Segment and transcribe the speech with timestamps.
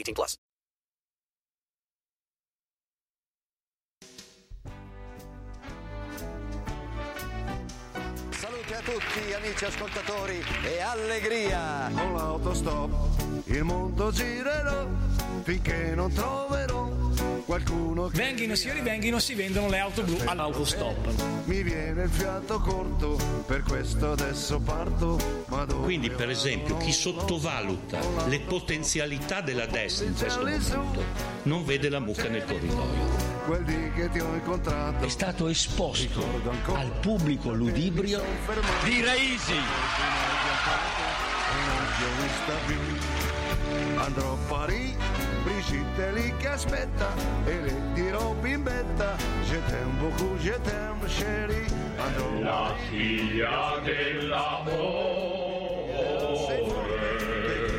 [0.00, 0.36] 18 plus.
[8.30, 11.90] Salute a tutti amici ascoltatori e allegria!
[11.94, 12.90] Con l'autostop
[13.46, 14.86] il mondo girerò
[15.42, 17.09] finché non troverò
[17.50, 21.44] qualcuno che Venghino signori, venghino, si vendono le auto blu all'autostop.
[21.46, 25.18] mi viene il fiato corto, per questo adesso parto.
[25.46, 31.02] Ma dove Quindi, per esempio, chi sottovaluta le potenzialità della destra in questo momento
[31.42, 33.08] non vede la mucca nel corridoio.
[33.46, 36.22] quel dì che ti ho incontrato è stato esposto
[36.74, 38.22] al pubblico ludibrio
[38.84, 39.54] di Raisi.
[43.96, 44.96] Andrò a Parigi,
[45.42, 47.12] Brigitte lì che aspetta
[47.44, 49.16] e le dirò bimbetta.
[49.44, 51.66] Je t'aime beaucoup, je t'aime chérie.
[51.96, 55.48] Andrò La figlia dell'amore.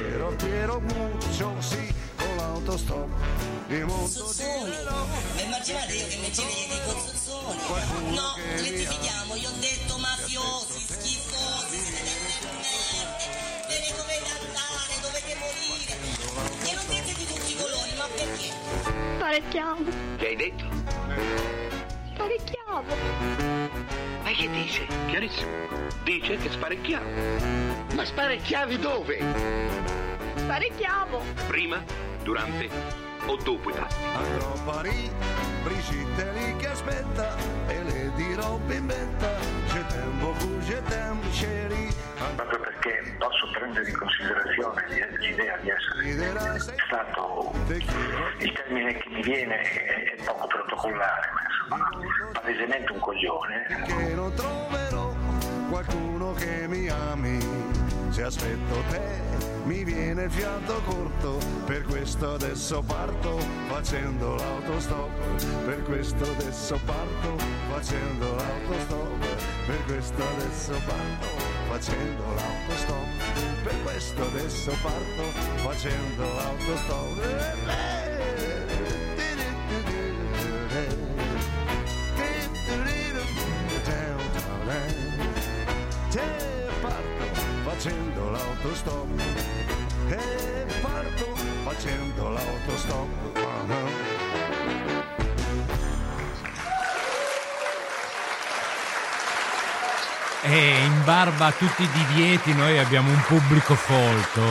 [0.10, 3.10] Piero, Piero Muccio, sì, con l'autostop.
[3.68, 4.70] Il mondo Zozzoni,
[5.36, 8.14] ma immaginate io che invece gli dico Zozzoni.
[8.14, 11.80] No, rettifichiamo, io ho detto mafiosi, schifosi,
[16.34, 18.52] E non dite di tutti i colori, ma perché?
[19.18, 19.84] Sparecchiamo,
[20.18, 20.64] Che hai detto?
[22.14, 22.84] sparecchiamo.
[24.24, 24.86] Ma che dice?
[25.08, 25.50] Chiarissimo.
[26.04, 27.10] Dice che sparecchiamo.
[27.96, 29.20] Ma sparecchiavi dove?
[30.36, 31.20] Sparecchiamo.
[31.48, 31.84] Prima,
[32.24, 32.70] durante
[33.26, 34.04] o dopo i pasti.
[34.16, 35.12] Andrò a Parigi,
[35.64, 37.36] Brigitte lì che aspetta
[37.68, 39.38] e le dirò bimbetta.
[39.74, 41.90] Je t'aime beaucoup, je t'aime chérie.
[42.36, 44.86] Proprio perché posso prendere in considerazione
[45.20, 51.30] l'idea di essere stato il termine che mi viene è, poco protocollare
[51.70, 55.14] ma insomma palesemente un coglione Che non troverò
[55.70, 57.40] qualcuno che mi ami.
[58.10, 59.00] Se aspetto te
[59.64, 65.66] mi viene il fiato corto, per questo adesso parto facendo l'autostop.
[65.66, 67.38] Per questo adesso parto
[67.70, 69.26] facendo l'autostop.
[69.66, 73.08] Per questo adesso parto facendo l'autostop.
[73.64, 75.24] Per questo adesso parto
[75.64, 77.20] facendo l'autostop.
[86.82, 87.26] Parto
[87.64, 89.20] facendo l'autostop
[90.10, 91.26] e parto
[91.64, 93.08] facendo l'autostop.
[93.36, 94.11] Ah,
[100.52, 104.42] E in barba a tutti i divieti noi abbiamo un pubblico folto.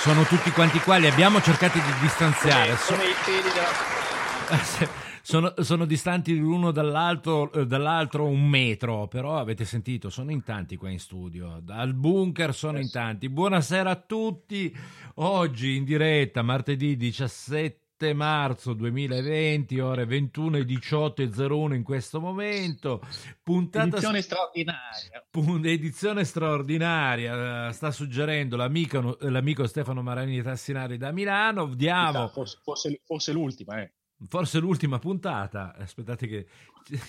[0.00, 2.74] Sono tutti quanti qua, li abbiamo cercati di distanziare.
[2.86, 4.90] Come i peli della...
[5.20, 10.76] sono, sono distanti l'uno dall'altro, eh, dall'altro un metro, però avete sentito, sono in tanti
[10.76, 11.60] qua in studio.
[11.62, 13.28] Dal bunker sono in tanti.
[13.28, 14.74] Buonasera a tutti.
[15.16, 17.81] Oggi in diretta, martedì 17
[18.12, 23.00] marzo 2020, ore 21 e 18 e 01 in questo momento.
[23.42, 25.24] Puntata Edizione straordinaria.
[25.30, 31.66] Pun- edizione straordinaria, eh, sta suggerendo l'amico, l'amico Stefano Maranini Tassinari da Milano.
[31.74, 33.92] Diamo Forse, forse, forse l'ultima, eh.
[34.28, 35.74] Forse l'ultima puntata.
[35.76, 36.46] Aspettate che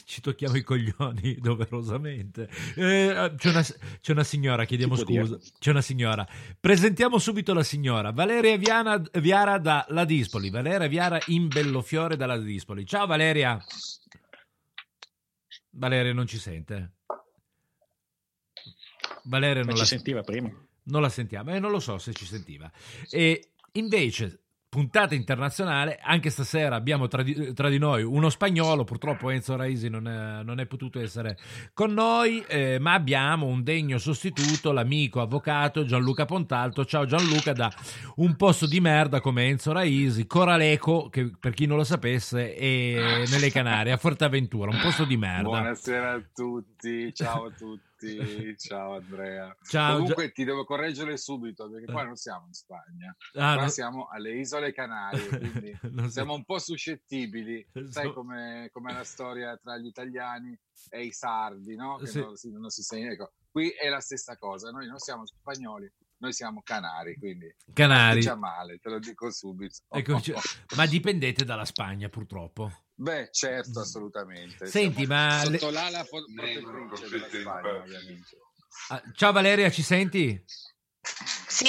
[0.06, 2.50] ci- tocchiamo i coglioni doverosamente.
[2.76, 3.62] Eh, c'è, una,
[4.02, 5.38] c'è una signora, chiediamo scusa.
[5.60, 6.28] C'è una signora.
[6.60, 10.50] Presentiamo subito la signora Valeria Viana, Viara da Ladispoli.
[10.50, 12.86] Valeria Viara in Bellofiore da Ladispoli.
[12.86, 13.64] Ciao Valeria.
[15.72, 16.94] Valeria non ci sente.
[19.26, 20.52] Valeria non ci la sentiva prima.
[20.84, 22.72] non la sentiamo, e non lo so se ci sentiva.
[23.10, 24.43] E invece,
[24.74, 26.00] puntata internazionale.
[26.02, 28.84] Anche stasera abbiamo tra di, tra di noi uno spagnolo.
[28.84, 31.38] Purtroppo Enzo Raisi non è, non è potuto essere
[31.76, 36.86] con noi, eh, ma abbiamo un degno sostituto, l'amico avvocato Gianluca Pontalto.
[36.86, 37.72] Ciao Gianluca, da
[38.16, 43.26] un posto di merda come Enzo Raisi, Coraleco, che per chi non lo sapesse è
[43.30, 45.50] nelle Canarie, a Forteventura, un posto di merda.
[45.50, 47.93] Buonasera a tutti, ciao a tutti.
[48.58, 49.56] Ciao Andrea.
[49.68, 53.70] Ciao, Comunque ti devo correggere subito perché qua non siamo in Spagna, Ah, qua no.
[53.70, 55.28] siamo alle isole Canarie,
[55.72, 57.66] quindi Non siamo un po' suscettibili.
[57.90, 60.58] Sai So- come com'è la storia tra gli italiani
[60.90, 61.98] e i sardi, no?
[61.98, 62.20] Che Sì.
[62.20, 63.12] non, si, non si segna.
[63.12, 65.92] Ecco, qui è la stessa cosa, noi non siamo spagnoli,
[66.24, 68.24] noi siamo canari, quindi Canari.
[68.24, 69.80] non c'è male, te lo dico subito.
[69.90, 70.40] Ecco, cioè,
[70.78, 72.72] ma dipendete dalla Spagna, purtroppo.
[72.96, 74.68] Beh, certo, assolutamente.
[74.68, 78.38] Senti, Siamo ma le- sotto l'ala fo- protettrice della Spagna, ovviamente.
[78.90, 80.42] Ah, Ciao Valeria, ci senti?
[81.06, 81.66] Sì,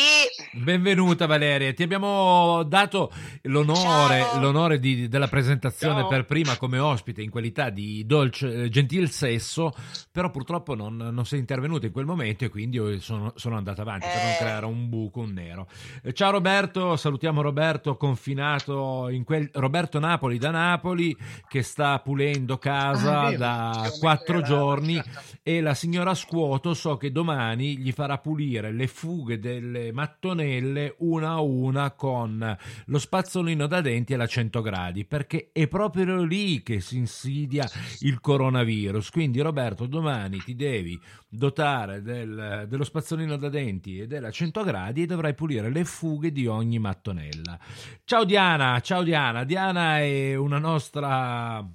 [0.52, 6.08] Benvenuta Valeria, ti abbiamo dato l'onore, l'onore di- della presentazione Ciao.
[6.08, 9.72] per prima come ospite in qualità di dolce, eh, gentil sesso,
[10.12, 13.82] però purtroppo non, non sei intervenuta in quel momento e quindi io sono, sono andata
[13.82, 14.36] avanti per non Eh.
[14.38, 15.66] creare un buco, un nero.
[16.02, 21.14] Eh, Ciao Roberto, salutiamo Roberto confinato in quel Roberto Napoli da Napoli
[21.48, 25.00] che sta pulendo casa Ah, da quattro giorni
[25.42, 31.30] e la signora Scuoto so che domani gli farà pulire le fughe delle mattonelle una
[31.30, 32.56] a una con
[32.86, 37.68] lo spazzolino da denti alla 100 gradi perché è proprio lì che si insidia
[38.00, 39.10] il coronavirus.
[39.10, 45.02] Quindi Roberto domani ti devi dotare del- dello spazzolino da denti e della 100 gradi
[45.02, 47.58] e dovrai pulire le fughe di ogni mattonella.
[48.04, 49.44] Ciao Diana ciao Diana.
[49.44, 51.66] Diana è una nostra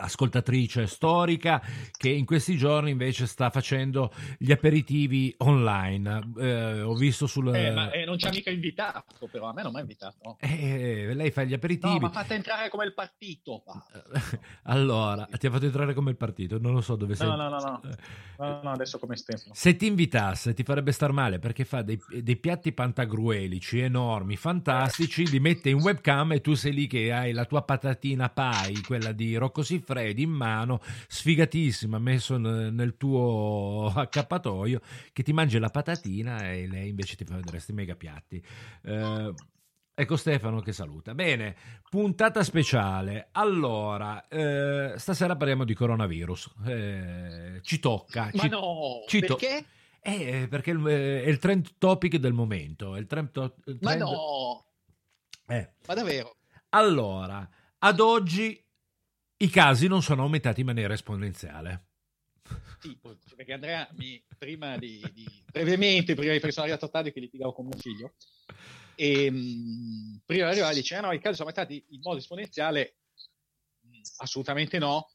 [0.00, 1.62] ascoltatrice storica
[1.96, 6.32] che in questi giorni invece sta facendo gli aperitivi online.
[6.38, 7.54] Eh, ho visto sul...
[7.54, 10.36] Eh, ma eh, non ci ha mica invitato, però a me non mi ha invitato.
[10.40, 11.98] Eh, lei fa gli No, aperitivi.
[11.98, 13.62] ma fate entrare come il partito.
[14.64, 17.26] allora, ti ha fatto entrare come il partito, non lo so dove sei.
[17.28, 17.80] No, no, no, no.
[18.38, 19.50] No, no, adesso come stempo.
[19.52, 25.26] Se ti invitasse ti farebbe star male perché fa dei, dei piatti pantagruelici enormi, fantastici,
[25.28, 29.12] li mette in webcam e tu sei lì che hai la tua patatina pie, quella
[29.12, 34.80] di Rocco Siffredi in mano, sfigatissima, messo nel tuo accappatoio,
[35.12, 38.42] che ti mangi la patatina e lei invece ti fa vedere questi mega piatti.
[38.82, 39.34] Eh,
[39.98, 41.14] Ecco Stefano che saluta.
[41.14, 41.56] Bene,
[41.88, 43.28] puntata speciale.
[43.32, 46.52] Allora, eh, stasera parliamo di coronavirus.
[46.66, 48.28] Eh, ci tocca.
[48.34, 49.64] Ma ci- no, ci to- perché?
[50.00, 52.94] eh, perché eh, è il trend topic del momento.
[52.94, 54.66] È il trend to- il Ma trend- no,
[55.46, 56.36] Eh, ma davvero?
[56.70, 57.48] Allora,
[57.78, 58.62] ad oggi
[59.38, 61.88] i casi non sono aumentati in maniera esponenziale.
[62.80, 67.52] Tipo, perché Andrea mi, prima di, di- brevemente, prima di sono arrivato tardi che litigavo
[67.52, 68.14] con mio figlio,
[68.94, 72.98] e mh, prima di arrivare dice, "Ah, no, i casi sono aumentati in modo esponenziale,
[73.80, 75.10] Mh, assolutamente no,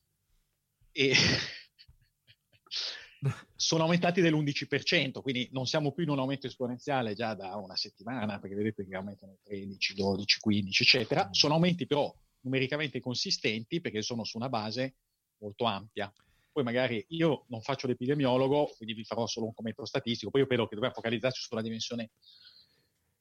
[0.92, 1.14] e
[3.56, 8.40] sono aumentati dell'11%, quindi non siamo più in un aumento esponenziale già da una settimana,
[8.40, 11.30] perché vedete che aumentano 13, 12, 15, eccetera.
[11.32, 14.96] Sono aumenti però numericamente consistenti perché sono su una base
[15.38, 16.12] molto ampia.
[16.52, 20.48] Poi magari io non faccio l'epidemiologo, quindi vi farò solo un commento statistico, poi io
[20.48, 22.12] credo che dobbiamo focalizzarci sulla dimensione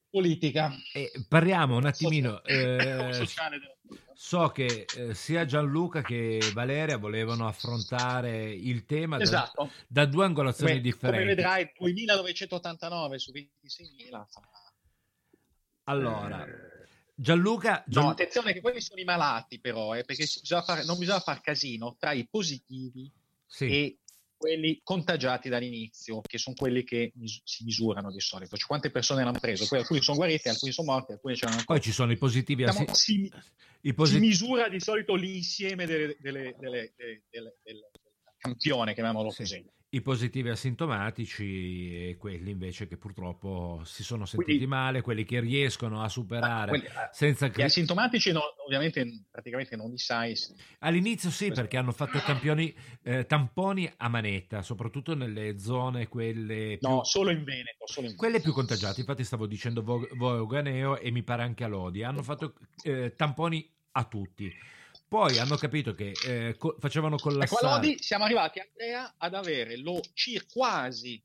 [0.09, 0.71] politica.
[0.93, 2.41] E parliamo un attimino.
[2.43, 3.75] Sociale- eh, sociale della-
[4.13, 9.71] so che eh, sia Gianluca che Valeria volevano affrontare il tema da- Esatto.
[9.87, 11.19] da, due angolazioni Come, differenti.
[11.23, 14.41] come vedrai, 2989 su 26.000 fa-
[15.85, 16.45] Allora,
[17.21, 20.83] Gianluca, No, Gian- attenzione che quelli sono i malati però, eh, perché si- bisogna fare-
[20.85, 23.11] non bisogna far casino tra i positivi
[23.45, 23.65] Sì.
[23.65, 23.97] e
[24.35, 28.57] quelli contagiati dall'inizio, che sono quelli che mis- si misurano di solito.
[28.57, 31.77] Cioè quante persone l'hanno preso, poi alcuni sono guariti, alcuni sono morti, alcuni c'erano ancora.
[31.77, 33.31] poi ci sono i positivi Diciamo, asi- si, i
[33.81, 37.81] si posi- misura di solito l'insieme delle, delle- delle- delle- delle- del
[38.37, 39.37] campione, chiamiamolo Sì.
[39.43, 39.65] così.
[39.93, 45.41] I positivi asintomatici e quelli invece che purtroppo si sono sentiti Quindi- male, quelli che
[45.41, 50.33] riescono a superare Quelli- eh, senza Gli cri- asintomatici no- ovviamente praticamente non li sai.
[50.79, 56.87] All'inizio sì, perché hanno fatto campioni, eh, tamponi a manetta, soprattutto nelle zone quelle più,
[56.87, 59.01] No, solo in Veneto, solo in quelle più contagiate.
[59.01, 62.01] Infatti stavo dicendo Vo- Voganeo e mi pare anche a Lodi.
[62.03, 64.49] Hanno fatto eh, tamponi a tutti.
[65.11, 67.67] Poi hanno capito che eh, co- facevano Ecco, collassare.
[67.85, 71.21] Lodi siamo arrivati, Andrea, ad avere lo cir- quasi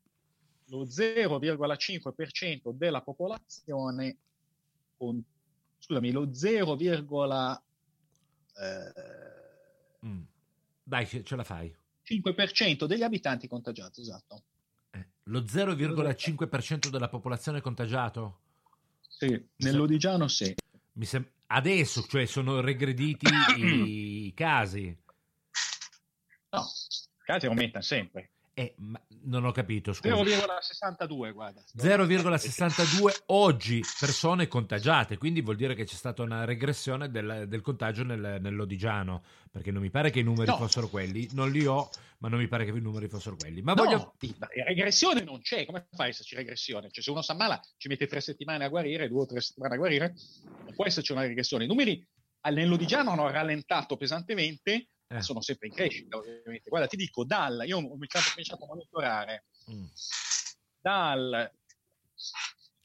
[0.70, 4.16] lo 0,5% della popolazione
[4.96, 5.22] con,
[5.78, 7.60] scusami, lo 0, eh,
[10.04, 10.22] Mm.
[10.82, 11.72] Dai, ce ce la fai.
[12.02, 14.42] 5% degli abitanti contagiati, esatto.
[15.28, 18.40] Lo 0,5% della popolazione contagiato?
[19.06, 20.52] Sì, nell'Odigiano sì.
[20.94, 23.26] Mi sem- adesso, cioè sono regrediti
[23.56, 24.96] i casi.
[26.50, 28.30] No, i casi aumentano sempre.
[28.58, 28.74] Eh,
[29.24, 30.14] non ho capito, scusa.
[30.14, 31.62] 0,62, guarda.
[31.76, 38.02] 0,62 oggi persone contagiate, quindi vuol dire che c'è stata una regressione del, del contagio
[38.02, 40.56] nel, nell'Odigiano, perché non mi pare che i numeri No.
[40.56, 43.60] fossero quelli, non li ho, ma non mi pare che i numeri fossero quelli.
[43.60, 44.14] Ma No, voglio...
[44.64, 46.88] regressione non c'è, come fa a esserci regressione?
[46.90, 49.74] Cioè, se uno si ammala ci mette tre settimane a guarire, due o tre settimane
[49.74, 50.14] a guarire,
[50.64, 51.64] non può esserci una regressione.
[51.64, 52.02] I numeri
[52.48, 56.68] nell'Odigiano hanno rallentato pesantemente, ma sono sempre in crescita, ovviamente.
[56.68, 59.84] Guarda, ti dico, dal, io ho cominciato, ho cominciato a monitorare Mm.
[60.80, 61.52] dal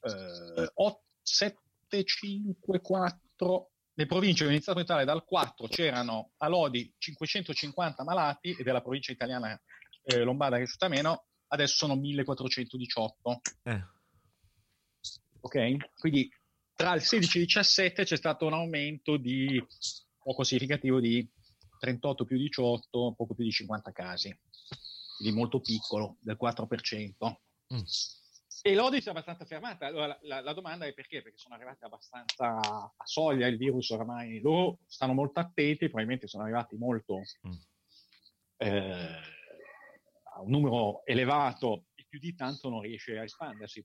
[0.00, 6.48] eh, 8, 7, 5, 4, le province ho iniziato a entrare dal 4, c'erano a
[6.48, 9.60] Lodi 550 malati e della provincia italiana
[10.04, 13.40] eh, lombarda che è cresciuta meno, adesso sono 1418.
[13.62, 13.84] Eh.
[15.40, 15.76] Ok?
[15.98, 16.28] Quindi
[16.74, 19.64] tra il 16 e il 17 c'è stato un aumento di
[20.18, 21.28] poco significativo di
[21.82, 24.32] 38 più 18, poco più di 50 casi,
[25.16, 27.34] quindi molto piccolo, del 4%.
[27.74, 27.80] Mm.
[28.64, 29.86] E l'Odi si è abbastanza fermata.
[29.86, 31.22] Allora, la, la- la domanda è perché?
[31.22, 34.40] Perché sono arrivati abbastanza a soglia il virus oramai.
[34.40, 37.16] Loro stanno molto attenti, probabilmente sono arrivati molto
[37.48, 37.52] Mm.
[38.58, 39.20] eh,
[40.34, 43.84] a un numero elevato e più di tanto non riesce a espandersi.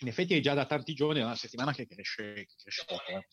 [0.00, 3.04] In effetti è già da tanti giorni, da una settimana che cresce, che cresce poco.
[3.12, 3.26] eh.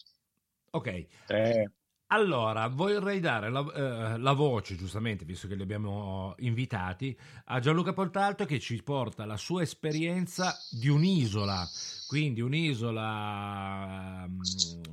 [0.71, 1.07] Ok.
[1.29, 1.71] Eh,
[2.09, 7.91] Allora, vorrei dare la, eh, la voce, giustamente, visto che li abbiamo invitati, a Gianluca
[7.91, 11.67] Poltalto che ci porta la sua esperienza di un'isola,
[12.07, 14.39] quindi un'isola mm,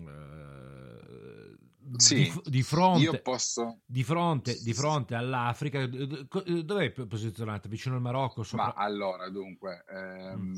[0.09, 1.57] eh,
[1.99, 5.87] Sì, di, di fronte, io posso- di, fronte, di fronte all'Africa.
[5.87, 7.69] D- d- Dov'è posizionata?
[7.69, 8.43] Vicino al Marocco?
[8.43, 8.67] Sopra...
[8.67, 10.53] Ma allora, dunque, ehm,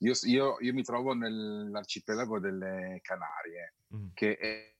[0.00, 4.08] io, io- io mi trovo nell'arcipelago delle Canarie, Mm.
[4.12, 4.73] che è,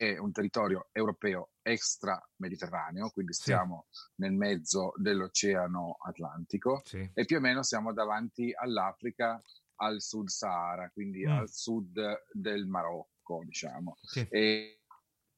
[0.00, 7.10] è un territorio europeo extra-mediterraneo, quindi stiamo nel mezzo dell'Oceano Atlantico Sì.
[7.12, 9.42] e più o meno siamo davanti all'Africa
[9.82, 11.30] al sud Sahara, quindi Mm.
[11.32, 12.00] al sud
[12.32, 13.98] del Marocco, diciamo.
[14.00, 14.26] Sì.
[14.30, 14.80] E,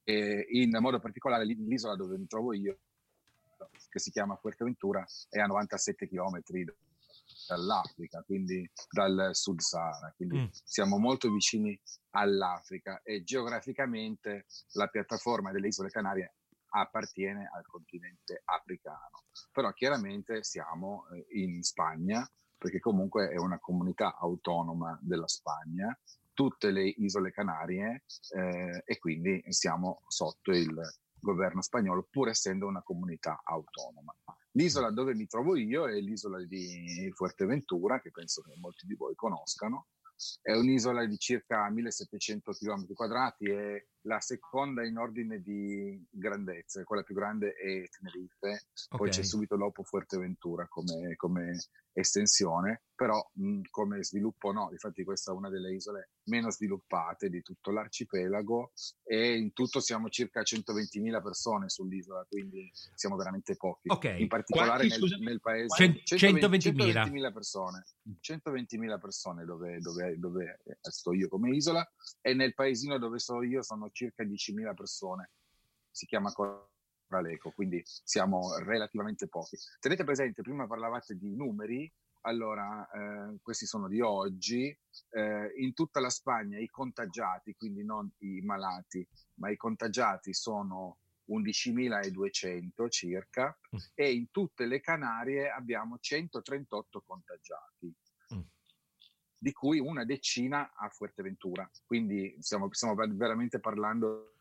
[0.04, 2.78] e in modo particolare l'i- l'isola dove mi trovo io,
[3.88, 6.40] che si chiama Fuerteventura, è a 97 km
[7.46, 10.46] dall'Africa, quindi dal Sud Sahara, quindi Mm.
[10.50, 11.78] siamo molto vicini
[12.10, 16.34] all'Africa e geograficamente la piattaforma delle isole Canarie
[16.74, 24.16] appartiene al continente africano, però chiaramente siamo eh, in Spagna perché comunque è una comunità
[24.16, 25.98] autonoma della Spagna,
[26.32, 28.04] tutte le isole Canarie
[28.36, 30.80] eh, e quindi siamo sotto il
[31.18, 34.14] governo spagnolo pur essendo una comunità autonoma.
[34.52, 39.14] L'isola dove mi trovo io è l'isola di Fuerteventura, che penso che molti di voi
[39.14, 39.88] conoscano.
[40.40, 47.02] È un'isola di circa 1700 km quadrati, è la seconda in ordine di grandezza, quella
[47.02, 49.14] più grande è Tenerife, poi Ok.
[49.14, 51.56] c'è subito dopo Fuerteventura come, come
[51.94, 57.42] estensione, però mh, come sviluppo no, infatti questa è una delle isole meno sviluppate di
[57.42, 63.88] tutto l'arcipelago e in tutto siamo circa 120.000 persone sull'isola, quindi siamo veramente pochi.
[63.90, 64.04] Ok.
[64.18, 65.24] In particolare Quanti, nel, scusami?
[65.24, 67.04] nel paese Cent- 120 120.000.
[67.04, 67.84] 120.000 persone,
[68.20, 71.86] 120.000 persone dove, dove- dove sto io come isola
[72.20, 75.30] e nel paesino dove sto io sono circa 10.000 persone.
[75.90, 79.56] Si chiama Coraleco, quindi siamo relativamente pochi.
[79.78, 81.90] Tenete presente, prima parlavate di numeri,
[82.22, 84.76] allora eh, questi sono di oggi.
[85.10, 90.98] Eh, in tutta la Spagna i contagiati, quindi non i malati, ma i contagiati sono
[91.30, 93.78] 11.200 circa Mm.
[93.94, 97.94] e in tutte le Canarie abbiamo 138 contagiati.
[99.42, 101.68] Di cui una decina a Fuerteventura.
[101.84, 104.36] Quindi stiamo, stiamo ver- veramente parlando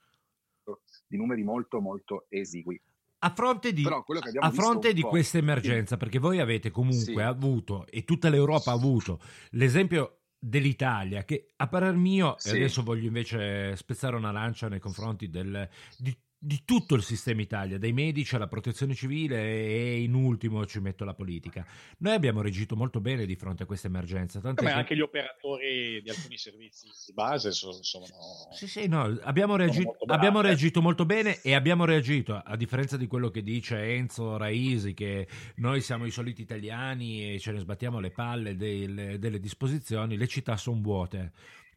[1.08, 2.80] di numeri molto molto esigui.
[3.24, 7.20] A fronte di, a fronte di questa emergenza, perché voi avete comunque Sì.
[7.20, 9.20] avuto, e tutta l'Europa ha avuto,
[9.52, 12.50] l'esempio dell'Italia, che a parer mio, Sì.
[12.50, 15.68] e adesso voglio invece spezzare una lancia nei confronti del,
[15.98, 20.80] di, di tutto il sistema Italia, dai medici alla protezione civile e in ultimo ci
[20.80, 21.64] metto la politica.
[22.00, 24.40] Noi abbiamo reagito molto bene di fronte a questa emergenza.
[24.40, 28.06] tant'è Come che- anche gli operatori di alcuni servizi di base sono, sono-
[28.54, 32.98] Sì, sì, no, abbiamo, reagi- molto abbiamo reagito molto bene e abbiamo reagito, a differenza
[32.98, 37.60] di quello che dice Enzo Raisi, che noi siamo i soliti italiani e ce ne
[37.60, 41.34] sbattiamo le palle delle, delle disposizioni, le città sono vuote.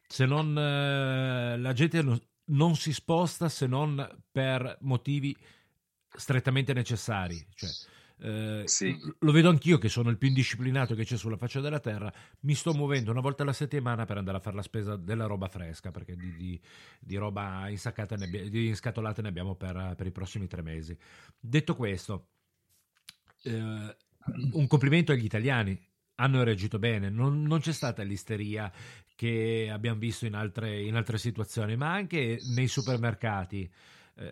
[0.07, 5.35] Se non eh, la gente non, non si sposta se non per motivi
[6.15, 7.45] strettamente necessari.
[7.53, 7.69] Cioè,
[8.17, 8.95] Eh, Sì.
[9.19, 12.11] Lo vedo anch'io che sono il più indisciplinato che c'è sulla faccia della terra.
[12.41, 15.49] Mi sto muovendo una volta alla settimana per andare a fare la spesa della roba
[15.49, 16.61] fresca, perché di, di-
[16.99, 20.97] di roba insaccata ne di inscatolata ne abbiamo per, per i prossimi tre mesi.
[21.37, 22.29] Detto questo,
[23.43, 23.95] eh,
[24.53, 25.77] un complimento agli italiani.
[26.15, 28.71] Hanno reagito bene, non, non c'è stata l'isteria
[29.15, 33.69] che abbiamo visto in altre, in altre situazioni, ma anche nei supermercati.
[34.17, 34.31] Eh,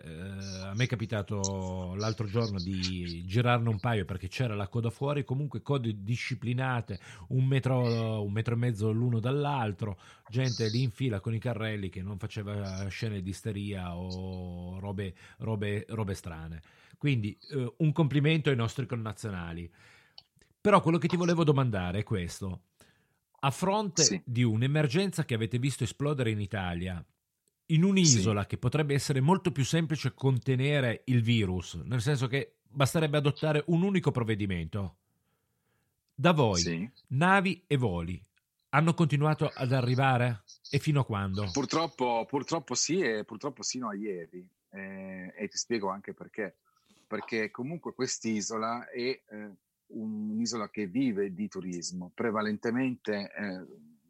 [0.62, 5.24] a me è capitato l'altro giorno di girarne un paio perché c'era la coda fuori,
[5.24, 6.98] comunque code disciplinate,
[7.28, 11.90] un metro, un metro e mezzo l'uno dall'altro, gente lì in fila con i carrelli
[11.90, 16.62] che non faceva scene di isteria o robe, robe, robe strane.
[16.96, 19.70] Quindi eh, un complimento ai nostri connazionali.
[20.64, 22.62] Però quello che ti volevo domandare è questo.
[23.40, 24.22] A fronte Sì.
[24.24, 27.04] di un'emergenza che avete visto esplodere in Italia,
[27.66, 33.18] in un'isola che potrebbe essere molto più semplice contenere il virus, nel senso che basterebbe
[33.18, 34.96] adottare un unico provvedimento.
[36.14, 36.90] Da voi, Sì.
[37.08, 38.24] navi e voli
[38.70, 40.44] hanno continuato ad arrivare?
[40.70, 41.46] E fino a quando?
[41.52, 44.48] Purtroppo, purtroppo sì, e purtroppo sino a ieri.
[44.70, 46.56] Eh, e ti spiego anche perché.
[47.06, 49.50] Perché comunque quest'isola è eh,
[49.88, 53.66] un'isola che vive di turismo, prevalentemente eh,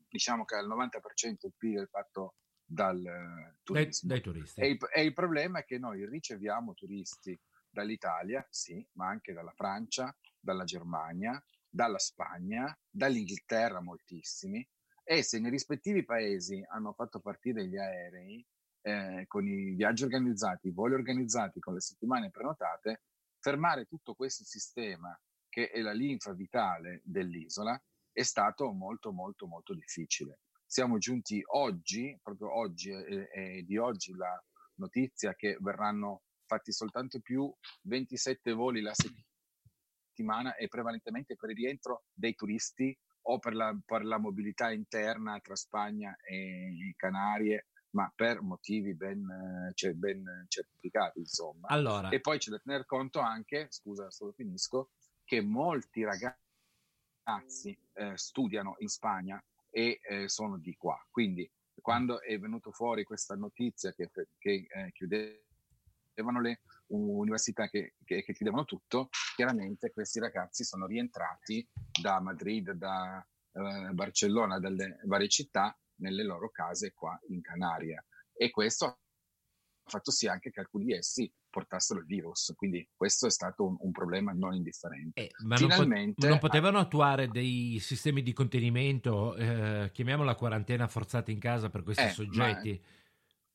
[0.08, 4.08] diciamo che al 90% il PIL è fatto dal eh, Dai, turismo.
[4.08, 4.60] dai turisti.
[4.60, 7.38] E il, e il problema è che noi riceviamo turisti
[7.68, 14.66] dall'Italia, sì, ma anche dalla Francia, dalla Germania, dalla Spagna, dall'Inghilterra moltissimi,
[15.02, 18.46] e se nei rispettivi paesi hanno fatto partire gli aerei
[18.82, 23.02] eh, con i viaggi organizzati, i voli organizzati, con le settimane prenotate,
[23.38, 25.18] fermare tutto questo sistema
[25.54, 27.80] che è la linfa vitale dell'isola
[28.10, 30.40] è stato molto molto molto difficile.
[30.66, 34.36] Siamo giunti oggi, proprio oggi, è, è di oggi la
[34.78, 37.48] notizia che verranno fatti soltanto più
[37.82, 42.96] 27 voli la settimana e prevalentemente per il rientro dei turisti
[43.26, 49.68] o per la, per la mobilità interna tra Spagna e Canarie, ma per motivi ben,
[49.68, 51.68] eh, cioè, ben certificati, insomma.
[51.68, 54.90] Allora, E poi c'è da tener conto anche, scusa, solo finisco,
[55.24, 61.02] che molti ragazzi eh, studiano in Spagna e eh, sono di qua.
[61.10, 61.50] Quindi
[61.80, 68.32] quando è venuto fuori questa notizia che, che eh, chiudevano le università che, che, che
[68.32, 71.66] chiudevano tutto, chiaramente questi ragazzi sono rientrati
[72.00, 78.04] da Madrid, da eh, Barcellona, dalle varie città nelle loro case qua in Canaria.
[78.32, 83.28] E questo ha fatto sì anche che alcuni di essi portassero il virus, quindi questo
[83.28, 85.20] è stato un, un problema non indifferente.
[85.20, 90.88] Eh, ma non, pot- Finalmente, non potevano attuare dei sistemi di contenimento, eh, chiamiamola quarantena
[90.88, 92.82] forzata in casa per questi Eh, soggetti?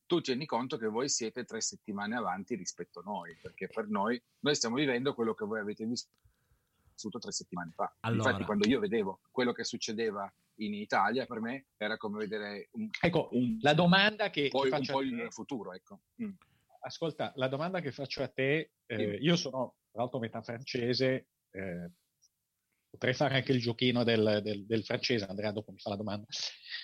[0.05, 4.19] tu tieni conto che voi siete tre settimane avanti rispetto a noi, perché per noi,
[4.39, 7.93] noi stiamo vivendo quello che voi avete vissuto tre settimane fa.
[7.99, 8.29] Allora.
[8.29, 10.31] Infatti, quando io vedevo quello che succedeva
[10.61, 14.75] in Italia, per me era come vedere un, Ecco, un- la domanda che, poi, che
[14.75, 15.73] un faccio po' il futuro.
[15.73, 15.99] Ecco.
[16.23, 16.31] Mm.
[16.81, 21.91] Ascolta, la domanda che faccio a te, eh, io sono tra l'altro metà francese, eh,
[22.89, 26.25] potrei fare anche il giochino del, del- del francese, Andrea dopo mi fa la domanda,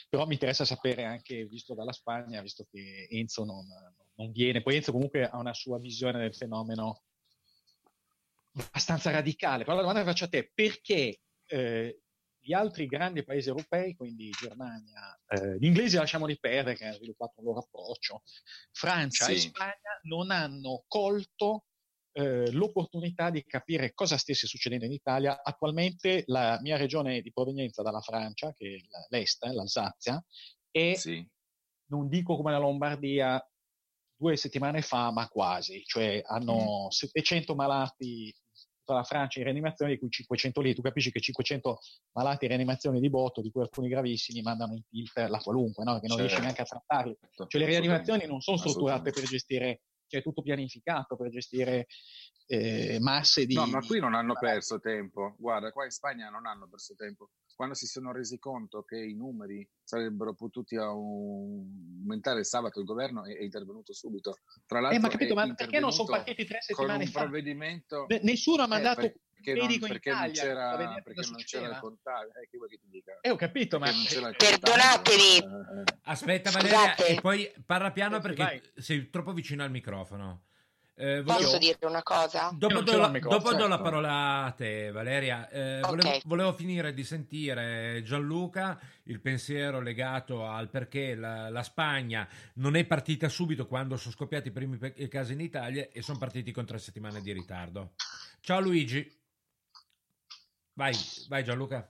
[0.09, 3.65] però mi interessa sapere anche, visto dalla Spagna, visto che Enzo non,
[4.15, 7.03] non viene, poi Enzo comunque ha una sua visione del fenomeno
[8.53, 12.01] abbastanza radicale, però la domanda che faccio a te, perché eh,
[12.45, 17.33] gli altri grandi paesi europei, quindi Germania, eh, gli inglesi lasciamoli perdere che hanno sviluppato
[17.37, 18.21] un loro approccio,
[18.71, 19.47] Francia e Sì.
[19.47, 21.65] Spagna non hanno colto
[22.11, 25.41] eh, l'opportunità di capire cosa stesse succedendo in Italia.
[25.43, 30.23] Attualmente la mia regione di provenienza dalla Francia, che è l'Est, eh, l'Alsazia,
[30.69, 31.27] è, Sì.
[31.89, 33.43] non dico come la Lombardia,
[34.17, 38.33] due settimane fa, ma quasi, cioè hanno 700 malati
[38.85, 40.75] tutta la Francia in rianimazione, di cui 500 lì.
[40.75, 41.79] Tu capisci che 500
[42.13, 45.99] malati in rianimazione di botto, di cui alcuni gravissimi, mandano in tilt la qualunque, no?
[45.99, 46.43] che non riesci Certo.
[46.43, 47.17] neanche a trattarli.
[47.47, 51.87] Cioè le rianimazioni non sono strutturate per gestire, cioè è tutto pianificato per gestire
[52.47, 53.55] eh, masse di...
[53.55, 55.35] No, ma qui non hanno perso tempo.
[55.37, 57.31] Guarda, qua in Spagna non hanno perso tempo.
[57.55, 63.25] Quando si sono resi conto che i numeri sarebbero potuti aumentare il sabato, il governo
[63.25, 64.39] è, è intervenuto subito.
[64.65, 67.19] Tra l'altro, Eh, ma capito, ma perché non sono partiti tre con settimane un fa?
[67.21, 69.13] provvedimento Ne- Nessuno ha Eh, mandato
[69.53, 72.27] perché non, perché non Italia c'era, a vedere perché non c'era il contagio.
[72.39, 73.17] Eh, che vuoi che ti dica?
[73.21, 73.89] Eh, ho capito, ma...
[73.91, 75.85] Non c'era Perdonatemi.
[76.03, 76.73] Aspetta Scusate.
[76.75, 78.61] Valeria, e poi parla piano perché vai.
[78.75, 80.43] sei troppo vicino al microfono.
[80.97, 82.51] Eh, Posso volevo- dire una cosa?
[82.53, 83.83] Dopo, non do la, dopo do la certo.
[83.83, 85.49] parola a te, Valeria.
[85.49, 85.89] Eh, Ok.
[85.89, 92.77] volevo, volevo finire di sentire Gianluca il pensiero legato al perché la, la Spagna non
[92.77, 96.53] è partita subito quando sono scoppiati i primi pe- casi in Italia e sono partiti
[96.53, 97.95] con tre settimane di ritardo.
[98.39, 99.23] Ciao Luigi.
[100.75, 100.93] Vai,
[101.29, 101.89] vai Gianluca.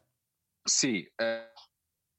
[0.61, 1.51] Sì, eh,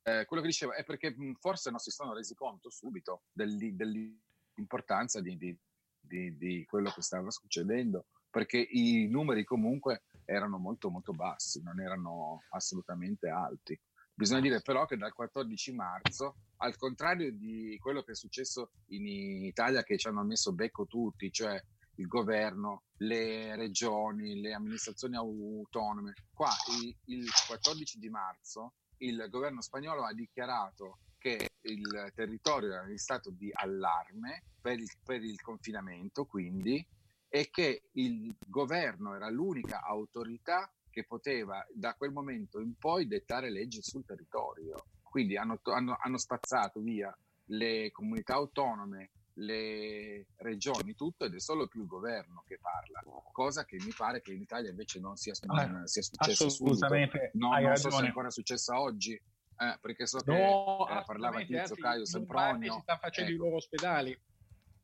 [0.02, 5.20] eh, quello che dicevo è perché forse non si sono resi conto subito dell'i- dell'importanza
[5.20, 5.56] di, di-
[6.00, 11.80] di- di quello che stava succedendo, perché i numeri comunque erano molto molto bassi, non
[11.80, 13.80] erano assolutamente alti.
[14.12, 19.06] Bisogna dire però che dal 14 marzo, al contrario di quello che è successo in
[19.06, 21.62] Italia, che ci hanno messo becco tutti, cioè
[21.96, 29.60] il governo, le regioni, le amministrazioni autonome, qua il, il 14 di marzo il governo
[29.60, 35.40] spagnolo ha dichiarato che il territorio era in stato di allarme per il, per il
[35.40, 36.86] confinamento, quindi,
[37.28, 43.50] e che il governo era l'unica autorità che poteva da quel momento in poi dettare
[43.50, 44.86] leggi sul territorio.
[45.02, 47.14] Quindi hanno, hanno, hanno spazzato via
[47.50, 53.64] le comunità autonome, le regioni, tutto ed è solo più il governo che parla, cosa
[53.64, 57.76] che mi pare che in Italia invece non sia, non sia successa assolutamente, No, non
[57.76, 61.74] so se è ancora successa oggi, eh, perché so che No, eh, parlava Tizio anzi,
[61.74, 62.80] Caio parte si Sempronio.
[62.82, 63.44] stanno facendo i ecco.
[63.44, 64.20] loro ospedali.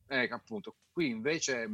[0.06, 1.66] Ecco, appunto, qui invece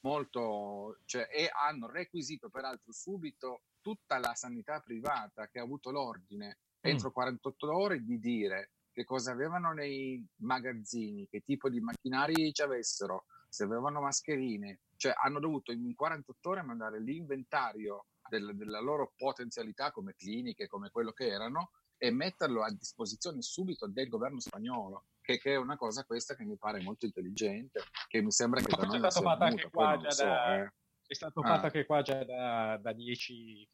[0.00, 6.58] molto, cioè, e hanno requisito peraltro subito tutta la sanità privata che ha avuto l'ordine
[6.80, 12.62] entro 48 ore di dire che cosa avevano nei magazzini, che tipo di macchinari ci
[12.62, 19.12] avessero, se avevano mascherine, cioè hanno dovuto in 48 ore mandare l'inventario del- della loro
[19.16, 25.06] potenzialità come cliniche, come quello che erano, e metterlo a disposizione subito del governo spagnolo,
[25.20, 28.74] che, che è una cosa questa che mi pare molto intelligente, che mi sembra che
[28.76, 30.72] da noi non sia fatto anche venuta, poi qua non già lo so, da, eh.
[31.06, 31.46] è stato Ah.
[31.48, 33.66] fatto anche qua già da, da dieci,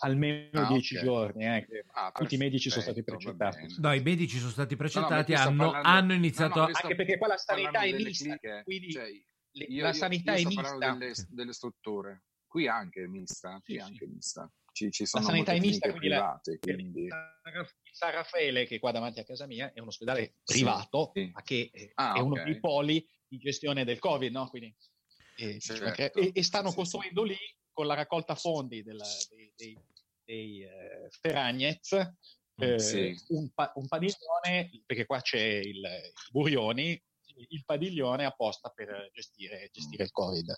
[0.00, 1.02] almeno Ah, dieci ok.
[1.02, 3.74] giorni, eh, che Ah, tutti i medici sono stati precedenti.
[3.78, 6.86] No, i medici sono stati precedenti, qui sto hanno, parlando- hanno no, iniziato no, sto
[6.86, 9.08] Anche perché qua la sanità è mista, cliniche, quindi cioè,
[9.50, 10.92] le- io- la io- sanità io è sto mista.
[10.92, 14.50] delle, delle strutture, qui anche è mista, qui anche è mista.
[14.72, 17.02] Ci, ci La sono sanità molte è mista, quindi la- private, quindi...
[17.04, 21.42] Il San Raffaele, che è qua davanti a casa mia, è un ospedale privato, ma
[21.42, 22.42] che Ah, è uno ok.
[22.42, 24.48] dei poli di gestione del Covid, no?
[24.48, 24.74] Quindi,
[25.36, 26.18] eh, Certo.
[26.18, 27.36] e, e stanno costruendo lì
[27.74, 29.78] con la raccolta fondi della- dei, dei,
[30.24, 31.92] dei, eh, Feragnez,
[32.56, 33.14] eh, Sì.
[33.28, 37.02] un, pa- un padiglione, perché qua c'è il, il Burioni,
[37.48, 40.48] il padiglione apposta per gestire, gestire il Covid.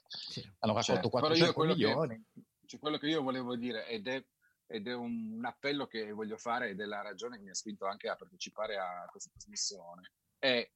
[0.58, 2.24] Hanno raccolto Certo, però 400 io quello milioni.
[2.32, 4.22] Che, cioè, quello che io volevo dire, ed è,
[4.66, 7.86] ed è un appello che voglio fare, ed è la ragione che mi ha spinto
[7.86, 10.70] anche a partecipare a questa trasmissione, è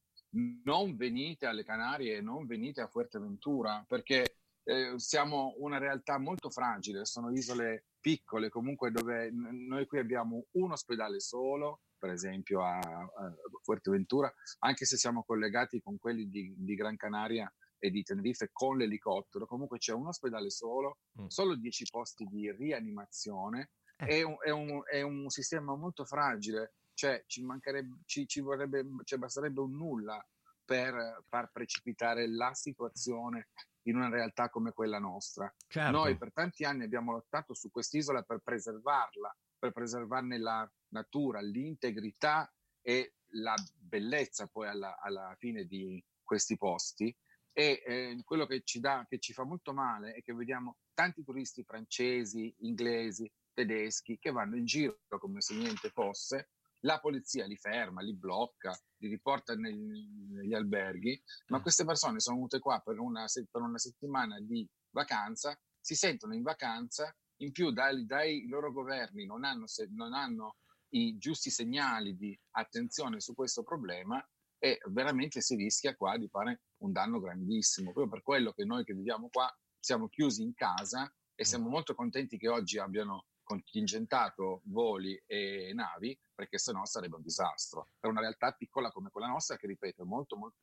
[0.63, 7.05] non venite alle Canarie, non venite a Fuerteventura, perché eh, siamo una realtà molto fragile,
[7.05, 13.33] sono isole piccole comunque dove noi qui abbiamo un ospedale solo, per esempio a, a
[13.63, 18.77] Fuerteventura, anche se siamo collegati con quelli di, di Gran Canaria e di Tenerife con
[18.77, 21.27] l'elicottero, comunque c'è un ospedale solo, Mm.
[21.27, 24.05] solo 10 posti di rianimazione, Eh.
[24.05, 28.83] è, un, è un- è un sistema molto fragile, cioè ci mancherebbe, ci, ci vorrebbe,
[29.03, 30.23] ci basterebbe un nulla
[30.63, 33.49] per far precipitare la situazione
[33.83, 35.53] in una realtà come quella nostra.
[35.67, 35.91] Certo.
[35.91, 42.51] Noi per tanti anni abbiamo lottato su quest'isola per preservarla, per preservarne la natura, l'integrità
[42.81, 47.15] e la bellezza poi alla, alla fine di questi posti.
[47.53, 51.23] E eh, quello che ci, dà, che ci fa molto male è che vediamo tanti
[51.23, 57.57] turisti francesi, inglesi, tedeschi che vanno in giro come se niente fosse, la polizia li
[57.57, 62.99] ferma, li blocca, li riporta negli, negli alberghi, ma queste persone sono venute qua per
[62.99, 68.71] una, per una settimana di vacanza, si sentono in vacanza, in più dai, dai loro
[68.71, 70.57] governi non hanno, se- non hanno
[70.89, 74.23] i giusti segnali di attenzione su questo problema
[74.59, 77.91] e veramente si rischia qua di fare un danno grandissimo.
[77.91, 81.95] Proprio per quello che noi che viviamo qua siamo chiusi in casa e siamo molto
[81.95, 87.89] contenti che oggi abbiano contingentato voli e navi perché sennò sarebbe un disastro.
[87.99, 90.57] Per una realtà piccola come quella nostra che, ripeto, è molto molto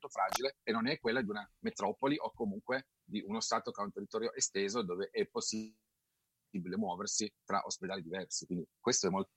[0.00, 3.80] molto fragile e non è quella di una metropoli o comunque di uno Stato che
[3.80, 5.76] ha un territorio esteso dove è possibile
[6.76, 8.46] muoversi tra ospedali diversi.
[8.46, 9.30] Quindi questo è molto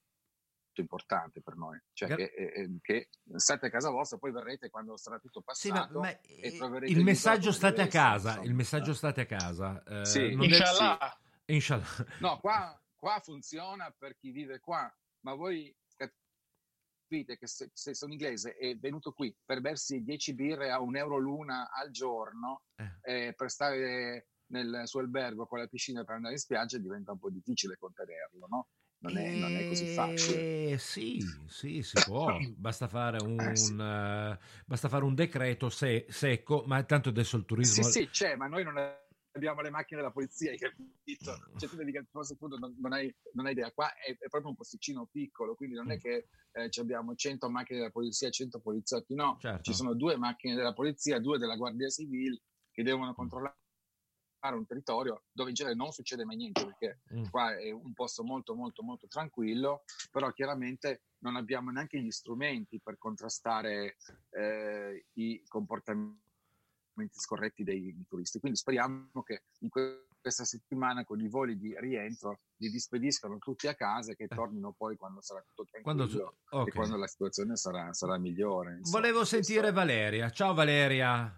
[0.76, 4.96] importante per noi, cioè Gra- che, eh, che state a casa vostra, poi verrete quando
[4.98, 8.94] sarà tutto Sì, ma- passato ma, e troverete il messaggio state a casa, il messaggio
[8.94, 9.84] state a casa.
[9.84, 11.20] eh, Sì, non è- Inshallah.
[11.46, 12.06] Inshallah.
[12.20, 18.14] No, qua, qua funziona per chi vive qua, ma voi capite che se, se sono
[18.14, 22.64] inglese e venuto qui per bersi 10 birre a un euro l'una al giorno,
[23.02, 27.20] eh, per stare nel suo albergo con la piscina per andare in spiaggia diventa un
[27.20, 28.68] po' difficile contenerlo, no?
[29.00, 30.72] Non è, non è così facile.
[30.72, 32.38] Eh, sì, sì, si può.
[32.56, 33.74] Basta fare un, Eh, sì.
[33.74, 37.84] eh, basta fare un decreto se- secco, ma tanto adesso il turismo...
[37.84, 38.78] Sì, sì, c'è, ma noi non
[39.34, 41.38] abbiamo le macchine della polizia, hai capito?
[41.58, 43.72] Cioè, tu vedi che al prossimo punto non, non, hai, non hai idea.
[43.72, 47.80] Qua è, è, proprio un posticino piccolo, quindi non è che eh, abbiamo 100 macchine
[47.80, 49.38] della polizia e 100 poliziotti, no.
[49.40, 49.64] Certo.
[49.64, 52.42] Ci sono due macchine della polizia, due della Guardia Civile
[52.72, 53.56] che devono controllare
[54.50, 57.26] un territorio dove in genere non succede mai niente perché Mm.
[57.30, 62.80] qua è un posto molto molto molto tranquillo però chiaramente non abbiamo neanche gli strumenti
[62.82, 63.98] per contrastare
[64.32, 66.31] eh, i comportamenti
[67.12, 72.42] scorretti dei turisti quindi speriamo che in que- questa settimana con i voli di rientro
[72.58, 75.82] li dispediscano tutti a casa e che tornino poi quando sarà tutto Eh.
[75.82, 76.68] Quando tranquillo su- ok.
[76.68, 79.00] e quando la situazione sarà, sarà migliore insomma.
[79.00, 80.30] Volevo sentire Valeria.
[80.30, 81.34] Ciao Valeria.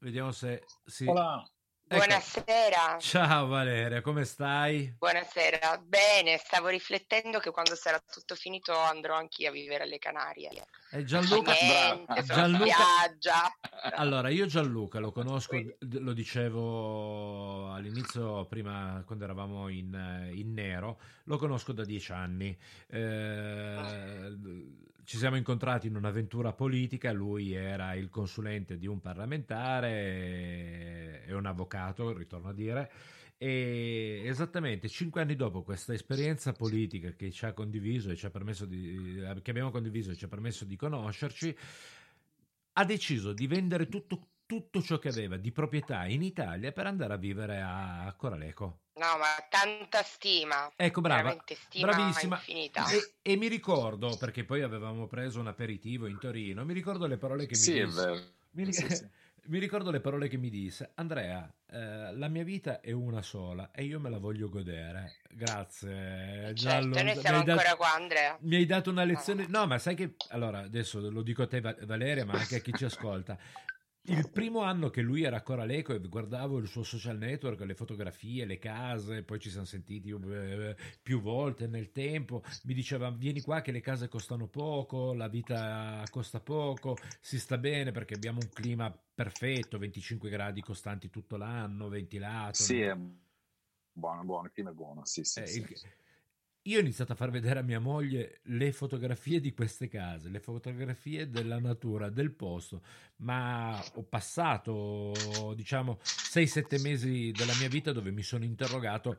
[0.00, 1.06] Vediamo se si...
[1.06, 1.42] Hola.
[1.90, 2.04] Ecco.
[2.04, 2.98] Buonasera.
[3.00, 4.94] Ciao Valeria, come stai?
[4.98, 10.50] Buonasera, bene, stavo riflettendo che quando sarà tutto finito andrò anch'io a vivere alle Canarie.
[10.90, 13.56] Eh, Gianluca, Niente, sono Gianluca-.
[13.96, 21.38] Allora, io Gianluca lo conosco, lo dicevo all'inizio, prima quando eravamo in, in nero, lo
[21.38, 22.54] conosco da dieci anni.
[22.86, 24.36] Eh,
[25.08, 29.88] ci siamo incontrati in un'avventura politica, lui era il consulente di un parlamentare
[31.24, 32.92] e un avvocato, ritorno a dire.
[33.38, 38.30] E esattamente cinque anni dopo questa esperienza politica che ci ha condiviso e ci ha
[38.30, 41.56] permesso di, che abbiamo condiviso e ci ha permesso di conoscerci,
[42.74, 47.12] ha deciso di vendere tutto, tutto ciò che aveva di proprietà in Italia per andare
[47.12, 48.80] a vivere a Coraleco.
[48.94, 50.72] No, ma tanta stima.
[50.74, 52.36] Ecco, brava, Veramente stima bravissima.
[52.36, 52.90] infinita.
[52.90, 57.18] E, e mi ricordo, perché poi avevamo preso un aperitivo in Torino, mi ricordo le
[57.18, 58.00] parole che mi Sì, è disse.
[58.06, 58.22] vero.
[58.52, 59.06] Mi, Sì, sì.
[59.48, 60.92] mi ricordo le parole che mi disse.
[60.94, 65.18] Andrea, eh, la mia vita è una sola e io me la voglio godere.
[65.28, 66.94] Grazie, Giallo.
[66.94, 68.38] Certo, noi Mi siamo hai dato- ancora qua, Andrea.
[68.40, 69.46] mi hai dato una lezione.
[69.46, 70.14] No, ma sai che.
[70.30, 73.38] Allora, adesso lo dico a te, Va- Valeria, ma anche a chi ci ascolta.
[74.10, 77.74] Il primo anno che lui era a Coraleco e guardavo il suo social network, le
[77.74, 83.42] fotografie, le case, poi ci siamo sentiti eh, più volte nel tempo, mi diceva vieni
[83.42, 88.40] qua che le case costano poco, la vita costa poco, si sta bene perché abbiamo
[88.40, 92.54] un clima perfetto, 25 gradi costanti tutto l'anno, ventilato.
[92.62, 92.86] Sì, no?
[92.90, 92.96] è
[93.92, 95.86] buono, buono, il clima è buono, sì, sì, Eh, sì, il- sì.
[96.62, 100.40] Io ho iniziato a far vedere a mia moglie le fotografie di queste case, le
[100.40, 102.82] fotografie della natura, del posto,
[103.18, 109.16] ma ho passato, diciamo, 6-7 mesi della mia vita dove mi sono interrogato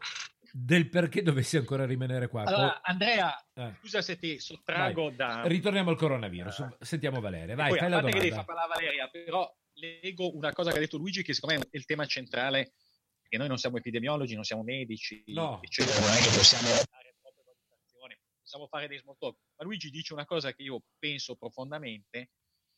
[0.52, 2.43] del perché dovessi ancora rimanere qua.
[2.43, 3.73] Allora, Andrea, Eh.
[3.80, 5.15] scusa se ti sottraggo Vai.
[5.15, 5.41] da...
[5.45, 6.78] Ritorniamo al coronavirus.
[6.82, 7.56] Sentiamo Valeria.
[7.56, 8.54] Vai, Poi, fai la parte che devi domanda.
[8.54, 11.78] far parlare Valeria, però leggo una cosa che ha detto Luigi che secondo me è
[11.78, 12.73] il tema centrale,
[13.28, 15.60] che noi non siamo epidemiologi, non siamo medici, No.
[15.63, 16.67] eccetera, non è che possiamo
[18.49, 19.38] possiamo fare dei small talk.
[19.57, 22.31] Ma Luigi dice una cosa che io penso profondamente,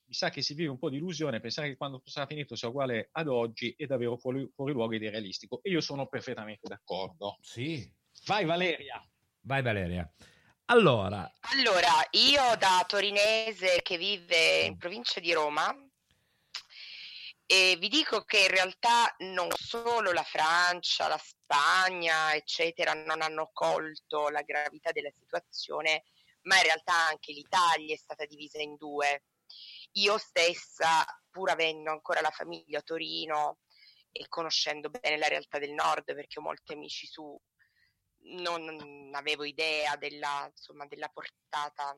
[0.04, 2.68] mi sa che si vive un po' di illusione, pensare che quando sarà finito sia
[2.68, 5.62] uguale ad oggi è davvero fuori, fuori luogo ed irrealistico.
[5.64, 7.38] E io sono perfettamente d'accordo.
[7.40, 7.90] Sì.
[8.26, 9.02] Vai Valeria.
[9.44, 10.14] Vai Valeria.
[10.66, 15.74] Allora, Allora, io da torinese che vive in provincia di Roma,
[17.46, 23.50] e vi dico che in realtà non solo la Francia, la Spagna, eccetera, non hanno
[23.52, 26.06] colto la gravità della situazione,
[26.44, 29.26] ma in realtà anche l'Italia è stata divisa in due.
[29.94, 33.60] Io stessa, pur avendo ancora la famiglia a Torino
[34.12, 37.38] e conoscendo bene la realtà del nord, perché ho molti amici su,
[38.34, 41.98] non, avevo idea della, insomma, della portata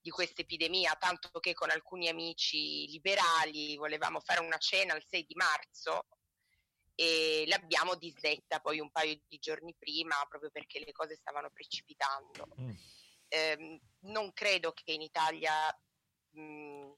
[0.00, 5.24] di questa epidemia, tanto che con alcuni amici liberali volevamo fare una cena il 6
[5.24, 6.06] di marzo
[6.94, 12.46] e l'abbiamo disdetta poi un paio di giorni prima proprio perché le cose stavano precipitando.
[13.28, 15.52] Ehm, non credo che in Italia
[16.32, 16.90] mh,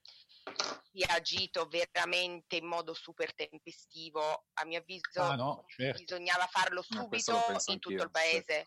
[0.92, 4.46] sia agito veramente in modo super tempestivo.
[4.54, 6.00] A mio avviso Ah, no, certo.
[6.00, 8.66] bisognava farlo subito in tutto anch'io, il paese,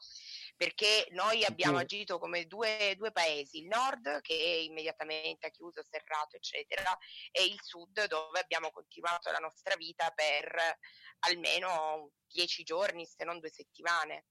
[0.55, 6.37] perché noi abbiamo agito come due, due paesi, il nord che immediatamente ha chiuso, serrato,
[6.37, 6.97] eccetera,
[7.31, 10.77] e il sud dove abbiamo continuato la nostra vita per
[11.19, 14.27] almeno dieci giorni, se non due settimane.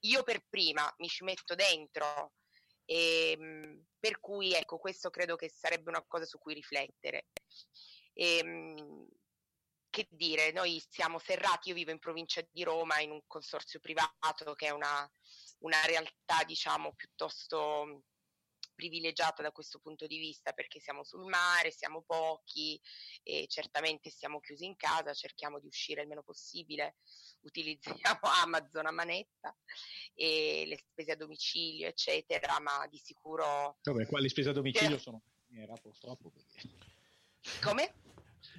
[0.00, 2.34] Io per prima mi ci metto dentro,
[2.84, 7.28] ehm, per cui ecco, questo credo che sarebbe una cosa su cui riflettere.
[8.12, 9.08] Ehm,
[10.04, 14.54] che dire, noi siamo serrati, io vivo in provincia di Roma in un consorzio privato
[14.54, 15.10] che è una,
[15.60, 18.04] una realtà diciamo piuttosto
[18.76, 22.80] privilegiata da questo punto di vista perché siamo sul mare, siamo pochi
[23.24, 26.98] e certamente siamo chiusi in casa, cerchiamo di uscire il meno possibile,
[27.42, 29.56] utilizziamo Amazon a manetta
[30.14, 34.98] e le spese a domicilio eccetera, ma di sicuro Vabbè, qua le spese a domicilio
[34.98, 36.60] sono era purtroppo perché
[37.60, 38.07] come?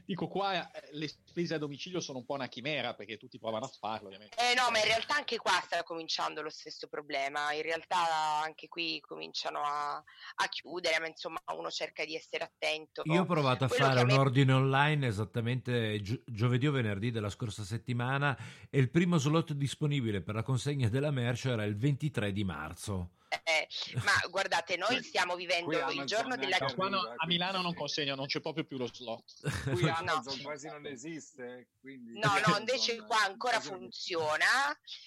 [0.05, 3.65] Dico qua eh, le spese a domicilio sono un po' una chimera perché tutti provano
[3.65, 4.35] a farlo ovviamente.
[4.38, 7.53] Eh no, ma in realtà anche qua sta cominciando lo stesso problema.
[7.53, 13.01] In realtà anche qui cominciano a, a chiudere, ma insomma uno cerca di essere attento.
[13.05, 16.71] Io ho provato a Quello fare a un me- ordine online esattamente gio- giovedì o
[16.71, 18.38] venerdì della scorsa settimana
[18.69, 23.12] e il primo slot disponibile per la consegna della merce era il 23 di marzo.
[23.43, 23.67] Eh,
[24.03, 28.25] ma guardate, noi stiamo vivendo il giorno della No, no, a Milano non consegno, non
[28.25, 29.23] c'è proprio più lo slot.
[29.75, 29.95] Qui No.
[29.95, 32.17] Amazon quasi non esiste, quindi...
[32.17, 34.45] No, no, invece qua ancora funziona,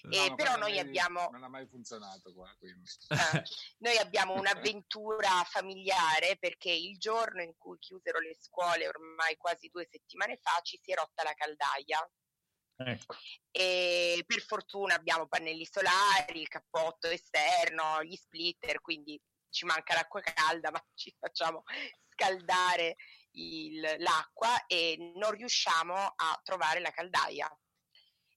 [0.02, 2.88] No, eh, ma però noi è- abbiamo, Non ha mai funzionato qua, quindi...
[3.08, 3.42] eh,
[3.78, 9.86] noi abbiamo un'avventura familiare perché il giorno in cui chiusero le scuole, ormai quasi due
[9.90, 12.08] settimane fa, ci si è rotta la caldaia.
[12.76, 13.16] Ecco.
[13.50, 20.20] e per fortuna abbiamo pannelli solari, il cappotto esterno, gli splitter, quindi ci manca l'acqua
[20.20, 21.62] calda, ma ci facciamo
[22.08, 22.96] scaldare
[23.32, 27.48] il- l'acqua e non riusciamo a trovare la caldaia.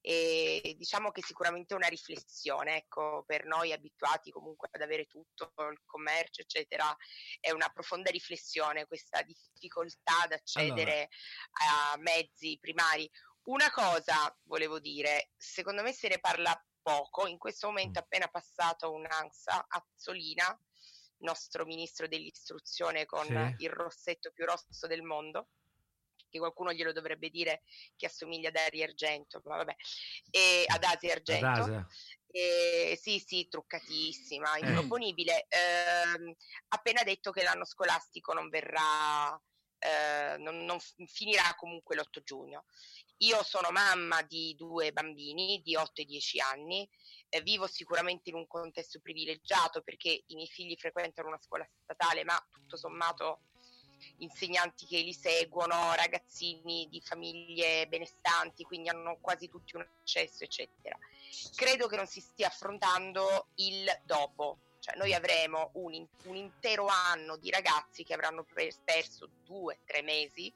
[0.07, 5.51] E diciamo che sicuramente è una riflessione, ecco, per noi abituati comunque ad avere tutto,
[5.71, 6.95] il commercio, eccetera,
[7.39, 11.09] è una profonda riflessione questa difficoltà ad accedere
[11.93, 13.09] a mezzi primari.
[13.45, 18.27] Una cosa volevo dire, secondo me se ne parla poco, in questo momento è appena
[18.27, 20.59] passato un'ANSA Azzolina,
[21.17, 23.63] nostro ministro dell'istruzione con Sì.
[23.63, 25.49] il rossetto più rosso del mondo,
[26.29, 27.63] che qualcuno glielo dovrebbe dire
[27.95, 29.75] che assomiglia ad Ari Argento, ma vabbè,
[30.31, 31.47] e ad Asi Argento.
[31.47, 31.87] Ad Asia.
[32.27, 34.65] Eh, sì, sì, truccatissima, Eh.
[34.67, 35.45] improponibile.
[35.47, 36.35] Ehm,
[36.69, 39.39] appena detto che l'anno scolastico non verrà,
[39.85, 42.65] eh, non, non finirà comunque l'8 giugno.
[43.19, 46.89] Io sono mamma di due bambini di 8 e 10 anni,
[47.29, 52.23] eh, vivo sicuramente in un contesto privilegiato perché i miei figli frequentano una scuola statale,
[52.23, 53.41] ma tutto sommato
[54.17, 60.97] insegnanti che li seguono, ragazzini di famiglie benestanti, quindi hanno quasi tutti un accesso, eccetera.
[61.55, 67.37] Credo che non si stia affrontando il dopo, cioè noi avremo un, un intero anno
[67.37, 70.53] di ragazzi che avranno per- perso due, tre mesi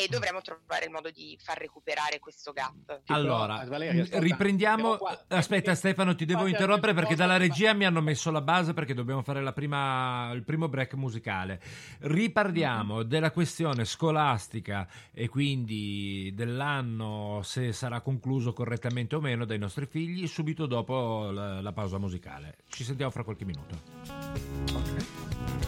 [0.00, 3.02] e dovremo trovare il modo di far recuperare questo gap.
[3.06, 4.96] Allora, Valeria, ascolta, riprendiamo.
[4.96, 8.94] qua- Aspetta, Stefano, ti devo interrompere perché dalla regia mi hanno messo la base perché
[8.94, 11.60] dobbiamo fare la prima, il primo break musicale.
[12.00, 13.08] Riparliamo Mm-hmm.
[13.08, 20.26] della questione scolastica e quindi dell'anno, se sarà concluso correttamente o meno dai nostri figli,
[20.26, 22.58] subito dopo la, la pausa musicale.
[22.68, 23.80] Ci sentiamo fra qualche minuto.
[24.66, 25.59] candy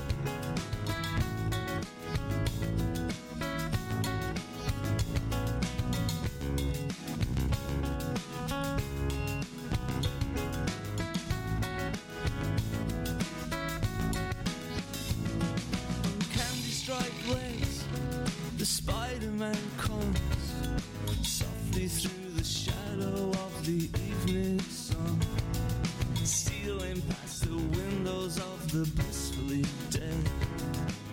[28.72, 30.30] the blissfully dead,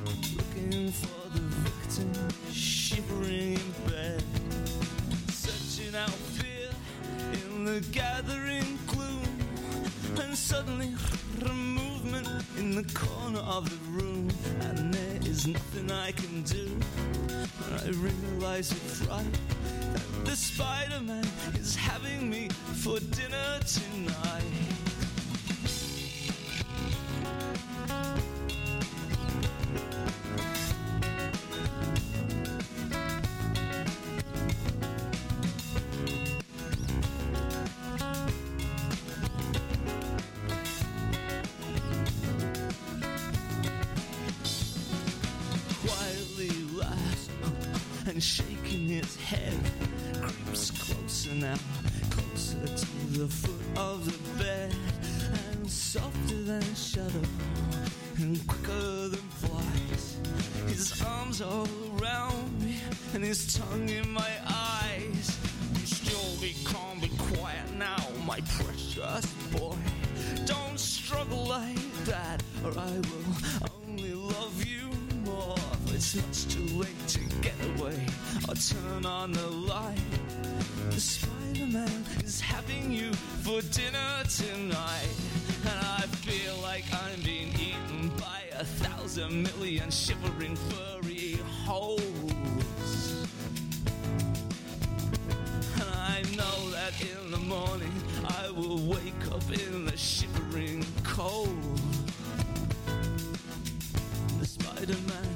[0.05, 2.09] looking for the victim
[2.53, 4.23] shivering in bed,
[5.27, 6.69] searching out fear
[7.33, 9.27] in the gathering gloom,
[10.21, 10.93] and suddenly
[11.45, 14.29] a movement in the corner of the room,
[14.61, 16.79] and there is nothing I can do.
[17.83, 19.25] I realize it's right
[19.91, 24.68] that the Spider-Man is having me for dinner tonight.
[48.19, 49.53] And shaking his head
[50.21, 51.55] creeps closer now,
[52.09, 52.85] closer to
[53.17, 54.75] the foot of the bed,
[55.53, 57.21] and softer than a shadow
[58.17, 60.17] and quicker than flies.
[60.67, 61.65] His arms all
[61.97, 62.81] around me
[63.13, 65.39] and his tongue in my eyes.
[65.75, 69.77] Be still, be calm, be quiet now, my precious boy.
[70.45, 73.78] Don't struggle like that, or I will you
[75.99, 77.99] It's much too late to get away
[78.47, 79.99] or turn on the light.
[80.91, 83.11] The Spider-Man is having you
[83.43, 85.09] for dinner tonight,
[85.65, 93.27] and I feel like I'm being eaten by a thousand million shivering furry holes.
[95.75, 97.91] And I know that in the morning
[98.25, 101.81] I will wake up in the shivering cold.
[104.39, 105.28] The Spider Man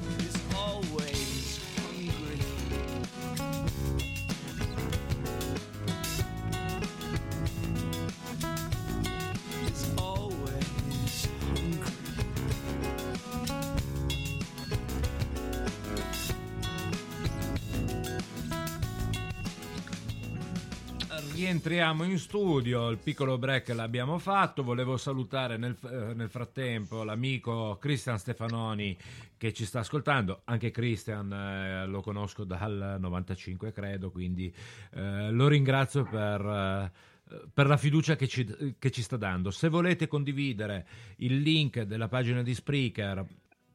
[21.44, 27.78] rientriamo in studio, il piccolo break l'abbiamo fatto, volevo salutare nel, eh, nel frattempo l'amico
[27.82, 28.98] Cristian Stefanoni
[29.36, 34.56] che ci sta ascoltando, anche Cristian eh, lo conosco dal 95 credo, quindi
[34.94, 36.46] eh, lo ringrazio per...
[36.46, 37.12] eh,
[37.52, 39.50] per la fiducia che ci, che ci sta dando.
[39.50, 40.86] Se volete condividere
[41.18, 43.26] il link della pagina di Spreaker,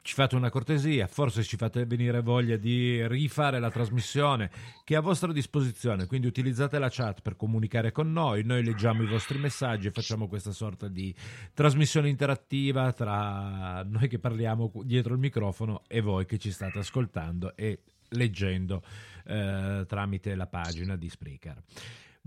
[0.03, 4.51] ci fate una cortesia, forse ci fate venire voglia di rifare la trasmissione
[4.85, 9.03] che è a vostra disposizione, quindi utilizzate la chat per comunicare con noi, noi leggiamo
[9.03, 11.15] i vostri messaggi e facciamo questa sorta di
[11.53, 17.55] trasmissione interattiva tra noi che parliamo dietro il microfono e voi che ci state ascoltando
[17.57, 17.81] e
[18.11, 18.83] leggendo
[19.27, 21.63] eh, tramite la pagina di Spreaker.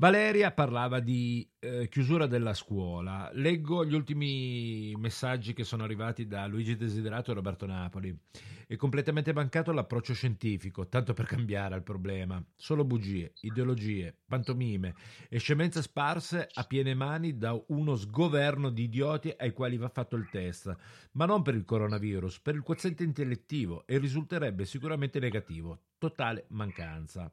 [0.02, 3.30] Valeria parlava di eh, chiusura della scuola.
[3.34, 8.18] Leggo gli ultimi messaggi che sono arrivati da Luigi Desiderato e Roberto Napoli.
[8.66, 12.44] È completamente mancato l'approccio scientifico, tanto per cambiare al problema.
[12.56, 14.96] Solo bugie, ideologie, pantomime
[15.30, 20.16] e scemenze sparse a piene mani da uno sgoverno di idioti ai quali va fatto
[20.16, 20.76] il test.
[21.12, 25.80] Ma non per il coronavirus, per il quoziente intellettivo e risulterebbe sicuramente negativo.
[26.00, 27.32] Totale mancanza.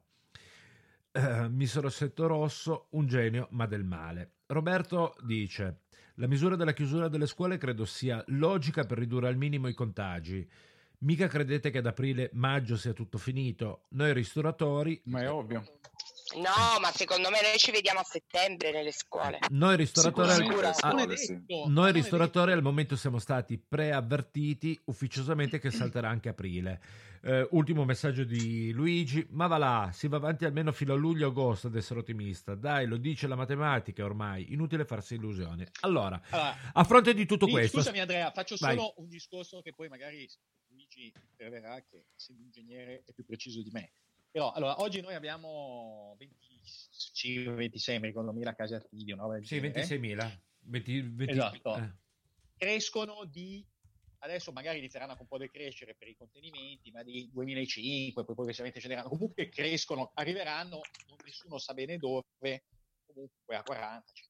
[1.11, 4.33] Eh, Mister Rossetto Rosso, un genio ma del male.
[4.47, 5.81] Roberto dice:
[6.15, 10.47] La misura della chiusura delle scuole credo sia logica per ridurre al minimo i contagi.
[10.99, 13.85] Mica credete che ad aprile-maggio sia tutto finito?
[13.89, 15.01] Noi ristoratori.
[15.05, 15.78] Ma è ovvio.
[16.35, 19.39] No, ma secondo me noi ci vediamo a settembre nelle scuole.
[19.49, 20.79] Noi ristoratori, Sicuramente.
[20.81, 21.63] ah, Non è detto.
[21.67, 26.81] noi ristoratori al momento siamo stati preavvertiti ufficiosamente che salterà anche aprile.
[27.21, 31.67] Eh, ultimo messaggio di Luigi, ma va là, si va avanti almeno fino a luglio-agosto
[31.67, 32.55] ad essere ottimista.
[32.55, 35.65] Dai, lo dice la matematica ormai, inutile farsi illusioni.
[35.81, 37.77] Allora, Allora, a fronte di tutto sì, questo...
[37.77, 38.75] Scusami Andrea, faccio Vai.
[38.77, 40.29] solo un discorso che poi magari
[40.69, 43.91] Luigi troverà che essendo ingegnere è più preciso di me.
[44.31, 49.55] Però allora, oggi noi abbiamo 25, 26, mi ricordo, mila casi attivi, una roba Sì,
[49.59, 49.71] genere.
[49.71, 50.43] 26.000.
[50.61, 51.75] 20, 20 Esatto.
[51.75, 51.95] eh.
[52.55, 53.65] Crescono di
[54.21, 58.35] adesso magari inizieranno anche un po' a decrescere per i contenimenti, ma di 2005, poi
[58.35, 59.09] progressivamente scenderanno.
[59.09, 60.81] Comunque crescono, arriveranno,
[61.23, 62.65] nessuno sa bene dove,
[63.05, 64.28] comunque a 40, 50 mila.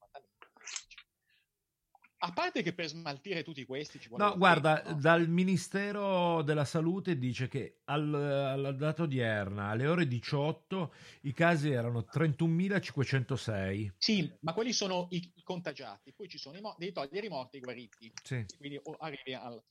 [2.22, 5.00] A parte che per smaltire tutti questi ci vuole No, guarda, tempo, no?
[5.00, 11.70] dal Ministero della Salute dice che al, alla data odierna, alle ore 18, i casi
[11.70, 13.92] erano 31.506.
[13.98, 17.30] Sì, ma quelli sono i, i contagiati, poi ci sono i mo- devi togliere i
[17.30, 18.12] morti e i guariti.
[18.22, 18.46] Sì.
[18.58, 19.64] Quindi arrivi al...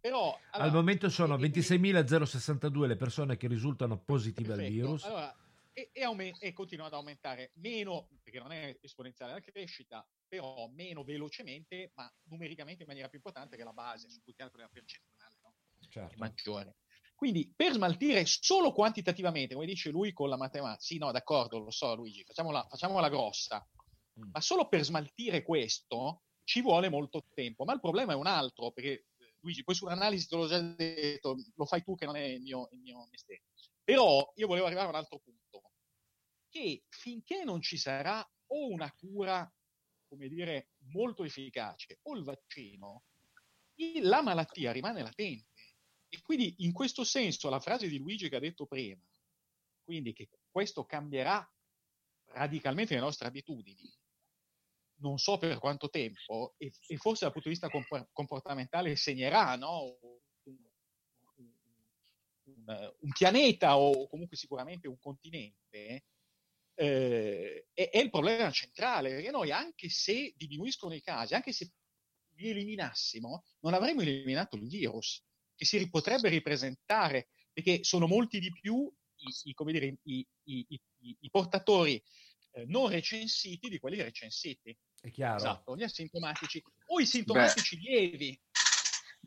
[0.00, 0.38] Però...
[0.52, 4.72] Al allora, momento sono 26.062 le persone che risultano positive al Perfetto.
[4.72, 5.04] virus.
[5.04, 5.34] Allora,
[5.74, 10.68] e, e aume- e continua ad aumentare meno, perché non è esponenziale la crescita, però
[10.68, 14.70] meno velocemente, ma numericamente in maniera più importante che la base su cui calcola la
[14.72, 15.54] percentuale, no?
[15.90, 16.14] Certo.
[16.14, 16.76] è maggiore.
[17.14, 21.70] Quindi per smaltire solo quantitativamente, come dice lui con la matematica, sì, no, d'accordo, lo
[21.70, 23.66] so Luigi, facciamola, facciamola grossa,
[24.18, 24.30] Mm.
[24.32, 27.64] ma solo per smaltire questo ci vuole molto tempo.
[27.64, 31.36] Ma il problema è un altro, perché eh, Luigi, poi sull'analisi te l'ho già detto,
[31.54, 33.42] lo fai tu che non è il mio, il mio mestiere.
[33.84, 35.70] Però io volevo arrivare a un altro punto,
[36.48, 39.52] che finché non ci sarà o una cura,
[40.08, 43.04] come dire, molto efficace, o il vaccino,
[44.00, 45.52] la malattia rimane latente.
[46.08, 49.02] E quindi in questo senso la frase di Luigi che ha detto prima,
[49.82, 51.46] quindi che questo cambierà
[52.26, 53.92] radicalmente le nostre abitudini,
[54.96, 59.56] non so per quanto tempo, e, e forse dal punto di vista compor- comportamentale segnerà
[59.56, 59.98] no?
[62.46, 66.04] Un, un- pianeta o comunque sicuramente un continente,
[66.74, 71.70] eh, è, è il problema centrale, perché noi anche se diminuiscono i casi, anche se
[72.36, 75.22] li eliminassimo, non avremmo eliminato il virus,
[75.54, 80.66] che si potrebbe ripresentare, perché sono molti di più i, i- come dire, i, i-
[80.68, 82.02] i- i- i portatori
[82.56, 84.76] eh, non recensiti di quelli recensiti.
[85.00, 85.36] È chiaro.
[85.36, 88.40] Esatto, gli asintomatici o i sintomatici lievi,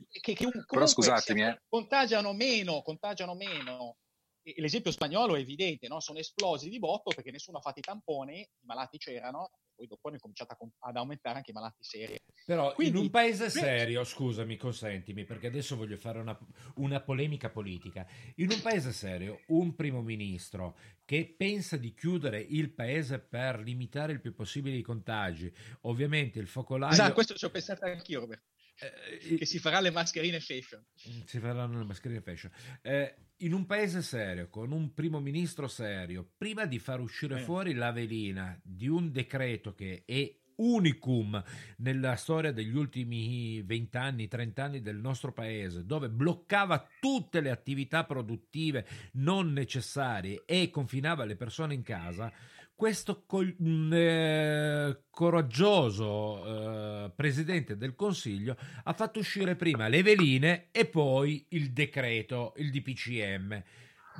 [0.09, 1.61] che, che un- comunque scusatemi, eh.
[1.67, 3.97] contagiano meno, contagiano meno.
[4.41, 5.99] E- l'esempio spagnolo è evidente, no?
[5.99, 10.07] sono esplosi di botto perché nessuno ha fatto i tamponi, i malati c'erano, poi dopo
[10.07, 12.15] hanno cominciato ad aumentare anche i malati seri.
[12.45, 16.37] Però Quindi- in un paese serio, scusami, consentimi, perché adesso voglio fare una,
[16.75, 18.07] una polemica politica.
[18.37, 24.13] In un paese serio, un primo ministro che pensa di chiudere il paese per limitare
[24.13, 26.93] il più possibile i contagi, ovviamente il focolaio...
[26.93, 28.45] Esatto, questo ci ho pensato anch'io, Roberto.
[28.79, 30.83] Eh, che si farà le mascherine fashion.
[31.25, 32.51] si faranno le mascherine fashion.
[32.81, 37.43] Eh, in un paese serio, con un primo ministro serio, prima di far uscire Eh.
[37.43, 41.43] fuori la velina di un decreto che è unicum
[41.77, 47.51] nella storia degli ultimi 20 anni, 30 anni del nostro paese, dove bloccava tutte le
[47.51, 52.31] attività produttive non necessarie e confinava le persone in casa,
[52.77, 56.45] questo col- mh, eh, coraggioso
[57.05, 62.69] eh, presidente del Consiglio ha fatto uscire prima le veline e poi il decreto, il
[62.69, 63.63] DPCM.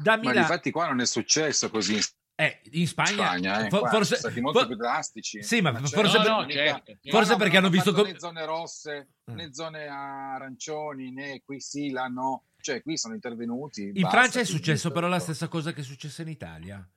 [0.02, 2.00] Da Ma Milano, infatti qua non è successo così.
[2.40, 3.36] eh, in Spagna,
[3.66, 5.44] eh, fo- qua forse, sono stati molto for- più drastici.
[5.44, 6.94] Sì, ma certo, forse, per- no, no, certo.
[7.10, 8.12] forse no, perché hanno visto come...
[8.12, 9.34] né zone rosse Eh.
[9.34, 14.40] né zone arancioni né qui sì là no cioè qui sono intervenuti In basta, Francia
[14.40, 16.88] è successo però la stessa cosa che è successo in Italia.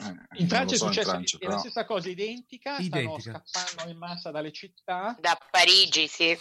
[0.00, 1.58] Eh, In Francia è so in successo Francia, è la però.
[1.60, 3.20] stessa cosa identica, Identica.
[3.20, 6.36] stanno scappando in massa dalle città, Da Parigi, sì.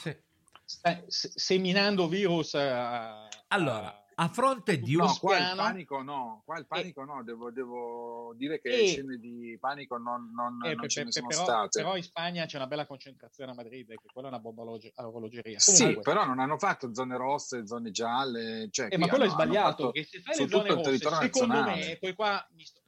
[0.66, 2.54] sta- se- seminando virus.
[2.56, 5.06] a- Allora, a fronte di un...
[5.06, 9.18] No, qua il panico no, qua il panico no, devo, devo dire che E- scene
[9.18, 11.82] di panico non, non, Eh, non pe- ce ne sono però, state.
[11.82, 14.64] però in Spagna c'è una bella concentrazione a Madrid, che quella è una bomba
[14.96, 15.60] orologeria.
[15.60, 19.30] Sì, Comunque, però non hanno fatto zone rosse, zone gialle, cioè eh, ma quello è
[19.30, 21.86] sbagliato, fatto perché se fai su le zone tutto il rosse, territorio secondo nazionale.
[21.88, 22.82] me, poi qua mi, sto-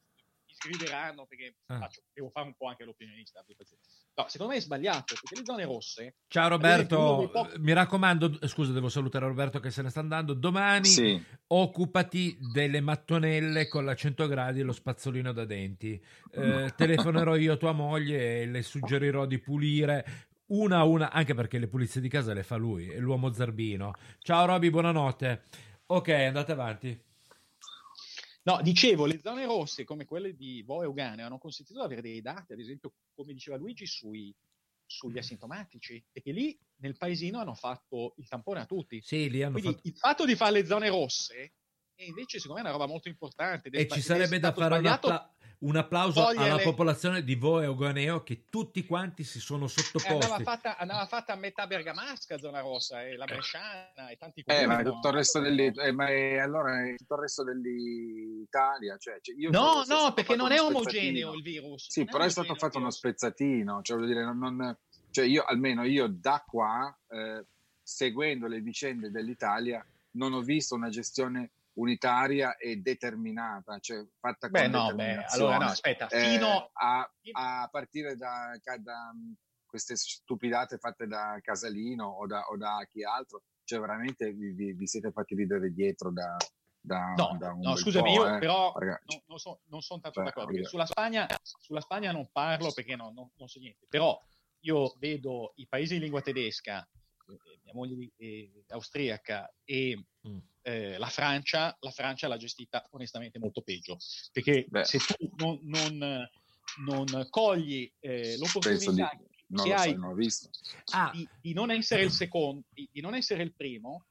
[0.60, 1.80] scriveranno perché Ah.
[1.80, 3.44] faccio- devo fare un po' anche l'opinionista.
[4.16, 6.16] No, secondo me è sbagliato, perché le zone rosse...
[6.28, 10.34] Ciao Roberto, pochi- mi raccomando, scusa, devo salutare Roberto che se ne sta andando.
[10.34, 11.24] Domani Sì.
[11.48, 16.02] occupati delle mattonelle con la 100 gradi e lo spazzolino da denti.
[16.32, 20.06] Eh, telefonerò io a tua moglie e le suggerirò di pulire
[20.48, 23.94] una a una, anche perché le pulizie di casa le fa lui, è l'uomo zerbino.
[24.20, 25.44] Ciao Roby, buonanotte.
[25.88, 27.08] Ok, andate avanti.
[28.50, 32.02] No, dicevo, le zone rosse come quelle di Vo e Ugane hanno consentito di avere
[32.02, 34.36] dei dati, ad esempio, come diceva Luigi, sui,
[34.88, 39.02] sugli asintomatici, e che lì nel paesino hanno fatto il tampone a tutti.
[39.04, 39.80] Sì, Quindi fatto...
[39.84, 41.54] il fatto di fare le zone rosse
[42.00, 43.70] è invece secondo me una roba molto importante.
[43.70, 47.24] è E ci è sarebbe da fare un, sbagliato appla- un applauso togliere- alla popolazione
[47.26, 50.14] di Vo e Euganeo che tutti quanti si sono Eh, sottoposti.
[50.14, 54.44] andava, fatta, andava fatta a metà bergamasca zona rossa e la bresciana e tanti Eh,
[54.46, 54.94] comuni ma no?
[54.94, 59.36] tutto il resto dell'I- eh, ma è- allora è tutto il resto dell'Italia, cioè, cioè,
[59.50, 61.90] No, no, perché non è omogeneo il virus.
[61.90, 64.78] Sì, non però è stato fatto uno spezzatino, cioè, voglio dire, non, non-
[65.12, 67.46] cioè io almeno io da qua, eh,
[67.84, 74.64] seguendo le vicende dell'Italia, non ho visto una gestione unitaria e determinata, cioè fatta Beh,
[74.64, 79.32] con no, beh, allora no, aspetta, Eh, fino a, a partire da, da, mm,
[79.66, 84.74] queste stupidate fatte da Casalino o da, o da chi altro, cioè veramente vi, vi-
[84.74, 86.36] vi siete fatti ridere dietro da,
[86.82, 89.06] da, No, da un no, scusami, po', io eh, però ragazzi.
[89.08, 90.66] non, non so- non sono tanto Cioè, d'accordo.
[90.66, 94.20] Sulla Spagna, sulla Spagna non parlo perché no, no- non so niente, però
[94.64, 96.82] io vedo i paesi in lingua tedesca,
[97.28, 100.38] eh, mia moglie di- eh, austriaca e Mm.
[100.62, 103.98] Eh, la Francia, la Francia l'ha gestita onestamente molto peggio,
[104.32, 104.84] perché Beh.
[104.86, 106.30] se tu non, non-
[106.86, 109.12] non cogli eh, Penso di, l'opportunità
[109.48, 110.50] non che so, hai visto.
[110.92, 114.06] Ah, di, di non essere il secondo, di, di non essere il primo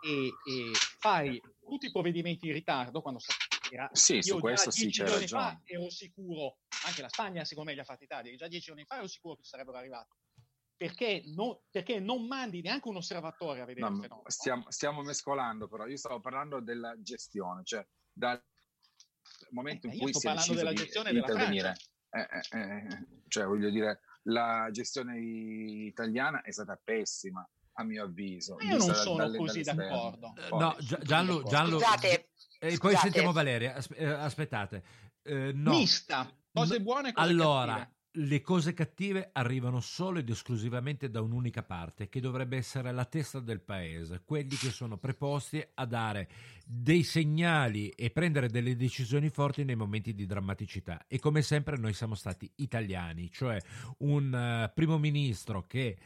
[0.00, 3.34] e, e fai tutti i provvedimenti in ritardo quando sa-
[3.70, 5.62] era, Sì, su io questo già sì, dieci c'hai giorni fa ragione.
[5.64, 8.96] ero sicuro, anche la Spagna secondo me li ha fatti tardi, già dieci giorni fa
[8.98, 10.10] ero sicuro che sarebbero arrivati.
[10.86, 14.28] Perché, no- perché non mandi neanche un osservatore a vedere No, il fenomeno?
[14.28, 18.42] stiamo, stiamo mescolando, però io stavo parlando della gestione, cioè dal
[19.50, 21.76] momento Eh, in cui si è parlando deciso della di, gestione di della intervenire.
[22.10, 28.54] Eh, eh, eh, cioè, voglio dire, la gestione italiana è stata pessima, a mio avviso.
[28.56, 30.10] Ma io non sono dalle- così dall'esterno.
[30.20, 30.32] d'accordo.
[30.48, 32.28] Poi- no, Gia- Gianlu, Gianlu- Scusate, e
[32.58, 32.98] poi scusate.
[32.98, 33.74] sentiamo Valeria.
[33.74, 34.84] Asp- eh, aspettate,
[35.26, 35.70] Eh, no.
[35.70, 37.93] Mista, cose buone e cose allora, cattive.
[38.16, 43.40] Le cose cattive arrivano solo ed esclusivamente da un'unica parte, che dovrebbe essere la testa
[43.40, 46.28] del paese, quelli che sono preposti a dare
[46.64, 51.06] dei segnali e prendere delle decisioni forti nei momenti di drammaticità.
[51.08, 53.60] E come sempre noi siamo stati italiani, cioè
[53.98, 55.96] un eh, primo ministro che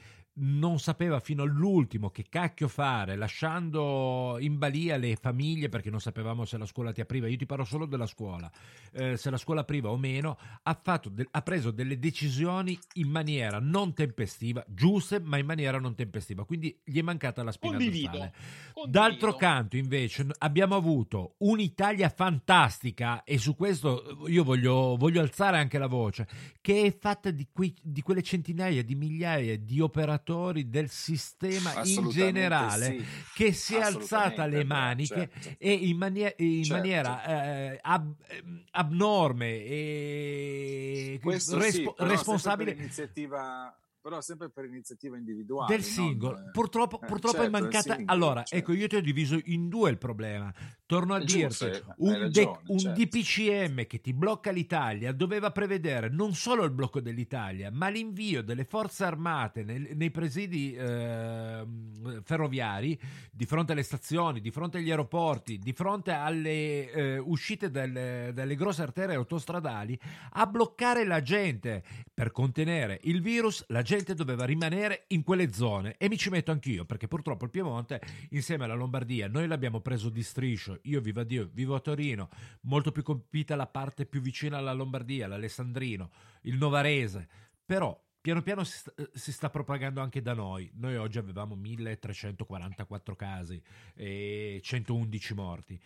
[0.41, 6.45] non sapeva fino all'ultimo che cacchio fare, lasciando in balia le famiglie perché non sapevamo
[6.45, 7.27] se la scuola ti apriva.
[7.27, 8.51] Io ti parlo solo della scuola,
[8.93, 10.39] eh, se la scuola apriva o meno.
[10.63, 15.79] Ha, fatto de- ha preso delle decisioni in maniera non tempestiva, giuste, ma in maniera
[15.79, 16.45] non tempestiva.
[16.45, 18.33] Quindi gli è mancata la spina Condivido, dorsale.
[18.73, 18.99] condivido.
[19.01, 25.79] D'altro canto, invece, abbiamo avuto un'Italia fantastica e su questo io voglio, voglio alzare anche
[25.79, 26.27] la voce,
[26.61, 30.27] che è fatta di, quei- di quelle centinaia di migliaia di operatori
[30.69, 33.05] del sistema in generale sì.
[33.35, 35.57] che si è alzata Assolutamente, maniche certo.
[35.59, 36.83] e in, manie- in Certo.
[36.83, 37.25] maniera
[37.73, 45.17] eh, ab- ehm, abnorme e Questo respo- sì, responsabile per iniziativa, però sempre per iniziativa
[45.17, 45.75] individuale.
[45.75, 46.39] del singolo.
[46.39, 47.95] non, eh, Purtroppo, eh, purtroppo certo, è mancata.
[47.95, 48.55] singolo, allora, certo.
[48.57, 50.53] ecco, io ti ho diviso in due il problema.
[50.89, 52.99] Torno a dirti: giusto, hai un, ragione, de- un certo.
[52.99, 58.65] DPCM che ti blocca l'Italia doveva prevedere non solo il blocco dell'Italia, ma l'invio delle
[58.65, 62.99] forze armate nel- nei presidi ehm, ferroviari
[63.31, 68.55] di fronte alle stazioni, di fronte agli aeroporti, di fronte alle eh, uscite delle, delle
[68.55, 69.99] grosse arterie autostradali
[70.31, 71.83] a bloccare la gente
[72.15, 73.63] per contenere il virus.
[73.69, 77.51] La gente doveva rimanere in quelle zone e mi ci metto anch'io perché purtroppo il
[77.51, 80.77] Piemonte, insieme alla Lombardia, noi l'abbiamo preso di striscio.
[80.85, 82.29] Io vivo a Dio, vivo a Torino,
[82.63, 86.11] molto più colpita la parte più vicina alla Lombardia, l'Alessandrino,
[86.43, 87.29] il Novarese,
[87.65, 88.01] però.
[88.21, 90.69] Piano piano si sta, si sta propagando anche da noi.
[90.75, 93.63] Noi oggi avevamo 1344 casi
[93.95, 95.81] e 111 morti.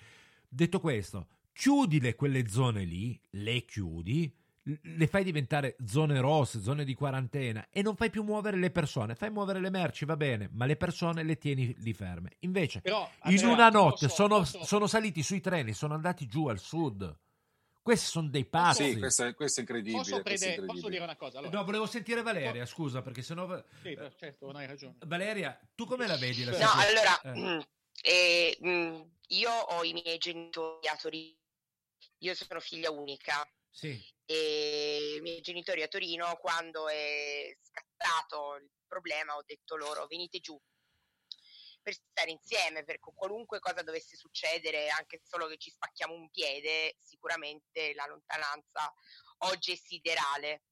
[0.49, 4.35] Detto questo, chiudile quelle zone lì, le chiudi,
[4.65, 9.15] le fai diventare zone rosse, zone di quarantena e non fai più muovere le persone,
[9.17, 12.37] fai muovere le merci, va bene, ma le persone le tieni lì ferme.
[12.41, 16.47] Invece, Però, in una notte posso- sono, posso- sono saliti sui treni, sono andati giù
[16.47, 17.19] al sud.
[17.83, 18.93] Questi sono dei pazzi.
[18.93, 19.97] Sì, questo è, questo è incredibile.
[19.99, 20.91] Posso, questo è prendere- posso incredibile.
[20.93, 21.39] dire una cosa?
[21.39, 23.61] Allora, No, volevo sentire Valeria, scusa, perché sennò...
[23.83, 24.95] sì, certo, non hai ragione.
[25.05, 26.45] Valeria, tu come la vedi?
[26.45, 26.87] La No, situazione?
[26.87, 27.21] allora,
[27.57, 27.67] Eh.
[28.03, 29.01] eh, mm,
[29.31, 31.35] io ho i miei genitori a Torino,
[32.19, 34.01] io sono figlia unica Sì.
[34.25, 40.39] E i miei genitori a Torino quando è scattato il problema ho detto loro venite
[40.39, 40.59] giù
[41.83, 46.95] per stare insieme, per qualunque cosa dovesse succedere, anche solo che ci spacchiamo un piede,
[47.01, 48.95] sicuramente la lontananza
[49.39, 50.63] oggi è siderale.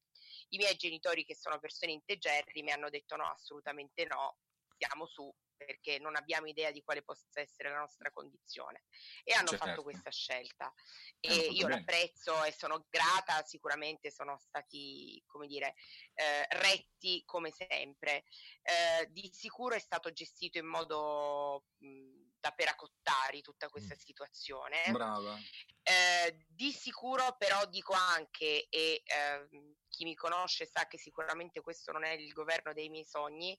[0.51, 4.39] I miei genitori, che sono persone integerri, mi hanno detto no, assolutamente no,
[4.75, 5.33] stiamo su
[5.65, 8.85] perché non abbiamo idea di quale possa essere la nostra condizione
[9.25, 9.67] e hanno Certo.
[9.67, 10.73] fatto questa scelta
[11.21, 11.79] Eh, e io bene.
[11.81, 15.75] l'apprezzo e sono grata, sicuramente sono stati, come dire,
[16.15, 18.25] eh, retti come sempre.
[18.63, 24.91] Eh, di sicuro è stato gestito in modo mh, da peracottari tutta questa situazione.
[24.93, 25.37] Brava.
[25.83, 31.93] Eh, di sicuro però dico anche, e ehm, chi mi conosce sa che sicuramente questo
[31.93, 33.59] non è il governo dei miei sogni,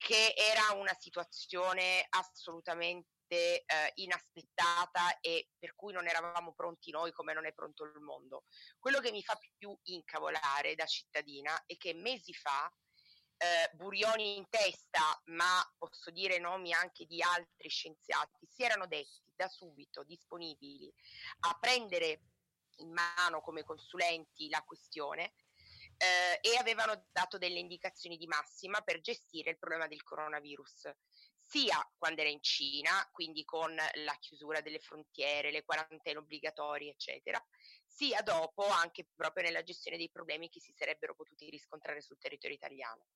[0.00, 3.04] che era una situazione assolutamente
[3.36, 3.64] eh,
[3.96, 8.44] inaspettata e per cui non eravamo pronti noi come non è pronto il mondo.
[8.78, 12.72] Quello che mi fa più incavolare da cittadina è che mesi fa
[13.36, 19.30] eh, Burioni in testa, ma posso dire nomi anche di altri scienziati, si erano detti
[19.36, 20.90] da subito disponibili
[21.40, 22.22] a prendere
[22.76, 25.34] in mano come consulenti la questione
[26.00, 30.90] eh, e avevano dato delle indicazioni di massima per gestire il problema del coronavirus,
[31.34, 37.44] sia quando era in Cina, quindi con la chiusura delle frontiere, le quarantene obbligatorie, eccetera,
[37.84, 42.56] sia dopo anche proprio nella gestione dei problemi che si sarebbero potuti riscontrare sul territorio
[42.56, 43.08] italiano.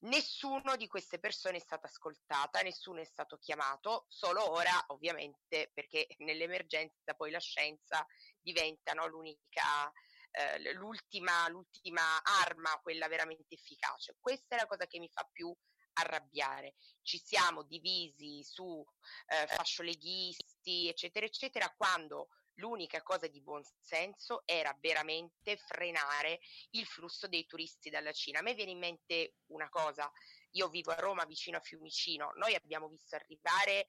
[0.00, 6.06] Nessuno di queste persone è stato ascoltata, nessuno è stato chiamato, solo ora ovviamente perché
[6.18, 8.06] nell'emergenza poi la scienza
[8.38, 9.90] diventa no, l'unica,
[10.36, 14.16] eh, l'ultima, l'ultima arma, quella veramente efficace.
[14.20, 15.54] Questa è la cosa che mi fa più
[15.94, 16.74] arrabbiare.
[17.02, 18.84] Ci siamo divisi su
[19.26, 27.28] eh, fascioleghisti, eccetera, eccetera, quando l'unica cosa di buon senso era veramente frenare il flusso
[27.28, 28.40] dei turisti dalla Cina.
[28.40, 30.10] A me viene in mente una cosa,
[30.52, 33.86] io vivo a Roma vicino a Fiumicino, noi abbiamo visto arrivare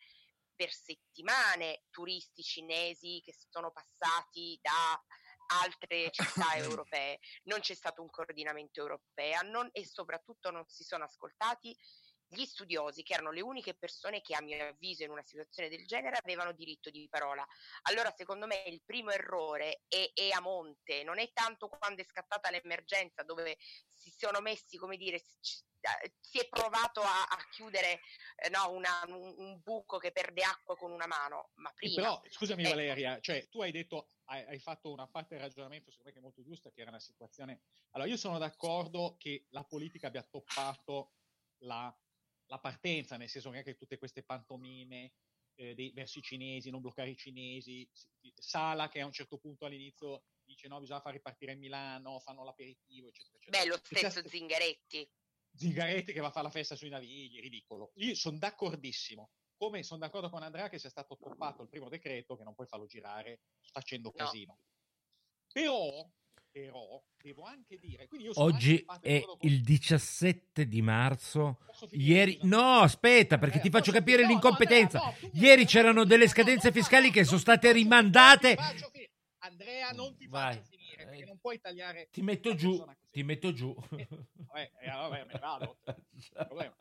[0.56, 5.00] per settimane turisti cinesi che sono passati da
[5.48, 11.04] altre città europee, non c'è stato un coordinamento europeo non, e soprattutto non si sono
[11.04, 11.76] ascoltati
[12.30, 15.86] gli studiosi, che erano le uniche persone che a mio avviso in una situazione del
[15.86, 17.46] genere avevano diritto di parola.
[17.84, 22.06] Allora, secondo me, il primo errore è, è a monte, non è tanto quando è
[22.06, 23.58] scattata l'emergenza dove
[23.94, 25.20] si sono messi, come dire,
[26.20, 28.02] si, è provato a, a chiudere
[28.36, 31.96] eh, no, una, un, un, buco che perde acqua con una mano, ma prima...
[31.96, 32.72] Però, scusami ecco.
[32.72, 36.20] Valeria, cioè tu hai detto, hai, hai, fatto una parte del ragionamento, secondo me che
[36.20, 37.62] è molto giusta, che era una situazione...
[37.92, 41.14] Allora, io sono d'accordo che la politica abbia toppato
[41.62, 41.96] la
[42.48, 45.14] la partenza, nel senso che anche tutte queste pantomime
[45.56, 47.90] eh, dei, verso i cinesi, non bloccare i cinesi,
[48.36, 53.08] Sala che a un certo punto all'inizio dice no, bisogna far ripartire Milano, fanno l'aperitivo,
[53.08, 53.64] eccetera, eccetera.
[53.64, 55.10] Beh, lo stesso c'è, Zingaretti.
[55.54, 57.92] Zingaretti che va a fare la festa sui navigli, ridicolo.
[57.96, 59.32] Io sono d'accordissimo.
[59.58, 62.68] Come sono d'accordo con Andrea che sia stato toppato il primo decreto, che non puoi
[62.68, 63.42] farlo girare
[63.72, 64.24] facendo no.
[64.24, 64.60] casino.
[65.52, 66.08] Però
[66.66, 71.60] però devo anche dire oggi è il 17 di marzo
[71.92, 76.28] ieri no aspetta perché eh, ti faccio capire no, l'incompetenza no, no, ieri c'erano delle
[76.28, 78.58] scadenze fiscali che sono state rimandate
[79.40, 80.56] Andrea non ti Vai.
[80.56, 83.74] faccio finire perché non puoi tagliare Ti metto giù, ti metto giù.
[83.90, 85.78] Vabbè, eh, vabbè, me vado.
[86.34, 86.76] Problema.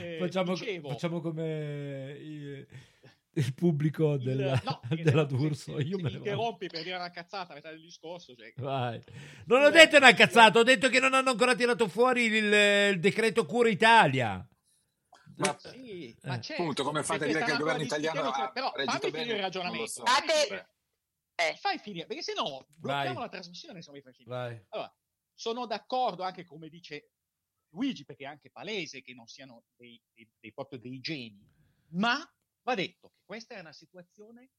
[0.00, 2.66] Eh, facciamo, dicevo, facciamo come il,
[3.34, 5.76] il pubblico il- della, no, della D'Urso.
[5.78, 9.00] se- Io se me interrompi per dire una cazzata a metà del discorso, cioè, Vai.
[9.46, 12.52] Non ho detto una cazzata, ho detto che non hanno ancora tirato fuori il,
[12.92, 14.44] il decreto Cura Italia.
[15.36, 16.16] Ma sì, Eh.
[16.28, 19.10] ma certo, Appunto, come fate a dire che il governo italiano ha però fammi bene?
[19.18, 19.86] finire il ragionamento.
[19.86, 20.02] so.
[20.04, 20.68] finire.
[21.58, 24.34] Fai finire, perché se no blocchiamo la trasmissione se non mi fai finire.
[24.36, 24.62] Vai.
[24.70, 24.94] Allora,
[25.32, 27.12] sono d'accordo anche come dice
[27.70, 31.42] Luigi, perché è anche palese che non siano dei, dei- dei- proprio dei geni,
[31.92, 32.18] ma
[32.62, 34.50] va detto che questa è una situazione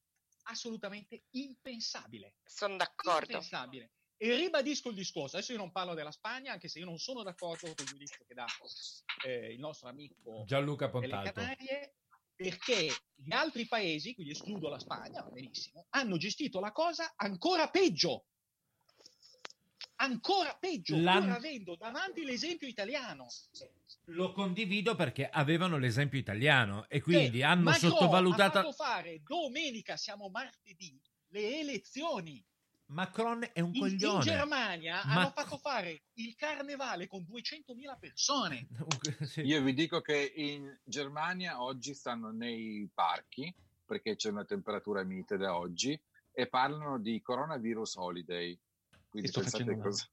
[0.44, 2.36] assolutamente impensabile.
[2.44, 3.32] Sono d'accordo.
[3.32, 3.92] Impensabile.
[4.16, 7.24] E ribadisco il discorso, adesso io non parlo della Spagna, anche se io non sono
[7.24, 8.46] d'accordo con il giudizio che dà
[9.24, 11.32] eh, il nostro amico Gianluca delle Pontalto.
[11.40, 11.96] Canarie,
[12.36, 17.68] perché gli altri paesi, quindi escludo la Spagna, va benissimo, hanno gestito la cosa ancora
[17.68, 18.26] peggio.
[20.02, 23.28] Ancora peggio, L'han- pur avendo davanti l'esempio italiano.
[24.06, 28.58] Lo condivido perché avevano l'esempio italiano e quindi Che hanno Macron sottovalutato.
[28.58, 32.44] ha fatto fare domenica, siamo martedì, le elezioni.
[32.86, 34.24] Macron è un In, in coglione.
[34.24, 38.66] Germania Ma- hanno fatto fare il carnevale con 200.000 persone.
[39.44, 43.54] Io vi dico che in Germania oggi stanno nei parchi
[43.86, 45.98] perché c'è una temperatura mite da oggi
[46.32, 48.58] e parlano di coronavirus holiday.
[49.12, 50.06] Quindi sto pensate facendo cosa,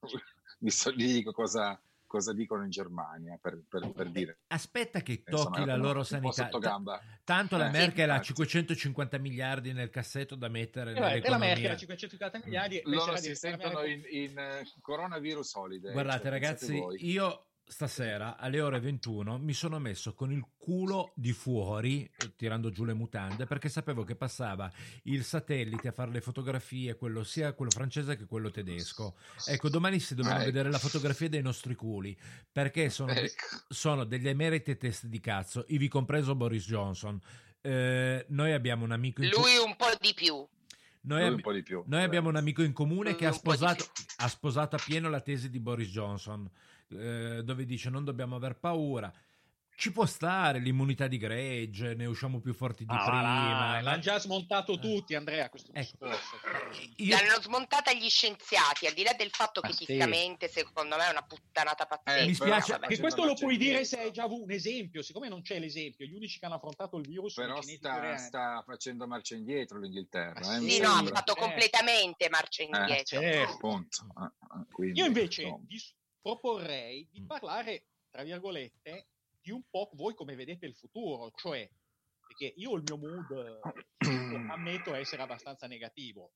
[0.59, 4.39] vi so- vi dico cosa, cosa dicono in Germania per, per- per dire.
[4.47, 6.49] Aspetta che Insomma, tocchi la loro sanità.
[6.59, 6.99] gamba.
[7.23, 8.33] Tanto la Eh, Merkel ha infatti.
[8.33, 12.81] 550 miliardi nel cassetto da mettere E vabbè, e la Merkel ha 550 miliardi e
[12.85, 15.93] Loro si sentono in, in, eh, coronavirus holiday.
[15.93, 21.31] Guardate cioè, ragazzi, io stasera alle ore 21 mi sono messo con il culo di
[21.33, 24.71] fuori, tirando giù le mutande, perché sapevo che passava
[25.03, 29.15] il satellite a fare le fotografie, quello sia quello francese che quello tedesco.
[29.45, 30.51] Ecco, domani si dovranno Ah, ecco.
[30.51, 32.17] vedere la fotografia dei nostri culi,
[32.51, 33.45] perché sono, de- Ecco.
[33.69, 37.19] sono degli emeriti test di cazzo, ivi compreso Boris Johnson.
[37.61, 40.43] Eh, noi abbiamo un amico in Lui un po' di più.
[41.01, 41.83] noi, abbi- un po' di più.
[41.85, 43.85] noi abbiamo un amico in comune Lui che ha sposato,
[44.17, 46.49] ha sposato a pieno la tesi di Boris Johnson,
[46.91, 49.11] eh, dove dice non dobbiamo aver paura.
[49.79, 53.79] Ci può stare l'immunità di gregge, ne usciamo più forti di Ah, prima.
[53.81, 56.05] l'hanno già smontato tutti, Andrea, questo Ecco.
[56.09, 56.35] discorso.
[56.97, 59.85] Io- L'hanno smontata gli scienziati, al di là del fatto che Ah, sì.
[59.85, 62.19] fisicamente secondo me è una puttanata pazzesca.
[62.21, 65.29] Eh, Mi spiace- Che questo lo puoi dire se hai già avuto un esempio, siccome
[65.29, 69.35] non c'è l'esempio, gli unici che hanno affrontato il virus Però sta, sta facendo marcia
[69.35, 70.41] indietro l'Inghilterra.
[70.41, 71.15] Ma eh, Sì, no, ha sembra.
[71.15, 71.39] fatto Eh.
[71.39, 73.21] completamente marcia Eh, indietro.
[73.21, 73.69] certo.
[73.69, 77.11] Eh, eh, quindi, Io invece s- proporrei Mm.
[77.11, 79.07] di parlare, tra virgolette,
[79.41, 81.67] di un po' voi come vedete il futuro, cioè
[82.27, 83.59] perché io il mio mood
[84.51, 86.31] ammetto essere abbastanza negativo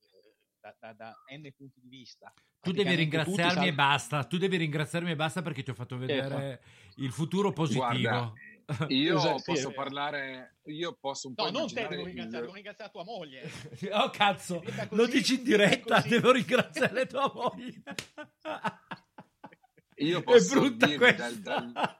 [0.00, 2.32] eh, da, da- da n punti di vista.
[2.60, 4.24] Tu devi ringraziarmi tutti e basta.
[4.24, 6.62] Tu devi ringraziarmi e basta perché ti ho fatto vedere
[6.96, 7.82] il futuro positivo.
[7.84, 8.32] Guarda,
[8.88, 9.82] io Esatto, sì, posso vero.
[9.82, 13.50] parlare, io posso un po' No, non te devo il- ringraziare, devo ringraziare tua moglie.
[13.92, 17.82] Oh cazzo, così, lo dici in diretta, devo ringraziare tua moglie.
[19.96, 21.28] Io È posso brutta dirvi questa.
[21.40, 21.98] dal-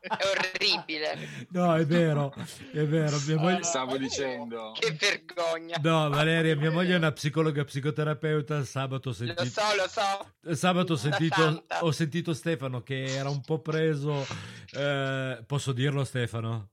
[0.00, 1.46] È orribile.
[1.50, 2.34] No, è vero,
[2.72, 3.18] è vero.
[3.26, 3.62] Mia moglie...
[3.62, 5.78] Stavo dicendo, Che vergogna.
[5.82, 8.64] No, Valeria, mia moglie è una psicologa psicoterapeuta.
[8.64, 10.54] Sabato ho Lo sentito, so, lo so.
[10.54, 14.26] sabato ho sentito, ho sentito Stefano che era un po' preso.
[14.72, 16.70] eh, posso dirlo, Stefano?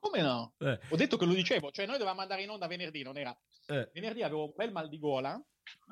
[0.00, 0.54] Come no?
[0.58, 3.36] Eh, Ho detto che lo dicevo, cioè noi dovevamo andare in onda venerdì, non era...
[3.66, 5.38] eh, Venerdì avevo un bel mal di gola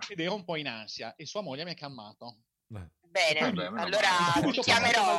[0.09, 2.39] ed ero un po' in ansia e sua moglie mi ha calmato.
[2.75, 2.91] eh.
[3.11, 4.09] Bene, allora
[4.53, 5.19] ti chiamerò.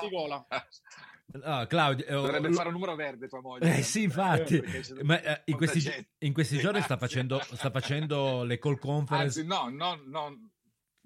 [1.32, 3.78] No, Claudio, eh, dovrebbe lo- fare un numero verde tua moglie.
[3.78, 8.44] Eh sì, infatti, Eh, ma eh, in, questi, in questi giorni sta facendo, sta facendo
[8.44, 9.40] le call conference.
[9.42, 10.49] Anzi, no, no, no,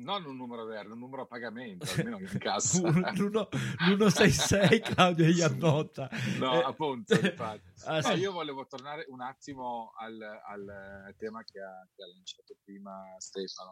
[0.04, 2.80] non un numero verde, un numero a pagamento, almeno in cassa.
[3.16, 6.10] L'uno- L'166 Claudio gli annota.
[6.38, 7.72] No, Eh, appunto, infatti.
[7.86, 8.14] ah, No, sì.
[8.20, 13.72] io volevo tornare un attimo al, al tema che ha, che ha lanciato prima Stefano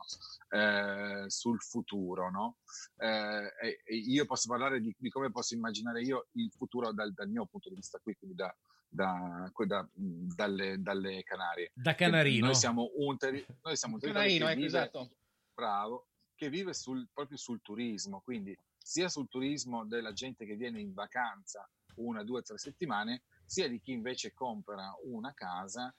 [0.49, 2.57] eh, sul futuro, no?
[2.97, 7.45] Eh, io posso parlare di, di come posso immaginare io il futuro dal, dal mio
[7.45, 8.53] punto di vista qui, quindi da,
[8.87, 11.71] da- da- dalle, dalle Canarie.
[11.73, 12.45] Da Canarino.
[12.47, 15.15] Noi siamo un, terri- noi siamo un territorio Canarino, che ecco, vive, esatto.
[15.53, 16.07] bravo,
[16.41, 20.91] che vive sul- proprio sul turismo, quindi sia sul turismo della gente che viene in
[20.91, 25.93] vacanza una, due, tre settimane, sia di chi invece compra una casa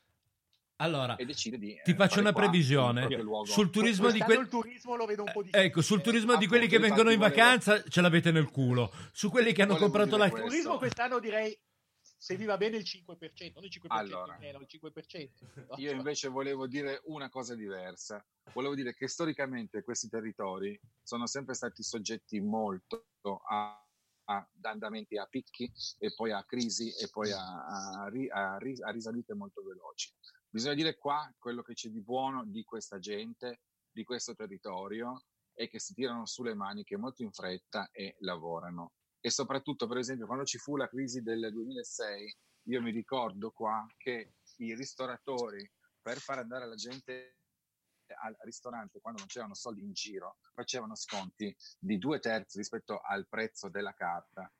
[0.78, 3.07] Allora, e decide di ti eh, faccio una qua previsione.
[3.45, 4.49] Sul turismo di quelli...
[4.49, 7.34] turismo lo vedo un po' di Ecco, sul turismo di quelli che vengono in infatti
[7.36, 8.93] volevo- vacanza ce l'avete nel culo.
[9.12, 10.28] Su quelli che hanno Volevo comprato la...
[10.28, 10.47] questo.
[10.47, 11.57] Il turismo quest'anno direi
[12.23, 14.39] se vi va bene il 5%, non il 5% Allora.
[14.39, 15.66] meno, il 5%.
[15.66, 15.75] No?
[15.79, 18.25] Io invece volevo dire una cosa diversa.
[18.53, 23.09] Volevo dire che storicamente questi territori sono sempre stati soggetti molto
[23.49, 23.85] a,
[24.27, 25.68] a- ad andamenti a picchi
[25.99, 28.59] e poi a crisi e poi a, a a
[28.93, 30.14] risalite molto veloci.
[30.49, 35.68] Bisogna dire qua quello che c'è di buono di questa gente, di questo territorio, è
[35.68, 38.93] che si tirano sulle maniche molto in fretta e lavorano.
[39.25, 43.87] E soprattutto, per esempio, quando ci fu la crisi del 2006, io mi ricordo qua
[43.97, 45.70] che i ristoratori,
[46.03, 47.37] per far andare la gente
[48.20, 53.29] al ristorante quando non c'erano soldi in giro, facevano sconti di due terzi rispetto al
[53.29, 54.53] prezzo della carta.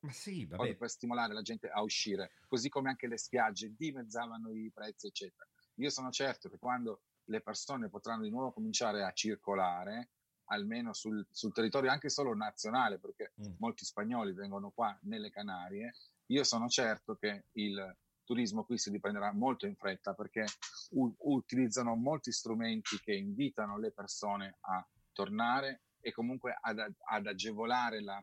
[0.00, 0.76] Ma sì, vabbè.
[0.76, 5.48] per stimolare la gente a uscire, così come anche le spiagge dimezzavano i prezzi, eccetera.
[5.76, 10.10] Io sono certo che quando le persone potranno di nuovo cominciare a circolare,
[10.52, 15.94] almeno sul, sul territorio anche solo nazionale, perché molti spagnoli vengono qua nelle Canarie,
[16.26, 20.44] io sono certo che il turismo qui si riprenderà molto in fretta perché
[20.90, 28.00] u- utilizzano molti strumenti che invitano le persone a tornare e comunque ad, ad agevolare
[28.00, 28.22] la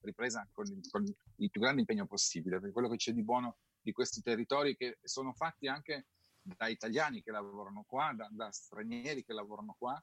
[0.00, 3.92] ripresa con, con il più grande impegno possibile, perché quello che c'è di buono di
[3.92, 6.06] questi territori che sono fatti anche
[6.42, 10.02] da italiani che lavorano qua, da, da stranieri che lavorano qua,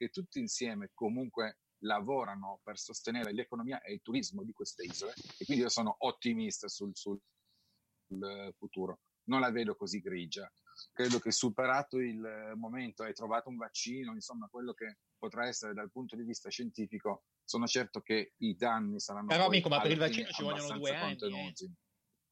[0.00, 5.44] che tutti insieme comunque lavorano per sostenere l'economia e il turismo di queste isole e
[5.44, 7.20] quindi io sono ottimista sul, sul-
[8.06, 10.50] sul futuro, non la vedo così grigia.
[10.92, 15.90] Credo che superato il momento e trovato un vaccino, insomma quello che potrà essere dal
[15.90, 19.98] punto di vista scientifico, sono certo che i danni saranno Però, amico, ma per il
[19.98, 21.70] vaccino ci vogliono due anni, contenuti.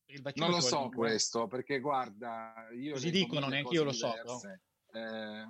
[0.07, 0.95] Il vaccino Non lo so anni.
[0.95, 4.63] questo, perché guarda, io Così dicono, neanche io lo so, diverse.
[4.91, 5.47] Eh,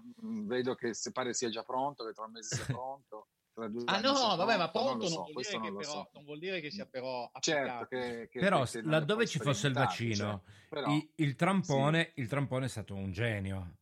[0.47, 3.29] vedo che se pare sia già pronto, che tra un mese sia pronto.
[3.53, 5.63] tra due Ah no, vabbè, ma pronto, pronto non, non lo so, vuol questo dire
[5.63, 6.11] che non lo però, so.
[6.15, 7.87] non vuol dire che sia però Certo applicato.
[7.87, 11.35] che, che Però che non le laddove ci fosse il vaccino, cioè, però, i- il,
[11.35, 13.77] trampone, il trampone è stato un genio.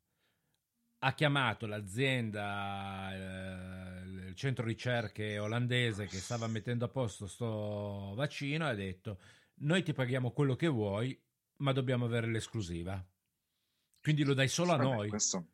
[0.99, 8.67] Ha chiamato l'azienda, eh, il centro ricerche olandese che stava mettendo a posto sto vaccino
[8.67, 9.19] e ha detto
[9.59, 11.19] noi ti paghiamo quello che vuoi,
[11.59, 13.03] ma dobbiamo avere l'esclusiva.
[14.07, 15.09] Quindi lo dai solo a Vabbè, noi.
[15.09, 15.49] questo-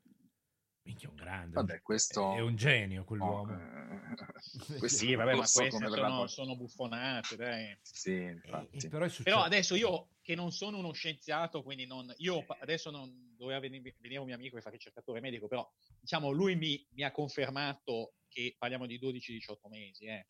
[0.83, 1.55] Minchia, un grande.
[1.55, 3.55] Vabbè, questo È un genio quell'uomo.
[3.55, 4.15] eh,
[4.79, 7.79] questo Sì, vabbè, ma so queste sono, sono buffonate, dai.
[7.81, 8.89] Sì, infatti.
[8.91, 12.91] Però, è successo- Però adesso io, che non sono uno scienziato, quindi non, io adesso
[12.91, 15.67] non doveva venire, venire un mio amico e fare ricercatore medico, però
[15.99, 20.05] diciamo lui mi, mi ha confermato che parliamo di 12-18 mesi.
[20.05, 20.27] eh.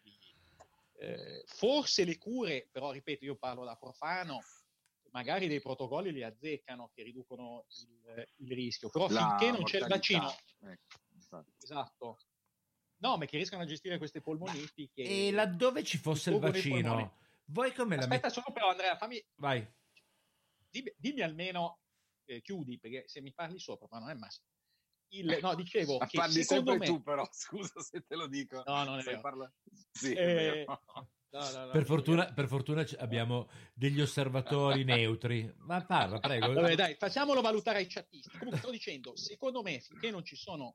[0.00, 0.18] Quindi,
[1.00, 4.40] eh, forse le cure, però ripeto, io parlo da profano,
[5.16, 9.78] magari dei protocolli li azzeccano che riducono il, il rischio, però La finché non c'è
[9.78, 10.98] il vaccino, ecco,
[11.58, 12.18] esatto.
[12.98, 15.28] No, ma che riescano a gestire queste polmoniti che...
[15.28, 19.66] E laddove ci fosse il vaccino, voi come la Aspetta solo però Andrea, fammi, Vai.
[20.68, 21.80] dimmi, dimmi almeno,
[22.26, 24.46] eh, chiudi, perché se mi parli sopra, ma non è massimo.
[25.14, 26.94] Il, no, dicevo Ma che parli secondo sempre me...
[26.94, 28.62] tu, però scusa se te lo dico.
[28.66, 29.20] No, non è vero.
[29.20, 29.50] parla-
[29.92, 30.82] Sì, è Eh, vero.
[31.36, 35.52] No, no, no, Per no, fortuna, per fortuna c- abbiamo degli osservatori neutri.
[35.58, 36.52] Ma parla, prego.
[36.52, 38.38] Vabbè, dai, facciamolo valutare ai chattisti.
[38.38, 40.72] Comunque sto dicendo, secondo me, finché non ci sono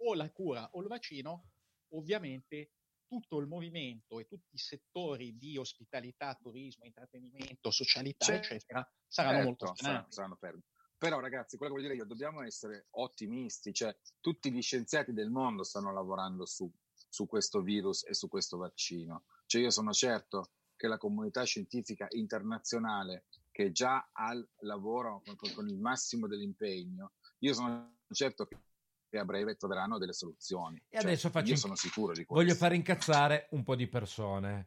[0.00, 1.44] o la cura o il vaccino,
[1.92, 2.72] ovviamente
[3.06, 9.42] tutto il movimento e tutti i settori di ospitalità, turismo, intrattenimento, socialità, Certo, eccetera, saranno
[9.42, 10.12] molto saranno, sfrenati.
[10.12, 10.62] saranno fermi.
[10.98, 15.30] Però ragazzi, quello che voglio dire io, dobbiamo essere ottimisti, cioè tutti gli scienziati del
[15.30, 16.70] mondo stanno lavorando su,
[17.08, 19.24] su questo virus e su questo vaccino.
[19.48, 25.54] Cioè io sono certo che la comunità scientifica internazionale che già al lavoro con, con-
[25.54, 30.76] con il massimo dell'impegno, io sono certo che, a breve troveranno delle soluzioni.
[30.88, 32.34] E Cioè, adesso faccio io sono sicuro di questo.
[32.34, 34.66] Voglio far incazzare un po' di persone.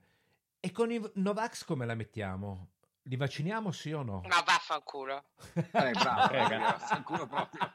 [0.60, 2.72] E con i Novax come la mettiamo?
[3.04, 4.22] Li vacciniamo sì o no?
[4.28, 5.26] Ma vaffanculo.
[5.54, 6.58] Eh, bravo, Frega.
[6.58, 7.74] vaffanculo proprio.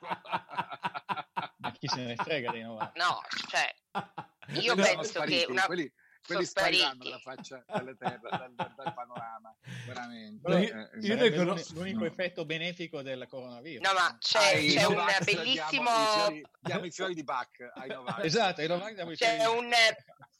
[1.58, 2.94] Ma chi se ne frega dei Novax?
[2.96, 3.74] No, cioè,
[4.60, 5.66] io sono penso che una...
[5.66, 5.92] quelli,
[6.26, 7.08] quelli spariranno spariti.
[7.08, 9.56] dalla faccia dalla terra, dal, dal- panorama,
[9.86, 10.40] veramente.
[10.42, 13.86] Però io- Eh, io ne conosco- l'unico effetto benefico del coronavirus.
[13.86, 15.82] No, ma c'è, ai c'è un Novax bellissimo...
[15.82, 18.24] Diamo i, fiori, diamo i fiori di Bach ai Novax.
[18.24, 19.70] Esatto, ai Novax diamo i C'è fiori- un,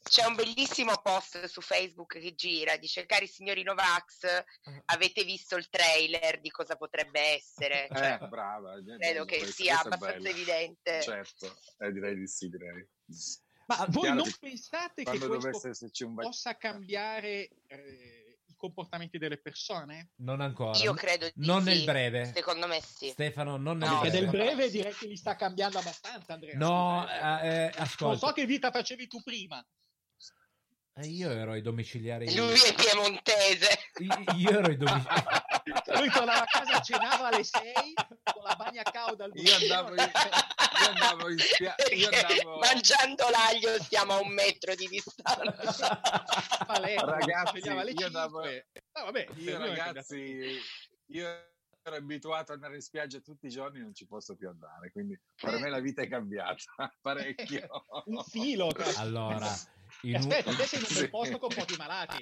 [0.03, 4.43] c'è un bellissimo post su Facebook che gira, dice cari signori Novax,
[4.85, 7.87] avete visto il trailer di cosa potrebbe essere?
[7.93, 8.73] Cioè, Eh, brava.
[8.73, 11.01] credo bello che questo, sia questo abbastanza evidente.
[11.01, 12.87] Certo, eh, direi di sì, direi.
[13.67, 15.73] Ma voi non che pensate che questo
[16.15, 20.11] possa cambiare eh, i comportamenti delle persone?
[20.17, 20.77] Non ancora.
[20.79, 21.69] Io credo di Non sì.
[21.69, 22.31] nel breve.
[22.33, 23.09] Secondo me sì.
[23.09, 24.19] Stefano, non nel No, breve.
[24.19, 26.57] del breve direi che li sta cambiando abbastanza, Andrea.
[26.57, 27.13] No, eh.
[27.13, 28.27] eh, eh, non ascolta.
[28.27, 29.65] so che vita facevi tu prima.
[30.99, 32.33] Eh, io ero ai domiciliari.
[32.35, 33.67] Lui è piemontese.
[34.37, 35.45] Io ero ai domiciliari.
[35.97, 37.61] Lui tornava a casa, cenava alle 6
[38.33, 40.11] con la bagna cauda al Io andavo in,
[40.81, 41.37] io andavo in.
[41.95, 42.57] Io andavo...
[42.59, 45.99] Mangiando l'aglio stiamo a un metro di distanza.
[46.65, 48.67] Palermo, Ragazzi, io andavo- 5.
[48.93, 50.59] Ah, vabbè, Io ragazzi,
[51.07, 51.27] io
[51.83, 55.17] ero abituato ad andare in spiaggia tutti i giorni, non ci posso più andare, quindi
[55.39, 56.57] per me la vita è cambiata
[57.01, 57.85] parecchio.
[58.05, 58.69] un filo.
[58.97, 59.47] Allora,
[60.01, 62.17] in un- Aspetta, te sei in un bel posto con pochi malati.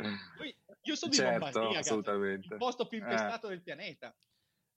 [0.83, 3.01] Io sono di Certo, Lombardia, il posto più Eh.
[3.01, 4.15] infestato del pianeta.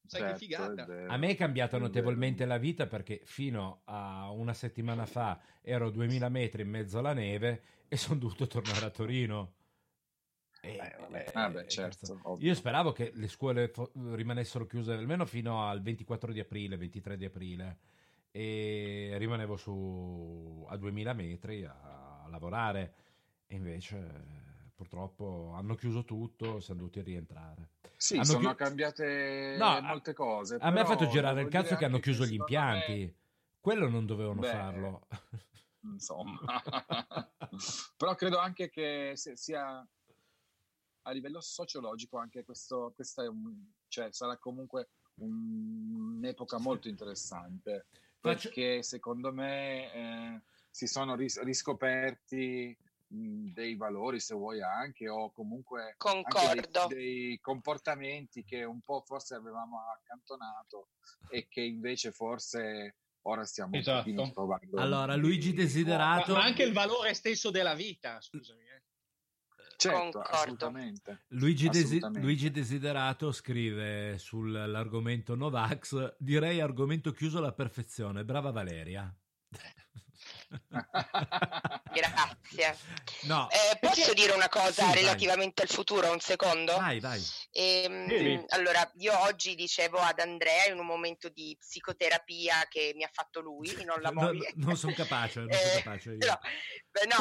[0.08, 0.86] Sai Certo, che figata.
[1.06, 5.90] A me è cambiata notevolmente la vita perché fino a una settimana fa ero a
[5.90, 9.52] 2000 metri in mezzo alla neve e sono dovuto tornare a Torino.
[10.62, 10.76] E-
[11.12, 11.68] eh, Ah, beh, cazzo.
[11.68, 12.48] certo, ovvio.
[12.48, 17.16] Io speravo che le scuole fo- rimanessero chiuse almeno fino al 24 di aprile, 23
[17.18, 17.78] di aprile
[18.30, 22.94] e rimanevo su a 2000 metri a, a lavorare
[23.46, 27.68] e invece eh, purtroppo hanno chiuso tutto, siamo dovuti rientrare.
[28.00, 30.56] Sì, Hanno sono chiu- cambiate No, molte cose.
[30.60, 33.16] A me ha fatto girare il cazzo che hanno chiuso gli secondo me- impianti.
[33.60, 35.06] Quello non dovevano Beh, farlo.
[35.82, 36.38] insomma.
[37.96, 39.84] Però credo anche che sia
[41.02, 43.52] a livello sociologico anche questo, questa è un,
[43.88, 47.86] cioè, sarà comunque un- un'epoca molto interessante
[48.20, 50.40] perché secondo me eh,
[50.70, 52.76] si sono ris- riscoperti
[53.10, 55.96] dei valori se vuoi anche o comunque
[56.52, 60.90] dei, dei comportamenti che un po' forse avevamo accantonato
[61.30, 64.30] e che invece forse ora stiamo Esatto.
[64.32, 66.32] trovando Allora, Luigi Desiderato.
[66.32, 68.60] Ma, ma anche il valore stesso della vita, scusami.
[68.62, 68.82] eh.
[69.76, 71.24] Certo, assolutamente.
[71.28, 72.20] Luigi, Desi- Assolutamente.
[72.26, 78.24] Luigi Desiderato scrive sull'argomento Novax, direi argomento chiuso alla perfezione.
[78.24, 79.14] Brava Valeria.
[81.92, 82.76] Grazie.
[83.22, 84.94] No, Eh, posso dire una cosa Sì, vai.
[84.94, 86.76] relativamente al futuro, un secondo?
[86.76, 87.20] vai, vai.
[87.52, 88.44] Ehm, Sì.
[88.48, 93.40] allora, io oggi dicevo ad Andrea in un momento di psicoterapia che mi ha fatto
[93.40, 94.52] lui, non la No, moglie.
[94.56, 96.18] non sono capace, non Eh, sono capace io.
[96.26, 96.38] No,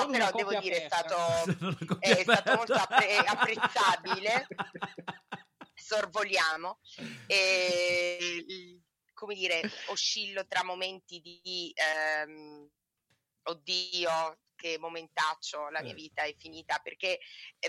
[0.03, 1.15] no, però devo dire è stato,
[1.99, 4.47] è stato molto appre- apprezzabile.
[5.73, 6.79] Sorvoliamo.
[7.27, 8.45] E,
[9.13, 12.67] come dire, oscillo tra momenti di ehm,
[13.49, 15.95] oddio, che momentaccio, la mia Eh.
[15.95, 17.19] vita è finita, perché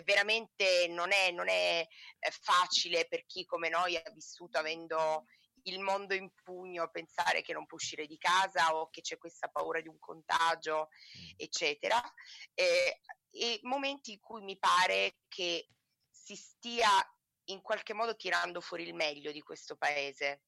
[0.04, 1.86] veramente non è, non è
[2.18, 5.26] eh, facile per chi come noi ha vissuto avendo
[5.64, 9.48] il mondo in pugno, pensare che non può uscire di casa o che c'è questa
[9.48, 10.88] paura di un contagio,
[11.36, 12.00] eccetera.
[12.54, 13.00] Eh,
[13.30, 15.68] e momenti in cui mi pare che
[16.10, 16.88] si stia
[17.50, 20.42] in qualche modo tirando fuori il meglio di questo paese.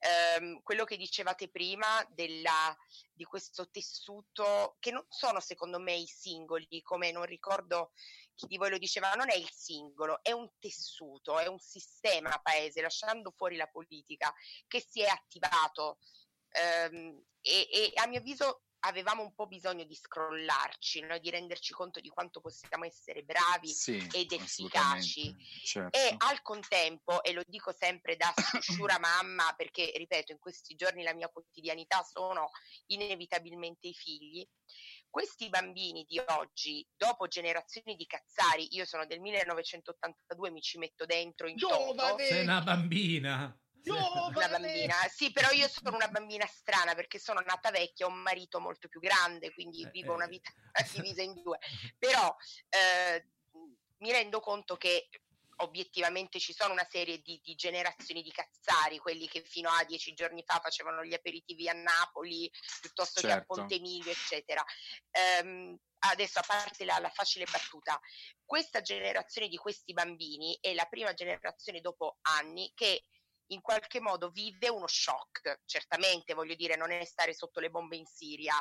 [0.00, 2.74] Ehm, quello che dicevate prima della,
[3.12, 7.92] di questo tessuto, che non sono secondo me i singoli, come non ricordo
[8.34, 12.40] chi di voi lo diceva, non è il singolo, è un tessuto, è un sistema
[12.42, 14.32] paese, lasciando fuori la politica,
[14.66, 15.98] che si è attivato
[16.48, 21.18] ehm, e, e a mio avviso avevamo un po' bisogno di scrollarci, no?
[21.18, 25.20] di renderci conto di quanto possiamo essere bravi Sì, ed efficaci.
[25.20, 25.98] assolutamente, certo.
[25.98, 31.02] E al contempo, e lo dico sempre da sciura mamma, perché ripeto, in questi giorni
[31.02, 32.50] la mia quotidianità sono
[32.86, 34.46] inevitabilmente i figli,
[35.10, 41.04] questi bambini di oggi, dopo generazioni di cazzari, io sono del 1982, mi ci metto
[41.04, 42.24] dentro in Giovane!
[42.24, 43.60] Sei una bambina.
[44.34, 48.20] una bambina, sì, però io sono una bambina strana perché sono nata vecchia, ho un
[48.20, 50.50] marito molto più grande, quindi vivo una vita
[50.92, 51.58] divisa in due.
[51.98, 52.34] Però
[52.68, 53.26] eh,
[53.98, 55.08] mi rendo conto che
[55.60, 60.14] obiettivamente ci sono una serie di, di generazioni di cazzari, quelli che fino a dieci
[60.14, 62.50] giorni fa facevano gli aperitivi a Napoli
[62.80, 63.54] piuttosto che a Certo.
[63.54, 64.64] Ponte Milvio, eccetera.
[65.10, 68.00] Ehm, adesso, a parte la, la facile battuta,
[68.44, 73.04] questa generazione di questi bambini è la prima generazione dopo anni che
[73.52, 75.60] in qualche modo vive uno shock.
[75.64, 78.54] Certamente, voglio dire, non è stare sotto le bombe in Siria,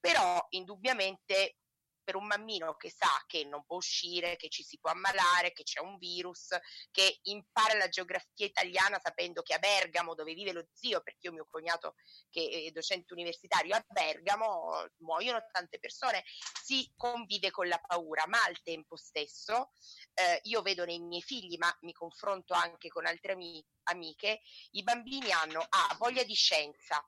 [0.00, 1.56] però indubbiamente
[2.04, 5.62] per un bambino che sa che non può uscire, che ci si può ammalare, che
[5.62, 6.56] c'è un virus,
[6.90, 11.32] che impara la geografia italiana sapendo che a Bergamo, dove vive lo zio, perché io
[11.32, 11.94] mio cognato
[12.30, 16.22] che è docente universitario a Bergamo, muoiono tante persone,
[16.62, 19.70] si convive con la paura, ma al tempo stesso
[20.14, 24.40] eh, io vedo nei miei figli, ma mi confronto anche con altre ami- amiche,
[24.72, 27.04] i bambini hanno ah, voglia di scienza.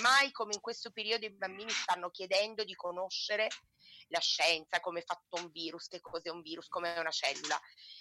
[0.00, 3.48] Mai come in questo periodo i bambini stanno chiedendo di conoscere
[4.10, 7.58] la scienza, come è fatto un virus, che cos'è un virus, come è una cellula,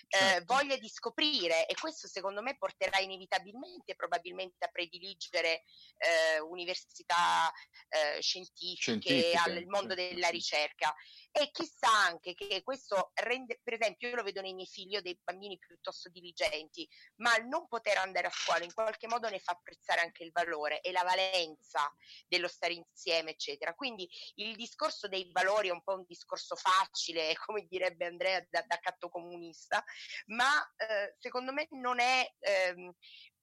[0.09, 0.53] eh, Certo.
[0.53, 5.63] voglia di scoprire e questo secondo me porterà inevitabilmente probabilmente a prediligere
[5.97, 7.51] eh, università
[7.89, 10.93] eh, scientifiche, Scientifiche, al mondo della ricerca
[11.31, 15.01] E chissà anche che questo rende, per esempio, io lo vedo nei miei figli, ho
[15.01, 19.39] dei bambini piuttosto diligenti, ma il non poter andare a scuola in qualche modo ne
[19.39, 21.93] fa apprezzare anche il valore e la valenza
[22.27, 23.73] dello stare insieme, eccetera.
[23.75, 28.63] Quindi il discorso dei valori è un po' un discorso facile, come direbbe Andrea da,
[28.65, 29.83] da catto comunista,
[30.27, 32.91] ma eh, secondo me non è ehm,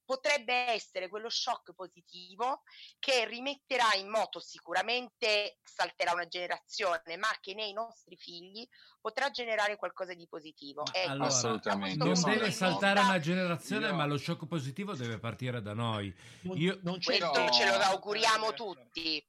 [0.07, 2.61] potrebbe essere quello shock positivo
[2.97, 8.65] che rimetterà in moto sicuramente salterà una generazione, ma che nei nostri figli
[9.01, 10.83] potrà generare qualcosa di positivo.
[10.93, 12.03] Ecco, Allora, Assolutamente.
[12.05, 16.15] non deve saltare una generazione, Io- ma lo shock positivo deve partire da noi.
[16.53, 19.23] Io, Questo Però- ce lo auguriamo tutti.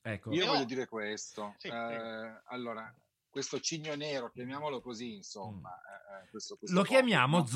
[0.00, 1.54] ecco, Io Però- voglio dire questo.
[1.58, 2.40] Sì, eh, prego.
[2.46, 2.94] allora,
[3.28, 5.76] questo cigno nero, chiamiamolo così, insomma.
[6.22, 7.46] Eh, questo- questo lo chiamiamo no?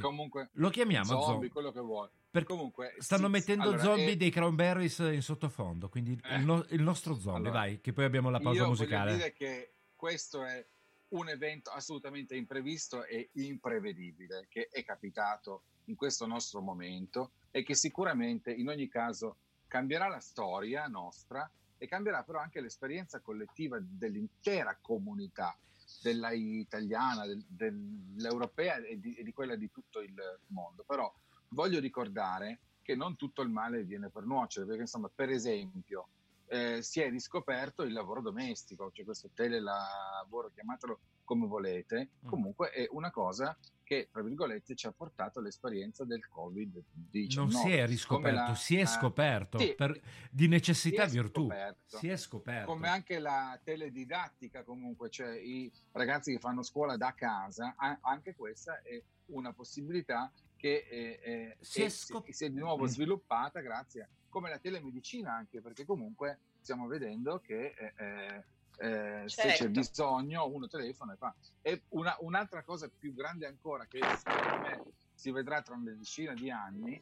[0.00, 1.48] comunque Lo chiamiamo zombie, zombie.
[1.50, 2.08] quello che vuoi.
[2.30, 6.36] Per- Comunque, Stanno sì, mettendo allora, zombie eh, dei cranberries in sottofondo, quindi Eh.
[6.36, 9.04] il, no- il nostro zombie, Allora, vai, che poi abbiamo la pausa io musicale.
[9.10, 10.64] voglio dire che questo è
[11.08, 17.74] un evento assolutamente imprevisto e imprevedibile che è capitato in questo nostro momento e che
[17.74, 19.36] sicuramente in ogni caso
[19.68, 25.54] cambierà la storia nostra e cambierà però anche l'esperienza collettiva dell'intera comunità
[26.00, 30.14] della italiana, del- dell'europea e di, e di quella di tutto il
[30.48, 30.84] mondo.
[30.86, 31.12] Però
[31.48, 36.08] voglio ricordare che non tutto il male viene per nuocere, perché insomma, per esempio,
[36.46, 42.28] eh, si è riscoperto il lavoro domestico, cioè questo telelavoro, chiamatelo come volete, Mm.
[42.28, 43.56] comunque è una cosa
[43.92, 47.34] che, tra virgolette, ci ha portato all'esperienza del Covid-19.
[47.34, 51.20] Non si è riscoperto, la- si è eh, scoperto sì, per- di necessità si è
[51.20, 51.42] virtù.
[51.42, 51.96] scoperto.
[51.98, 52.72] Si è scoperto.
[52.72, 58.80] come anche la teledidattica comunque, cioè i ragazzi che fanno scuola da casa, anche questa
[58.82, 62.86] è una possibilità che eh, eh, Si è è- scop- si è di nuovo Mm.
[62.86, 68.44] sviluppata grazie come la telemedicina anche perché comunque stiamo vedendo che eh,
[68.82, 69.80] eh, eh, se c'è Certo.
[69.80, 71.34] bisogno uno telefona e fa.
[71.62, 74.82] E una- un'altra cosa più grande ancora che secondo me
[75.14, 77.00] si vedrà tra una decina di anni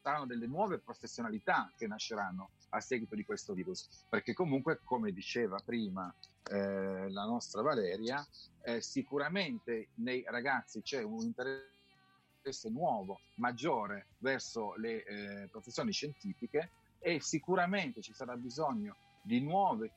[0.00, 5.58] saranno delle nuove professionalità che nasceranno a seguito di questo virus, perché comunque, come diceva
[5.64, 6.14] prima
[6.50, 8.24] eh, la nostra Valeria,
[8.64, 17.20] eh, sicuramente nei ragazzi c'è un interesse nuovo, maggiore verso le eh, professioni scientifiche e
[17.20, 19.90] sicuramente ci sarà bisogno di nuove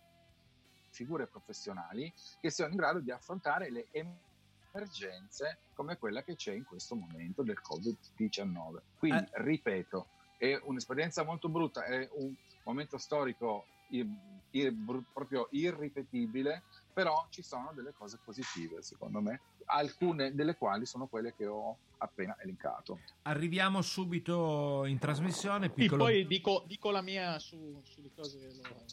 [0.98, 6.66] figure professionali che siano in grado di affrontare le emergenze come quella che c'è in
[6.66, 8.82] questo momento del Covid-19.
[8.98, 9.44] Quindi, Eh.
[9.44, 12.34] ripeto, è un'esperienza molto brutta, è un
[12.64, 14.08] momento storico ir-
[14.52, 14.76] ir-
[15.14, 21.34] proprio irripetibile, però ci sono delle cose positive, secondo me, alcune delle quali sono quelle
[21.36, 23.00] che ho appena elencato.
[23.24, 25.70] Arriviamo subito in trasmissione.
[25.70, 26.06] Piccolo...
[26.06, 28.86] poi dico, dico la mia su, sulle cose che loro...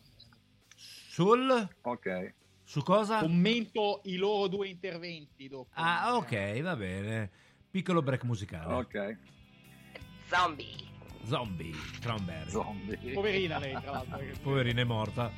[1.14, 1.68] Sul?
[1.82, 2.34] Ok.
[2.64, 3.20] Su cosa?
[3.20, 5.68] Commento i loro due interventi dopo.
[5.74, 7.30] Ah, ok, va bene.
[7.70, 8.74] Piccolo break musicale.
[8.74, 9.18] Ok.
[10.28, 10.74] Zombie.
[11.22, 12.50] Zombie, Cranberry.
[12.50, 13.12] Zombie.
[13.12, 14.18] Poverina lei, tra l'altro.
[14.42, 15.30] Poverina è morta.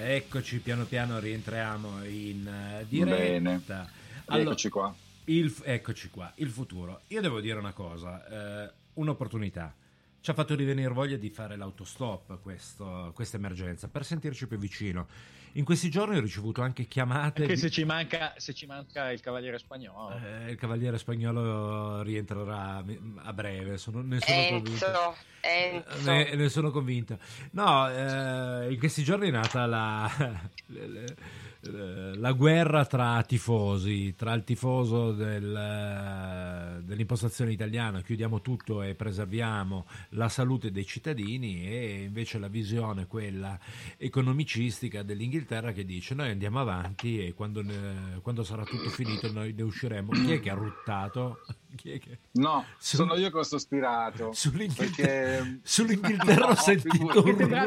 [0.00, 3.40] Eccoci, piano piano rientriamo in eh, Bene.
[3.40, 3.90] diretta.
[4.28, 4.94] Eccoci qua.
[5.24, 7.00] il- eccoci qua, il futuro.
[7.08, 9.74] Io devo dire una cosa, eh, un'opportunità.
[10.20, 15.06] Ci ha fatto rivenire voglia di fare l'autostop questo- questa emergenza per sentirci più vicino.
[15.52, 17.42] In questi giorni ho ricevuto anche chiamate.
[17.42, 20.14] Anche di- se ci manca, se ci manca il cavaliere spagnolo.
[20.16, 22.84] Eh, il cavaliere spagnolo rientrerà
[23.22, 24.86] a breve, sono- ne sono convinto.
[24.86, 26.10] Enzo, Enzo.
[26.10, 27.18] Ne, ne sono convinto.
[27.52, 30.10] No, eh, in questi giorni è nata la,
[30.66, 31.16] le- le-
[31.60, 40.28] la guerra tra tifosi, tra il tifoso del- dell'impostazione italiana, chiudiamo tutto e preserviamo la
[40.28, 43.58] salute dei cittadini e invece la visione, quella
[43.96, 47.64] economicistica dell'Inghilterra che dice noi andiamo avanti e quando,
[48.22, 50.12] quando sarà tutto finito noi ne usciremo.
[50.12, 51.40] Chi è che ha ruttato?
[51.76, 52.18] Chi è che...
[52.32, 54.32] No, Su- sono io che ho sospirato.
[54.32, 57.28] Sull'Inghilterra, perché- sull'Inghilterra ho No, sentito figurati.
[57.28, 57.64] un No,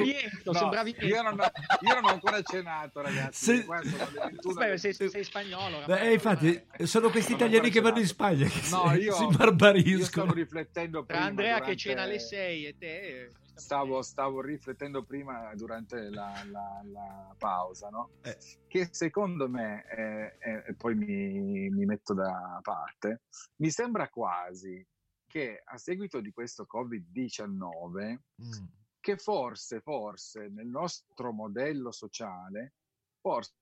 [1.06, 1.52] io, non ho,
[1.82, 3.45] io non ho ancora cenato, ragazzi.
[3.57, 4.53] Se- Qua sono le 21.
[4.56, 5.84] Beh, sei, sei spagnolo.
[5.86, 8.07] Beh, eh, infatti, sono questi Non ho italiani che vanno in.
[8.07, 10.03] Spagna che No, si, io, si io barbariscono.
[10.06, 11.26] stavo riflettendo Tra prima.
[11.30, 13.30] Andrea che durante- cena alle 6 e te...
[13.61, 18.09] Stavo, stavo riflettendo prima durante la, la- la pausa, no?
[18.23, 18.38] Eh.
[18.67, 23.21] Che secondo me, eh, eh, e poi mi, mi metto da parte,
[23.57, 24.85] mi sembra quasi
[25.27, 28.65] che a seguito di questo Covid-19, Mm.
[28.99, 32.73] che forse, forse nel nostro modello sociale,
[33.21, 33.53] forse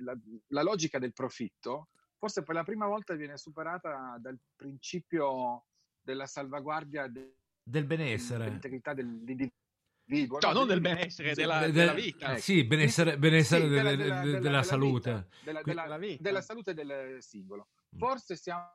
[0.00, 0.16] la,
[0.48, 5.66] la logica del profitto, forse per la prima volta viene superata dal principio
[6.00, 7.36] della salvaguardia de-
[7.66, 8.44] Del benessere.
[8.44, 10.38] dell'integrità dell'individuo.
[10.42, 12.32] No, non del benessere, della, De- della de- vita.
[12.32, 12.40] Ecco.
[12.40, 15.10] Sì, benessere, benessere Sì, della- della, della- della- della salute.
[15.12, 16.22] vita, della, Qui- della- Della vita.
[16.22, 17.68] della salute del singolo.
[17.94, 17.98] Mm.
[17.98, 18.68] Forse siamo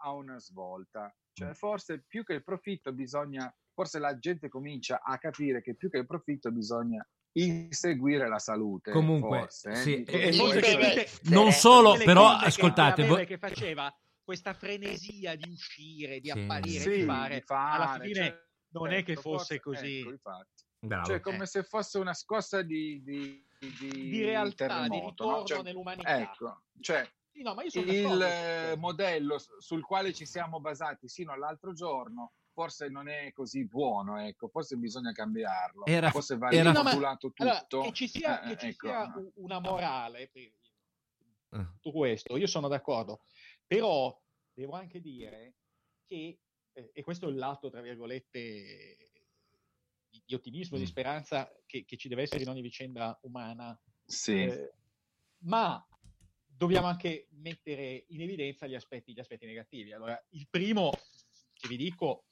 [0.00, 1.52] a una svolta, cioè Mm.
[1.52, 5.98] forse più che il profitto bisogna, forse la gente comincia a capire che più che
[5.98, 8.92] il profitto bisogna inseguire la salute.
[8.92, 9.74] Comunque, forse, eh.
[9.76, 13.92] sì, E Eh, forse eh, capite- non eh, solo, però, che ascoltate, e che faceva
[14.32, 16.38] questa frenesia di uscire, di Sì.
[16.40, 19.60] apparire, Sì, di fare, di fare, alla fine cioè, non è che ecco, fosse forse-
[19.60, 20.46] così ecco.
[20.84, 21.06] Bravo.
[21.06, 25.44] Cioè, come se fosse una scossa di, di, di, di realtà, di ritorno no?
[25.44, 26.18] Cioè, nell'umanità.
[26.18, 31.08] Ecco, cioè, Sì, no, ma io sono il eh, modello sul quale ci siamo basati
[31.08, 36.50] sino all'altro giorno forse non è così buono, ecco, forse bisogna cambiarlo, Era- forse va
[36.50, 37.82] era- rimodulato Allora, tutto.
[37.82, 38.86] che ci sia, Eh, che ci ecco.
[38.88, 41.64] sia una morale per Eh.
[41.80, 43.20] tutto questo, io sono d'accordo,
[43.66, 44.18] però
[44.52, 45.56] devo anche dire
[46.04, 46.40] che,
[46.72, 48.96] eh, e questo è il lato, tra virgolette,
[50.08, 50.86] di, di ottimismo, di Mm.
[50.86, 54.42] speranza che, che ci deve essere in ogni vicenda umana, Sì.
[54.42, 54.74] eh,
[55.44, 55.84] ma
[56.44, 59.92] dobbiamo anche mettere in evidenza gli aspetti, gli aspetti negativi.
[59.92, 60.94] Allora, il primo
[61.52, 62.26] che vi dico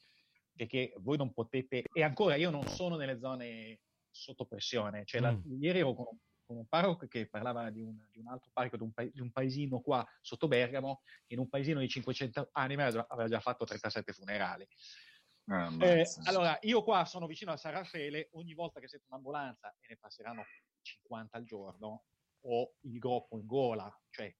[0.54, 3.80] è che voi non potete, e ancora io non sono nelle zone
[4.10, 5.62] sotto pressione, cioè la- Mm.
[5.62, 6.18] ieri ero con, un-
[6.50, 9.20] con un parroco che parlava di un, di un altro parroco, di un, pa- di
[9.20, 13.38] un paesino qua sotto Bergamo, in un paesino di 500 anime aveva già- aveva già
[13.40, 14.64] fatto 37 funerali.
[14.64, 19.70] Eh, Eh, allora, io qua sono vicino a San Raffaele, ogni volta che sento un'ambulanza
[19.78, 20.44] e ne passeranno
[20.82, 22.04] 50 al giorno,
[22.40, 24.00] ho il groppo in gola.
[24.10, 24.34] Cioè,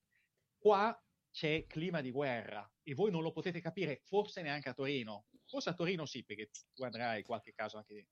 [0.58, 1.00] qua
[1.30, 5.26] c'è clima di guerra e voi non lo potete capire, forse neanche a Torino.
[5.46, 8.06] Forse a Torino sì, perché tu andrai qualche caso anche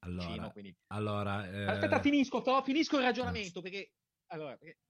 [0.00, 0.32] vicino.
[0.32, 0.76] Allora, Quindi...
[0.88, 3.94] allora eh, Aspetta, finisco, però finisco il ragionamento perché...
[4.26, 4.80] Allora, perché-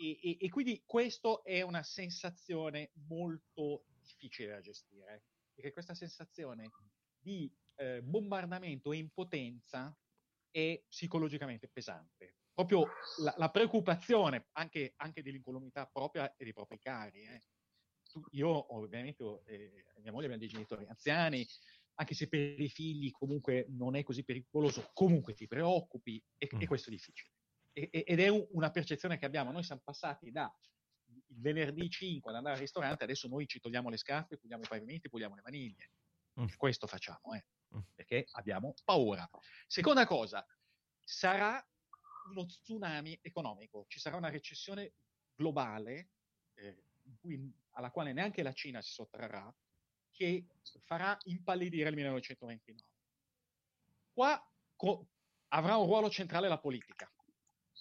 [0.00, 6.70] E, e- e quindi questo è una sensazione molto difficile da gestire, perché questa sensazione
[7.16, 9.96] di eh, bombardamento e impotenza
[10.50, 12.36] è psicologicamente pesante.
[12.54, 12.86] Proprio
[13.22, 17.22] la, la preoccupazione anche, anche dell'incolumità propria e dei propri cari.
[17.24, 17.42] eh.
[18.30, 21.44] Io ovviamente, ho, eh, mia moglie abbiamo dei genitori anziani,
[22.00, 26.66] anche se per i figli comunque non è così pericoloso, comunque ti preoccupi e, e
[26.66, 27.30] questo è difficile.
[27.72, 29.50] E- e- ed è un- una percezione che abbiamo.
[29.50, 30.52] Noi siamo passati da
[31.06, 34.68] il venerdì 5 ad andare al ristorante, adesso noi ci togliamo le scarpe, puliamo i
[34.68, 35.90] pavimenti, puliamo le maniglie.
[36.56, 37.44] Questo facciamo, eh,
[37.94, 39.28] perché abbiamo paura.
[39.66, 40.46] Seconda cosa,
[41.00, 41.64] sarà
[42.30, 44.92] uno tsunami economico, ci sarà una recessione
[45.34, 46.10] globale
[46.54, 46.84] eh,
[47.20, 49.52] cui- alla quale neanche la Cina si sottrarrà,
[50.18, 50.46] che
[50.82, 52.84] farà impallidire il 1929.
[54.12, 55.06] Qua co-
[55.48, 57.08] avrà un ruolo centrale la politica.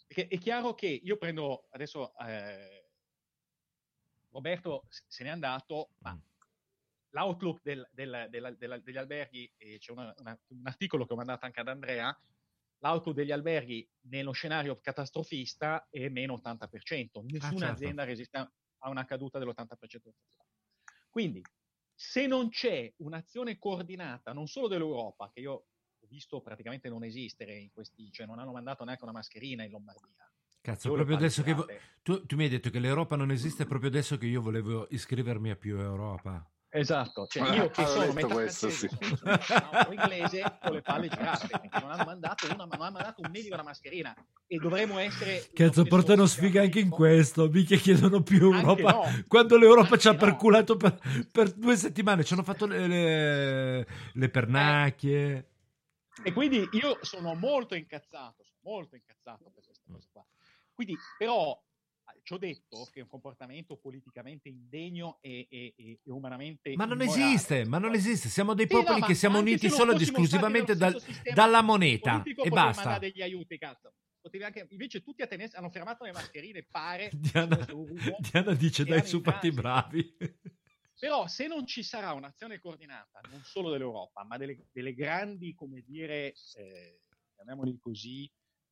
[0.06, 2.90] Perché è chiaro che io prendo adesso eh,
[4.30, 6.16] Roberto se n'è andato, ma
[7.10, 11.46] l'outlook del- del- della- degli alberghi, e c'è una- una- un articolo che ho mandato
[11.46, 12.16] anche ad Andrea,
[12.80, 17.24] l'outlook degli alberghi nello scenario catastrofista è meno 80%.
[17.24, 17.74] Nessuna certo.
[17.74, 20.04] azienda resiste a una caduta dell'80%.
[20.04, 20.52] del fatturato.
[21.10, 21.42] Quindi,
[22.00, 27.58] se non c'è un'azione coordinata, non solo dell'Europa, che io ho visto praticamente non esistere
[27.58, 30.32] in questi, cioè non hanno mandato neanche una mascherina in Lombardia.
[30.62, 31.54] Cazzo, proprio adesso che...
[31.54, 31.66] vo-
[32.04, 35.50] tu, tu mi hai detto che l'Europa non esiste proprio adesso che io volevo iscrivermi
[35.50, 36.48] a più Europa.
[36.70, 38.90] Esatto, cioè Ah, io che avevo sono metà questo, sì.
[38.90, 43.32] sono inglese con le palle girate perché non hanno mandato, una, non hanno mandato un
[43.32, 44.14] medico una mascherina
[44.46, 47.48] e dovremmo essere Cazzo, portano sfiga anche in questo.
[47.50, 48.92] Mica chiedono più Anche Europa.
[48.92, 49.24] no.
[49.28, 50.32] Quando l'Europa ci ha Anche no.
[50.32, 51.00] perculato per,
[51.32, 55.50] per due settimane, ci hanno fatto le, le- le pernacchie.
[56.24, 60.26] E quindi io sono molto incazzato, sono molto incazzato per questa cosa qua.
[60.74, 61.60] Quindi, però,
[62.28, 66.84] ci ho detto che è un comportamento politicamente indegno e, e- e- e umanamente Ma
[66.84, 67.24] non immorale.
[67.24, 68.28] esiste, ma non esiste.
[68.28, 71.02] Siamo dei Sì, no, popoli ma che siamo uniti solo ed esclusivamente dal-
[71.34, 72.98] dalla moneta e basta.
[73.00, 73.94] degli aiuti, cazzo.
[74.20, 77.12] Potevi anche- invece tutti a tenersi hanno fermato le mascherine, pare.
[77.16, 80.18] Diana, Ugo, Diana dice: Dai, su, fatti bravi.
[81.00, 85.82] Però se non ci sarà un'azione coordinata, non solo dell'Europa, ma delle, delle grandi, come
[85.88, 87.04] dire, eh,
[87.36, 88.30] chiamiamoli così,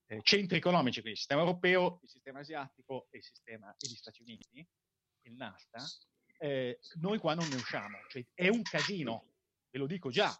[0.07, 3.95] eh, centri economici, quindi il sistema europeo, il sistema asiatico e il sistema e gli
[3.95, 4.67] Stati Uniti,
[5.21, 5.83] il NAFTA,
[6.39, 7.97] eh, noi qua non ne usciamo.
[8.07, 9.33] Cioè, è un casino,
[9.69, 10.31] ve lo dico già,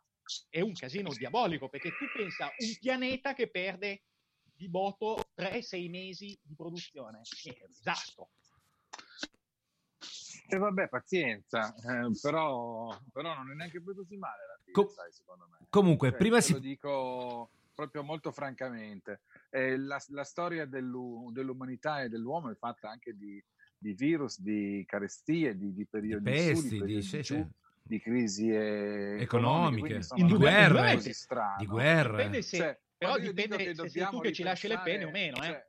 [0.50, 4.04] è un casino diabolico, perché tu pensa un pianeta che perde
[4.44, 7.22] di botto 3-6 mesi di produzione.
[7.44, 8.30] È un disastro.
[10.48, 14.90] E vabbè, pazienza, eh, però, però non è neanche poi così male la fine, Co-
[14.90, 15.66] sai, secondo me.
[15.70, 16.54] Comunque, Cioè, prima si.
[16.54, 19.22] lo dico proprio molto francamente.
[19.52, 23.44] Eh, la, la storia dell'u- dell'umanità e dell'uomo è fatta anche di,
[23.78, 27.48] di virus, di carestie, di, di periodi Di pesti, di di- periodi sì, giù,
[27.84, 30.98] di crisi eh, Economiche, di guerre,
[31.58, 32.16] di guerre.
[32.16, 35.12] Dipende se, Cioè, però dipende che se sei tu che ci lasci le penne o
[35.12, 35.38] meno.
[35.38, 35.46] Eh.
[35.46, 35.68] cioè,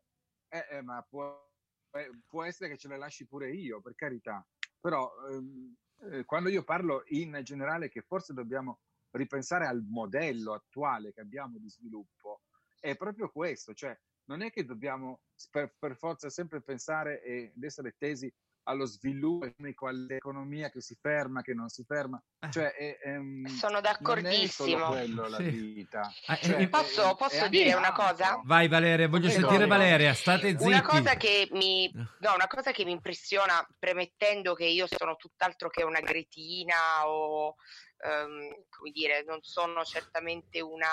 [0.49, 1.45] eh, eh, ma può,
[1.91, 4.47] eh, può essere che ce le lasci pure io, per carità.
[4.81, 5.75] Però ehm,
[6.13, 8.81] eh, quando io parlo in generale che forse dobbiamo
[9.17, 12.43] ripensare al modello attuale che abbiamo di sviluppo,
[12.79, 13.99] è proprio questo, cioè
[14.29, 15.21] non è che dobbiamo
[15.51, 18.33] per, per forza sempre pensare ed essere tesi
[18.69, 22.21] allo sviluppo economico, all'economia che si ferma, che non si ferma,
[22.51, 24.87] cioè è, ehm, Sono non è solo d'accordissimo.
[24.89, 25.51] quello la Sì.
[25.51, 26.13] vita.
[26.27, 28.41] Ah, Cioè, eh, Posso, è- posso dire una cosa?
[28.45, 29.47] Vai, Valeria, voglio Prego.
[29.47, 30.13] sentire Valeria.
[30.15, 30.65] State zitti.
[30.65, 35.69] Una cosa che mi, no, una cosa che mi impressiona, premettendo che io sono tutt'altro
[35.69, 37.55] che una gretina o,
[37.99, 40.91] ehm, come dire, non sono certamente una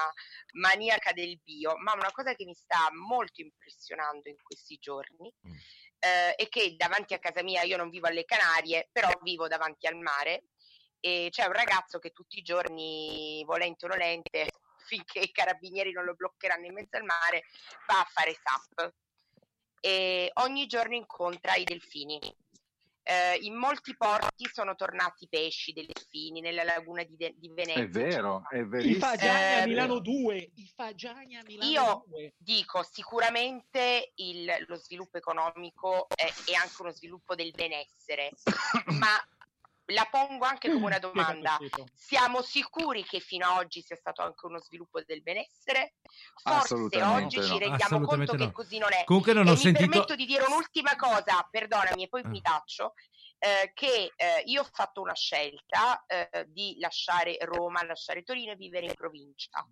[0.53, 5.53] maniaca del bio, ma una cosa che mi sta molto impressionando in questi giorni Mm.
[5.99, 9.87] eh, è che davanti a casa mia, io non vivo alle Canarie, però vivo davanti
[9.87, 10.43] al mare,
[10.99, 14.47] e c'è un ragazzo che tutti i giorni, volente o nolente,
[14.85, 17.43] finché i carabinieri non lo bloccheranno in mezzo al mare,
[17.87, 18.93] va a fare SAP
[19.85, 22.19] e ogni giorno incontra i delfini.
[23.05, 27.49] Eh, in molti porti sono tornati i pesci dei delfini, nella laguna di, De- di
[27.49, 27.83] Venezia.
[27.83, 29.05] È vero, è I verissimo.
[29.05, 32.33] Fagiani a Eh, Milano 2, i Fagiani a Milano Io 2.
[32.37, 38.31] dico sicuramente il- lo sviluppo economico è, è anche uno sviluppo del benessere,
[38.99, 39.27] ma
[39.87, 41.57] la pongo anche come una domanda.
[41.93, 45.95] Siamo sicuri che fino ad oggi sia stato anche uno sviluppo del benessere?
[46.41, 47.57] Forse oggi ci no.
[47.57, 48.45] rendiamo Assolutamente conto no.
[48.49, 49.03] che così non è.
[49.03, 52.27] Comunque non e ho mi sentito- permetto di dire un'ultima cosa, perdonami, e poi Ah.
[52.29, 52.93] mi taccio.
[53.43, 58.55] eh, che eh, io ho fatto una scelta eh, di lasciare Roma, lasciare Torino e
[58.55, 59.67] vivere in provincia.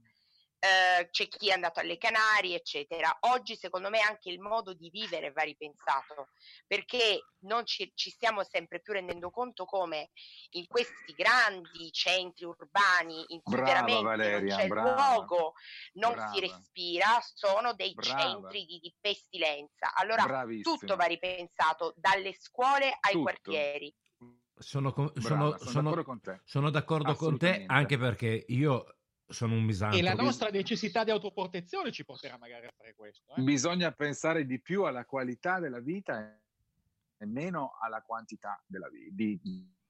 [0.63, 3.17] Eh, c'è chi è andato alle Canarie, eccetera.
[3.21, 6.29] Oggi, secondo me, anche il modo di vivere va ripensato
[6.67, 10.11] perché non ci, ci stiamo sempre più rendendo conto come
[10.51, 15.15] in questi grandi centri urbani in cui Brava, veramente Valeria, non c'è brava.
[15.15, 15.53] luogo,
[15.93, 16.31] non Brava.
[16.31, 18.19] si respira, sono dei Brava.
[18.21, 19.95] centri di, di pestilenza.
[19.95, 20.75] Allora, Bravissima.
[20.77, 23.21] tutto va ripensato, dalle scuole ai Tutto.
[23.23, 23.91] quartieri.
[24.59, 26.41] Sono, con- Brava, sono- sono sono- d'accordo con te.
[26.45, 28.85] sono d'accordo con te anche perché io
[29.31, 30.03] sono un misantropo.
[30.03, 33.33] E la nostra necessità di autoprotezione ci porterà magari a fare questo.
[33.35, 33.41] eh.
[33.41, 36.19] Bisogna pensare di più alla qualità della vita
[37.17, 39.39] e meno alla quantità della vita, di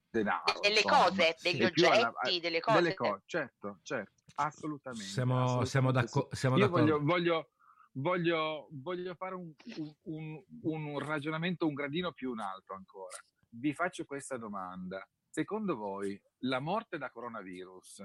[0.09, 0.59] denaro.
[0.61, 1.03] Delle insomma.
[1.05, 2.81] cose, degli E più alla- oggetti, delle cose.
[2.81, 5.05] Delle cose, certo, certo, assolutamente.
[5.05, 5.93] Siamo, assolutamente siamo sì.
[5.93, 6.85] d'acco- siamo Io d'accordo.
[6.99, 7.49] voglio, voglio,
[7.93, 13.17] voglio, voglio fare un, un- un- un ragionamento un gradino più in alto ancora.
[13.53, 15.05] Vi faccio questa domanda.
[15.29, 18.01] Secondo voi la morte da coronavirus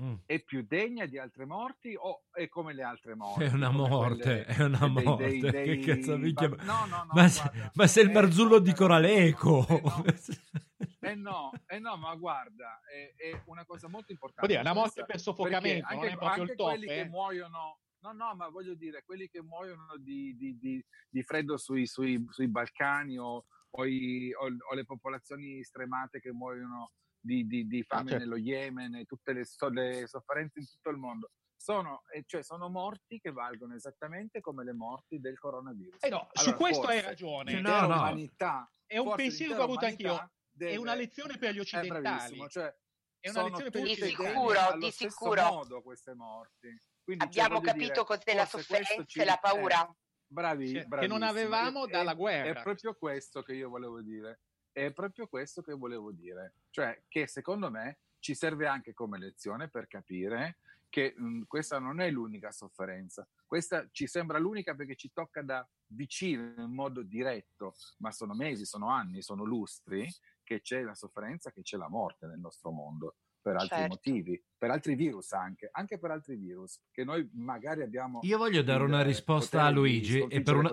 [0.00, 0.14] Mm.
[0.24, 3.44] è più degna di altre morti o è come le altre morti?
[3.44, 5.28] È una morte, quelle è una dei- morte.
[5.28, 7.70] dei- dei- che cazzo minchia- No, no, no, ma, se- guarda.
[7.74, 9.66] ma sei il Eh, Marzullo di no, Coraleco.
[11.04, 14.44] Eh no, eh no, ma guarda, è, è una cosa molto importante.
[14.46, 16.86] Oddio, è una morte per soffocamento, perché non anche, è proprio il anche top, quelli
[16.86, 17.08] che eh.
[17.08, 21.86] muoiono, no, no, ma voglio dire, quelli che muoiono di, di- di- di freddo sui,
[21.86, 26.92] sui- sui Balcani o, o i- o- o le popolazioni stremate che muoiono
[27.22, 28.24] di, di- di fame certo.
[28.24, 31.30] nello Yemen e tutte le, so- le sofferenze in tutto il mondo.
[31.56, 36.02] Sono, eh, cioè, sono morti che valgono esattamente come le morti del coronavirus.
[36.02, 37.50] Eh no, su Allora, questo hai forse ragione.
[37.52, 37.86] Sì, no, no.
[37.86, 40.32] umanità È un pensiero che ho avuto anch'io.
[40.50, 42.48] deve- È una lezione per gli è occidentali.
[42.48, 42.74] cioè,
[43.20, 44.80] È una lezione per gli occidentali.
[44.80, 45.42] di sicuro.
[45.44, 46.82] modo queste morti.
[47.04, 49.96] Quindi, cioè, Abbiamo voglio capito dire, cos'è la questo sofferenza ci- e la eh, paura.
[50.26, 52.58] bravi, Sì, che non avevamo dalla guerra.
[52.58, 54.40] È proprio questo che io volevo dire.
[54.72, 56.54] È proprio questo che volevo dire.
[56.70, 60.58] Cioè, che secondo me ci serve anche come lezione per capire
[60.88, 63.26] che mh, questa non è l'unica sofferenza.
[63.46, 68.64] Questa ci sembra l'unica perché ci tocca da vicino in modo diretto, ma sono mesi,
[68.64, 70.06] sono anni, sono lustri
[70.42, 73.94] che c'è la sofferenza, che c'è la morte nel nostro mondo per altri Certo.
[73.94, 78.62] motivi, per altri virus anche, anche per altri virus che noi magari abbiamo Io voglio
[78.62, 80.72] dare una risposta a Luigi e per, una,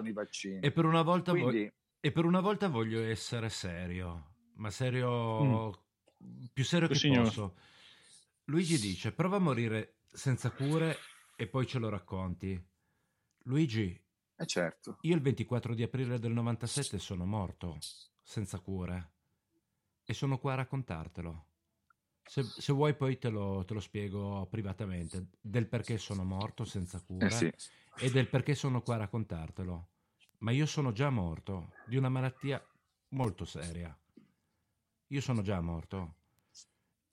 [0.62, 5.86] e per una volta vo- Quindi- e per una volta voglio essere serio, ma serio
[6.54, 7.24] più serio che signor.
[7.26, 7.58] posso.
[8.46, 10.98] Luigi dice: prova a morire senza cure
[11.36, 12.62] e poi ce lo racconti.
[13.44, 14.00] Luigi,
[14.38, 14.98] Eh certo.
[15.02, 17.78] io il 24 di aprile del 97 sono morto
[18.22, 19.14] senza cure
[20.06, 21.46] e sono qua a raccontartelo.
[22.24, 27.02] Se, se vuoi poi te lo, te lo spiego privatamente del perché sono morto senza
[27.02, 27.52] cure Eh sì.
[27.98, 29.90] e del perché sono qua a raccontartelo.
[30.40, 32.64] Ma io sono già morto di una malattia
[33.10, 33.98] molto seria.
[35.08, 36.16] Io sono già morto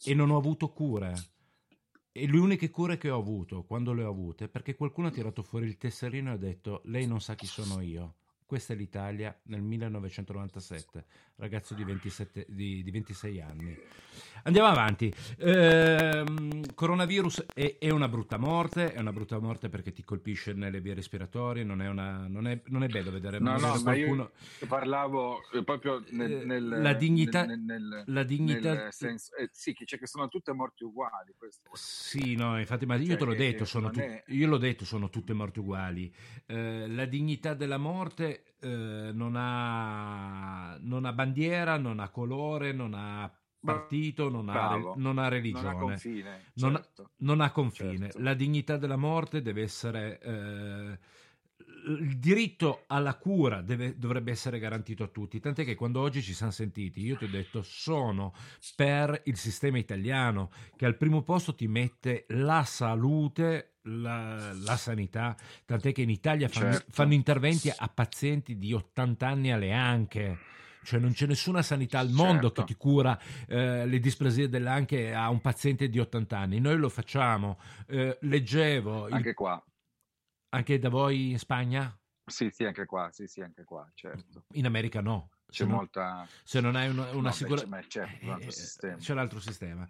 [0.04, 1.14] e non ho avuto cure.
[2.12, 5.10] E le uniche cure che ho avuto, quando le ho avute, è perché qualcuno ha
[5.10, 8.16] tirato fuori il tesserino e ha detto: Lei non sa chi sono io.
[8.46, 11.04] Questa è l'Italia nel 1997,
[11.34, 13.76] ragazzo di, 27 di- di 26 anni.
[14.44, 15.12] Andiamo avanti.
[15.38, 20.80] Ehm, coronavirus è, è una brutta morte, è una brutta morte perché ti colpisce nelle
[20.80, 24.04] vie respiratorie, non è, una- non è- non è bello vedere No, no, ma io
[24.06, 24.30] qualcuno.
[24.68, 29.48] parlavo eh, proprio nel, Eh, nel- la dignità- nel- nel- la dignità- nel senso, eh,
[29.50, 31.34] sì, che, cioè che sono tutte morti uguali.
[31.36, 31.68] Questo.
[31.72, 35.10] Sì, no, infatti, ma io Cioè, te l'ho detto, sono tu- io l'ho detto, sono
[35.10, 36.14] tutte morti uguali.
[36.46, 42.94] Eh, la dignità della morte eh, non, ha, non ha bandiera, non ha colore, non
[42.94, 43.30] ha
[43.60, 45.64] partito, non, ha, non ha religione.
[45.64, 47.10] Non ha confine, Non certo.
[47.18, 47.98] non ha confine.
[47.98, 48.22] Certo.
[48.22, 50.20] La dignità della morte deve essere...
[50.20, 50.98] eh,
[51.86, 56.34] il diritto alla cura deve- dovrebbe essere garantito a tutti, tant'è che quando oggi ci
[56.34, 58.34] siamo sentiti, io ti ho detto sono
[58.74, 65.36] per il sistema italiano che al primo posto ti mette la salute, la, la sanità,
[65.64, 66.90] tant'è che in Italia fanno, Certo.
[66.90, 70.38] fanno interventi a pazienti di 80 anni alle anche.
[70.82, 72.60] Cioè non c'è nessuna sanità al mondo Certo.
[72.62, 73.18] che ti cura
[73.48, 76.60] eh, le displasie delle anche a un paziente di 80 anni.
[76.60, 77.58] Noi lo facciamo.
[77.88, 79.60] Eh, leggevo il- Anche qua.
[80.56, 81.96] Anche da voi in Spagna?
[82.28, 84.44] Sì, sì, anche qua, sì, sì, anche qua, certo.
[84.54, 85.30] In America no.
[85.46, 86.26] C'è Se non- molta...
[86.42, 88.96] Se non hai una, una No, sicura- c'è- certo, un altro Eh, sistema.
[88.96, 89.88] C'è l'altro sistema.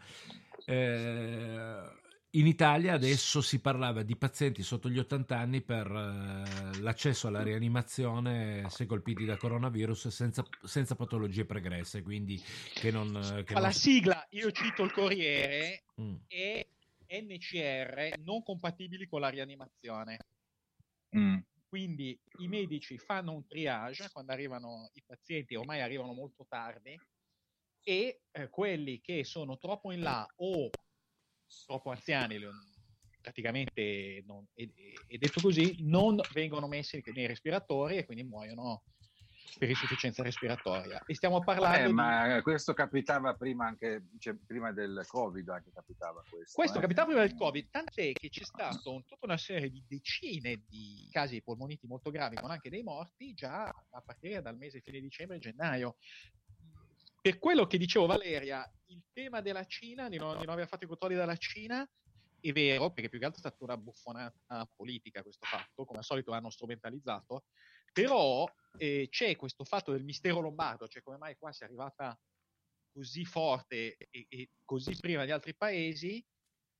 [0.67, 1.91] Eh,
[2.31, 7.43] in Italia adesso si parlava di pazienti sotto gli 80 anni per eh, l'accesso alla
[7.43, 12.39] rianimazione se colpiti da coronavirus senza, senza patologie pregresse, quindi
[12.75, 13.13] che non...
[13.13, 16.17] Che Ma non- la sigla, io cito il Corriere, Mm.
[16.27, 16.67] è
[17.09, 20.19] NCR non compatibili con la rianimazione.
[21.19, 21.39] Mm.
[21.69, 26.99] Quindi i medici fanno un triage quando arrivano i pazienti, ormai arrivano molto tardi,
[27.83, 30.71] e eh, quelli che sono troppo in là o
[31.67, 32.39] troppo anziani,
[33.21, 34.69] praticamente, non- è,
[35.07, 38.83] è detto così, non vengono messi nei respiratori e quindi muoiono
[39.59, 41.03] per insufficienza respiratoria.
[41.07, 41.93] E stiamo parlando Eh, di...
[41.93, 46.55] ma questo capitava prima anche, cioè, prima del Covid anche capitava questo.
[46.55, 46.81] Questo eh.
[46.81, 51.09] capitava prima del Covid, tant'è che c'è stato un- tutta una serie di decine di
[51.11, 55.01] casi di polmoniti molto gravi, con anche dei morti, già a partire dal mese fine
[55.01, 55.97] dicembre e gennaio.
[57.21, 60.85] Per quello che dicevo Valeria, il tema della Cina, di non, di non aver fatto
[60.85, 61.89] i controlli dalla Cina,
[62.39, 66.05] è vero, perché più che altro è stata una buffonata politica questo fatto, come al
[66.05, 67.47] solito l'hanno strumentalizzato,
[67.97, 68.47] però
[68.77, 72.21] eh, c'è questo fatto del mistero lombardo, cioè come mai qua si è arrivata
[72.93, 76.23] così forte e, e così prima di altri paesi,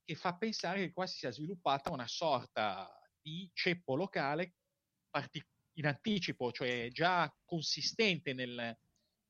[0.05, 4.57] che fa pensare che qua si sia sviluppata una sorta di ceppo locale
[5.09, 5.43] parti-
[5.77, 8.77] in anticipo, cioè già consistente nel,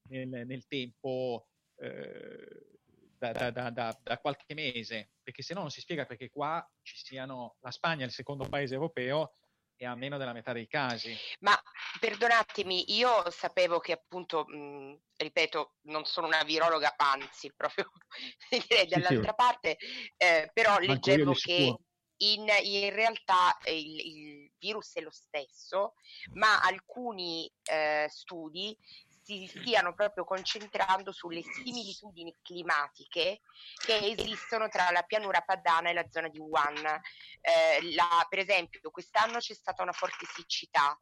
[0.10, 1.48] nel- nel tempo
[1.78, 2.80] eh,
[3.18, 6.98] da- da- da- da qualche mese, perché se no non si spiega perché qua ci
[6.98, 9.38] siano la Spagna, il secondo paese europeo,
[9.78, 11.16] e ha meno della metà dei casi.
[11.40, 11.58] Ma
[12.00, 17.90] perdonatemi, io sapevo che appunto, mh, ripeto, non sono una virologa, anzi, proprio
[18.50, 19.36] direi dall'altra sì.
[19.36, 19.78] parte,
[20.18, 21.76] eh, però leggevo che
[22.20, 25.94] in, in realtà eh, il, il virus è lo stesso,
[26.34, 28.76] ma alcuni eh, studi
[29.28, 33.42] si stiano proprio concentrando sulle similitudini climatiche
[33.86, 36.78] che esistono tra la pianura padana e la zona di Wuhan.
[37.42, 40.98] Eh, la- per esempio, quest'anno c'è stata una forte siccità,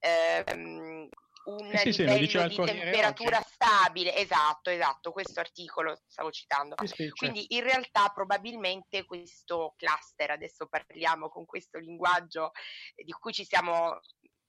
[0.00, 1.08] ehm,
[1.44, 3.56] un Eh sì, sì, lo livello il di temperatura oggi.
[3.56, 6.74] probabile, esatto, esatto, questo articolo stavo citando.
[6.84, 12.50] Sì, sì, Quindi in realtà probabilmente questo cluster, adesso parliamo con questo linguaggio
[12.96, 13.98] di cui ci siamo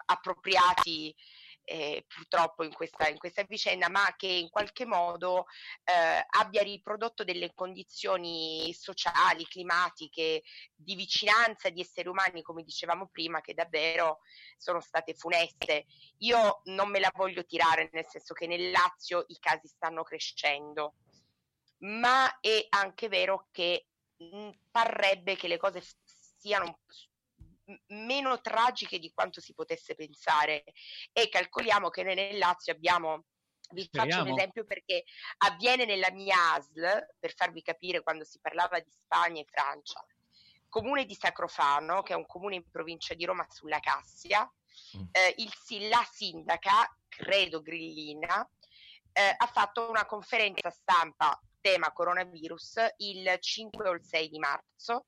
[0.05, 1.15] appropriati
[1.63, 5.45] eh, purtroppo in questa, in questa vicenda, ma che in qualche modo
[5.83, 10.43] eh, abbia riprodotto delle condizioni sociali, climatiche,
[10.75, 14.19] di vicinanza di esseri umani, come dicevamo prima, che davvero
[14.57, 15.85] sono state funeste.
[16.19, 20.95] Io non me la voglio tirare, nel senso che nel Lazio i casi stanno crescendo,
[21.79, 25.81] ma è anche vero che mh, parrebbe che le cose
[26.37, 26.79] siano
[27.87, 30.63] meno tragiche di quanto si potesse pensare
[31.11, 33.25] e calcoliamo che noi nel Lazio abbiamo
[33.71, 34.35] vi faccio un Speriamo.
[34.35, 35.03] esempio perché
[35.45, 40.05] avviene nella mia ASL, per farvi capire quando si parlava di Spagna e Francia.
[40.67, 44.49] Comune di Sacrofano, che è un comune in provincia di Roma sulla Cassia,
[45.11, 48.47] eh, il, la sindaca, credo Grillina,
[49.13, 55.05] eh, ha fatto una conferenza stampa tema coronavirus il 5 o il 6 di marzo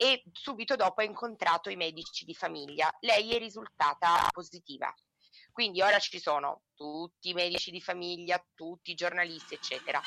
[0.00, 2.88] e subito dopo ha incontrato i medici di famiglia.
[3.00, 4.94] Lei è risultata positiva.
[5.50, 10.00] Quindi ora ci sono tutti i medici di famiglia, tutti i giornalisti, eccetera.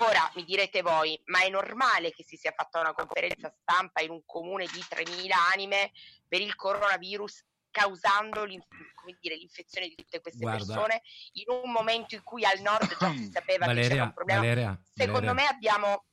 [0.00, 4.10] Ora mi direte voi, ma è normale che si sia fatta una conferenza stampa in
[4.10, 5.92] un comune di 3.000 anime
[6.28, 10.64] per il coronavirus causando dire, l'infezione di tutte queste Guarda.
[10.66, 11.02] persone
[11.32, 14.40] in un momento in cui al nord già si sapeva che c'era Valeria, un problema.
[14.40, 15.42] Valeria, Secondo Valeria.
[15.42, 16.04] me abbiamo...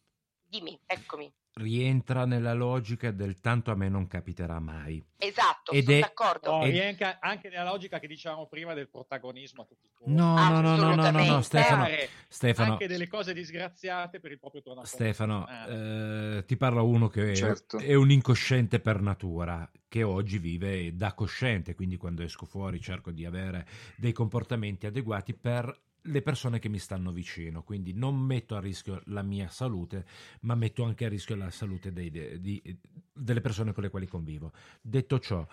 [0.47, 1.33] Dimmi, eccomi.
[1.57, 5.01] Rientra nella logica del tanto a me non capiterà mai.
[5.17, 6.51] Esatto, Ed sono è- d'accordo.
[6.51, 10.13] No, Ed- rientra anche nella logica che dicevamo prima del protagonismo a tutti i costi.
[10.13, 14.31] No, no, no, no, no, no, no, Stefano, Fare Stefano, anche delle cose disgraziate per
[14.31, 14.95] il proprio tornaconto.
[14.97, 16.37] Stefano, personale.
[16.39, 17.77] eh, ti parla uno che è- Certo.
[17.77, 23.11] è un incosciente per natura, che oggi vive da cosciente, quindi quando esco fuori cerco
[23.11, 23.65] di avere
[23.95, 25.73] dei comportamenti adeguati per
[26.05, 30.05] le persone che mi stanno vicino, quindi non metto a rischio la mia salute,
[30.41, 32.79] ma metto anche a rischio la salute dei- de- di-
[33.13, 34.51] delle persone con le quali convivo.
[34.81, 35.45] Detto ciò,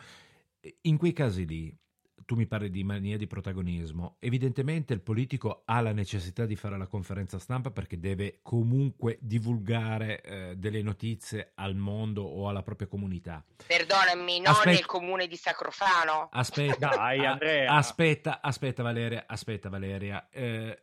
[0.82, 1.76] in quei casi lì,
[2.24, 6.76] tu mi parli di mania di protagonismo, evidentemente il politico ha la necessità di fare
[6.78, 12.86] la conferenza stampa perché deve comunque divulgare eh, delle notizie al mondo o alla propria
[12.88, 13.44] comunità.
[13.66, 14.70] Perdonami, non Aspetta.
[14.70, 16.28] nel comune di Sacrofano.
[16.32, 17.72] Aspetta, Dai, Andrea.
[17.72, 20.28] aspetta, aspetta Valeria, aspetta Valeria.
[20.30, 20.82] Eh,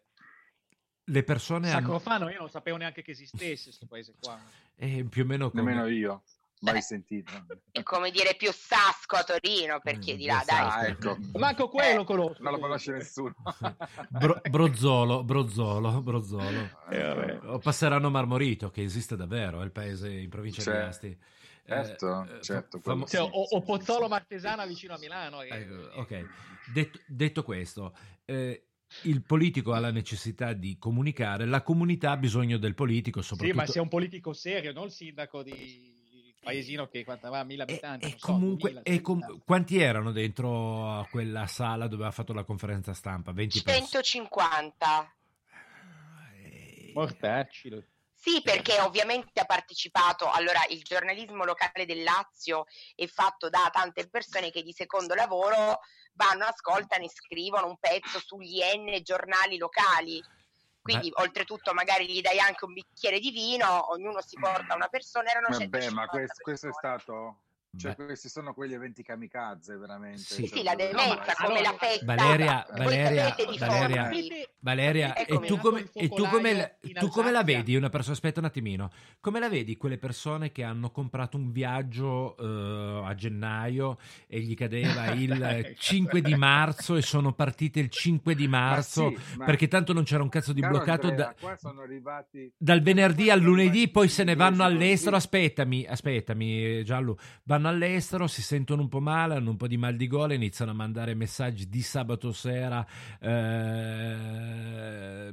[1.09, 4.39] le persone hanno Sacrofano io non sapevo neanche che esistesse questo paese qua.
[4.75, 5.63] eh, più o meno come...
[5.63, 6.21] Nemmeno io,
[6.60, 7.31] mai sentito.
[7.72, 10.60] È come dire più Sasco a Torino, per chi è di là, dai.
[10.60, 11.18] Ah, ecco.
[11.34, 12.41] Manco quello conosco.
[12.44, 13.34] Non lo conosce nessuno.
[14.10, 16.69] Bro- brozzolo, Brozzolo, Brozzolo.
[16.90, 20.72] Eh, o Passeranno Marmorito, che esiste davvero, è il paese in provincia C'è.
[20.72, 21.18] di Asti.
[21.65, 25.41] Certo, Eh, certo, famo- quello Cioè, o, o Pozzolo Martesana vicino a Milano.
[25.44, 25.49] eh.
[25.49, 26.26] Ecco, ok,
[26.73, 27.95] detto, detto questo,
[28.26, 28.64] eh,
[29.03, 33.57] il politico ha la necessità di comunicare, la comunità ha bisogno del politico, Sì, soprattutto...
[33.57, 35.94] ma sei un politico serio, non il sindaco di
[36.51, 38.05] paesino che aveva mille abitanti.
[38.05, 39.43] E non so, comunque, 2000, e com- 3000.
[39.45, 43.31] quanti erano dentro a quella sala dove ha fatto la conferenza stampa?
[43.31, 43.85] 20 persone.
[43.88, 45.13] 150.
[46.93, 47.69] Mortacci.
[47.69, 52.65] lo- Sì, perché ovviamente ha partecipato, allora il giornalismo locale del Lazio
[52.95, 55.80] è fatto da tante persone che di secondo lavoro
[56.15, 60.21] vanno, ascoltano e scrivono un pezzo sugli N giornali locali.
[60.93, 65.29] Quindi oltretutto magari gli dai anche un bicchiere di vino, ognuno si porta una persona,
[65.29, 67.41] erano Vabbè, 150 ma questo, questo è stato...
[67.77, 68.05] Cioè, Beh.
[68.05, 70.17] questi sono quegli eventi kamikaze, veramente.
[70.19, 70.47] Sì.
[70.47, 72.05] Cioè, Sì, la demenza, come allora, la festa.
[72.05, 74.09] Valeria, Valeria, Valeria.
[74.61, 78.13] Valeria, e tu come, e tu come, la- tu come la vedi una persona?
[78.15, 78.89] Aspetta un attimino,
[79.21, 83.97] come la vedi quelle persone che hanno comprato un viaggio eh, a gennaio
[84.27, 85.75] e gli cadeva il Dai.
[85.77, 90.03] 5 di marzo e sono partite il 5 di marzo sì, ma- perché tanto non
[90.03, 92.51] c'era un cazzo di Caro bloccato Andrea, da- qua sono arrivati...
[92.57, 95.15] dal venerdì al lunedì, poi se ne vanno all'estero.
[95.15, 97.17] Aspettami, aspettami, Giallo.
[97.43, 100.71] Vanno all'estero, si sentono un po' male, hanno un po' di mal di gola, iniziano
[100.71, 102.85] a mandare messaggi di sabato sera.
[103.21, 105.31] eh,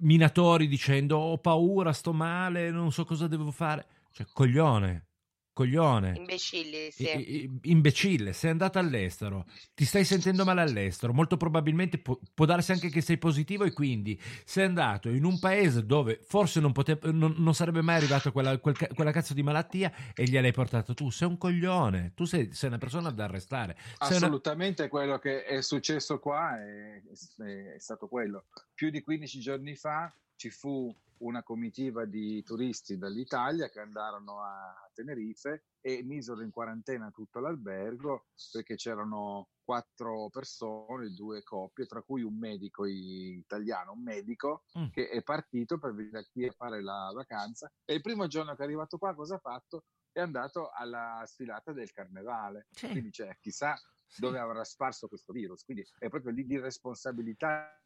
[0.00, 3.86] minatori dicendo ho paura, sto male, non so cosa devo fare.
[4.10, 5.06] Cioè, coglione,
[5.52, 6.14] coglione.
[6.16, 7.02] Imbecilli, sì.
[7.04, 12.44] I- i- Imbecille, sei andato all'estero, ti stai sentendo male all'estero, molto probabilmente può, può
[12.44, 16.72] darsi anche che sei positivo e quindi sei andato in un paese dove forse non,
[16.72, 20.94] pote- non, non sarebbe mai arrivata quella, quel quella cazzo di malattia e gliel'hai portato
[20.94, 21.10] tu.
[21.10, 23.76] Sei un coglione, tu sei, sei una persona da arrestare.
[23.98, 28.44] Sei una- Assolutamente quello che è successo qua è, è- è stato quello.
[28.74, 34.90] Più di 15 giorni fa ci fu una comitiva di turisti dall'Italia che andarono a
[34.92, 42.22] Tenerife e misero in quarantena tutto l'albergo perché c'erano quattro persone, due coppie, tra cui
[42.22, 44.88] un medico italiano, un medico Mm.
[44.90, 48.62] che è partito per venire qui a fare la vacanza e il primo giorno che
[48.62, 49.84] è arrivato qua cosa ha fatto?
[50.10, 52.66] È andato alla sfilata del carnevale.
[52.70, 52.88] Sì.
[52.88, 53.78] Quindi cioè, chissà
[54.16, 55.64] dove avrà sparso questo virus.
[55.64, 57.78] Quindi è proprio lì di responsabilità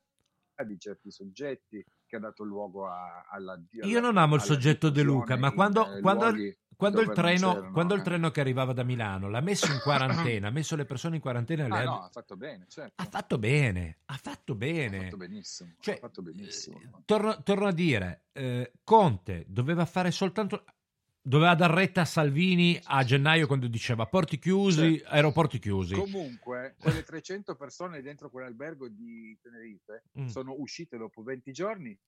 [0.65, 5.03] di certi soggetti che ha dato luogo a, alla Io non amo il soggetto De
[5.03, 6.35] Luca, ma quando, eh, quando-
[6.77, 8.05] quando il treno, quando il eh.
[8.05, 11.67] treno che arrivava da Milano l'ha messo in quarantena, ha messo le persone in quarantena,
[11.69, 13.03] le Ah, ha- no, ha fatto bene, certo.
[13.03, 15.05] ha fatto bene, ha fatto Ha bene.
[15.05, 15.73] fatto benissimo.
[15.81, 16.81] Cioè, ha fatto benissimo.
[17.07, 20.65] Torno, torno a dire, eh, Conte doveva fare soltanto...
[21.29, 25.09] Doveva dar retta a Salvini a gennaio quando diceva porti chiusi, Certo.
[25.13, 25.95] aeroporti chiusi.
[25.95, 30.27] Comunque, quelle 300 persone dentro quell'albergo di Tenerife Mm.
[30.29, 31.99] sono uscite dopo 20 giorni.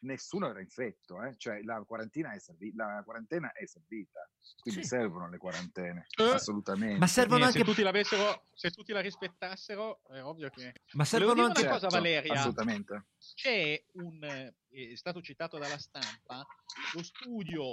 [0.00, 1.34] Nessuno era infetto, eh?
[1.36, 4.20] cioè la quarantena è, servi- la quarantena è servita,
[4.62, 4.86] quindi Sì.
[4.88, 6.22] servono le quarantene, Eh.
[6.22, 6.98] assolutamente.
[7.00, 10.72] Ma servono anche- Se tutti l'avessero, se tutti la rispettassero, è ovvio che.
[10.92, 12.32] Ma servono anche- una cosa, Certo, Valeria.
[12.32, 13.06] assolutamente.
[13.34, 14.54] C'è un, eh,
[14.92, 16.46] è stato citato dalla stampa,
[16.94, 17.70] lo studio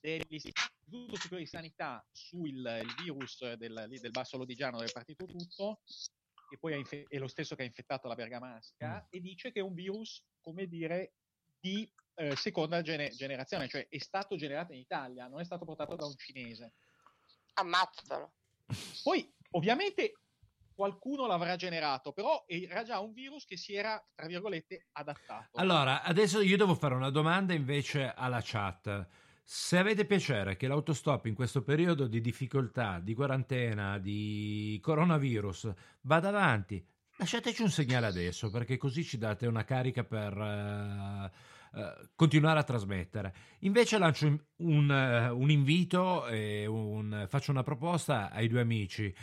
[0.00, 5.80] dell'Istituto Superiore di Sanità sul il virus del, del Basso Lodigiano dove è partito tutto,
[6.48, 9.60] che poi ha infe- è lo stesso che ha infettato la Bergamasca, e dice che
[9.60, 11.14] è un virus, come dire,
[11.58, 15.96] di eh, seconda gene- generazione, cioè è stato generato in Italia, non è stato portato
[15.96, 16.74] da un cinese.
[17.54, 18.34] Ammazzalo.
[19.02, 20.14] Poi, ovviamente,
[20.74, 25.58] qualcuno l'avrà generato, però era già un virus che si era, tra virgolette, adattato.
[25.58, 29.06] Allora, adesso io devo fare una domanda invece alla chat.
[29.54, 35.70] Se avete piacere che l'autostop in questo periodo di difficoltà, di quarantena, di coronavirus
[36.00, 36.82] vada avanti,
[37.16, 41.30] lasciateci un segnale adesso perché così ci date una carica per eh,
[41.78, 43.34] eh, continuare a trasmettere.
[43.58, 49.14] Invece lancio un, un, eh, un invito e un- faccio una proposta ai due amici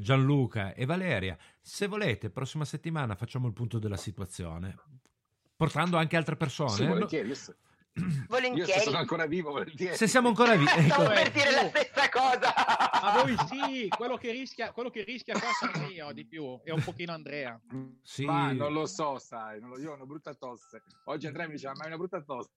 [0.00, 1.36] Gianluca e Valeria.
[1.60, 4.76] Se volete, prossima settimana facciamo il punto della situazione,
[5.54, 6.70] portando anche altre persone.
[6.70, 7.34] Sì, No- volentieri.
[7.34, 7.54] Se-
[8.26, 8.68] Volentieri.
[8.70, 9.96] io se sono ancora vivo, volentieri.
[9.96, 11.12] Se siamo ancora vivi, Stavo ecco.
[11.12, 12.54] per dire la stessa cosa.
[12.90, 16.72] A voi sì, quello che rischia, quello che rischia qua sono io di più, e
[16.72, 17.60] un pochino Andrea.
[18.02, 18.24] Sì.
[18.24, 20.82] Ma non lo so, sai, non lo- io ho una brutta tosse.
[21.04, 22.50] Oggi Andrea mi diceva, ma hai una brutta tosse.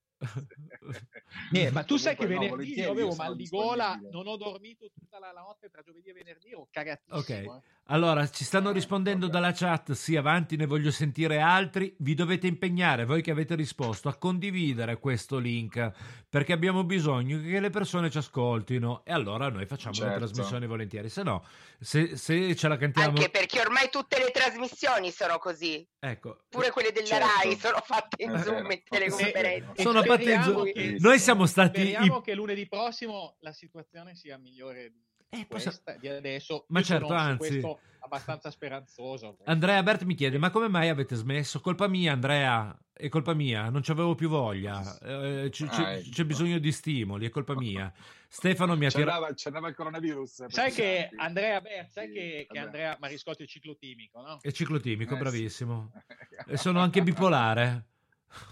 [1.52, 4.90] Eh, ma tu sai che no, venerdì io avevo mal di gola, non ho dormito
[4.92, 7.18] tutta la notte tra giovedì e venerdì, ero cagatissimo.
[7.18, 7.62] Ok, eh.
[7.84, 13.04] allora ci stanno rispondendo dalla chat, sì avanti, ne voglio sentire altri, vi dovete impegnare,
[13.04, 15.92] voi che avete risposto, a condividere questo link,
[16.28, 20.16] perché abbiamo bisogno che le persone ci ascoltino e allora noi facciamo Certo.
[20.16, 21.44] trasmissione volentieri, se no,
[21.78, 23.10] se, se ce la cantiamo...
[23.10, 25.86] Anche perché ormai tutte le trasmissioni sono così.
[26.00, 27.26] Ecco, Pure quelle della Certo.
[27.42, 29.82] Rai sono fatte in Zoom e teleconferenze.
[29.82, 31.80] Sono che- Noi siamo stati...
[31.80, 36.64] Speriamo i- che lunedì prossimo la situazione sia migliore di, Eh, posso- questa, di adesso.
[36.68, 37.36] Ma certo, anzi.
[37.36, 39.36] questo abbastanza speranzoso.
[39.44, 41.60] Andrea Bert mi chiede, ma come mai avete smesso?
[41.60, 46.08] Colpa mia, Andrea, è colpa mia, non c'avevo più voglia, eh, c- c- Ah, ecco.
[46.10, 47.92] c'è bisogno di stimoli, è colpa mia.
[48.30, 49.32] Stefano mi ha tirato...
[49.34, 50.46] C'andava, il coronavirus.
[50.48, 51.08] Sai che.
[51.16, 52.58] Andrea Bert, sai Sì, che, che.
[52.58, 54.38] Andrea Mariscotti è ciclotimico, no?
[54.40, 55.22] È ciclotimico, Eh, sì.
[55.22, 55.92] bravissimo.
[56.46, 57.84] E sono anche bipolare.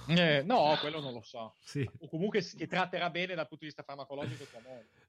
[0.09, 1.55] Eh, no, quello non lo so.
[1.61, 1.89] Sì.
[1.99, 4.45] O comunque si- che tratterà bene dal punto di vista farmacologico.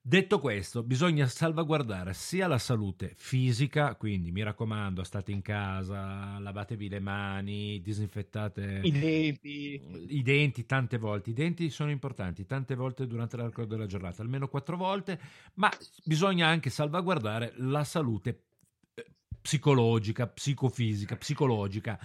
[0.02, 6.88] Detto questo, bisogna salvaguardare sia la salute fisica, quindi mi raccomando, state in casa, lavatevi
[6.90, 9.82] le mani, disinfettate I denti.
[10.10, 11.32] i denti tante volte.
[11.32, 15.20] I denti sono importanti tante volte durante l'arco della giornata, almeno quattro volte,
[15.56, 15.70] ma
[16.06, 18.44] bisogna anche salvaguardare la salute
[18.96, 19.06] eh,
[19.42, 22.00] psicologica, psicofisica, psicologica.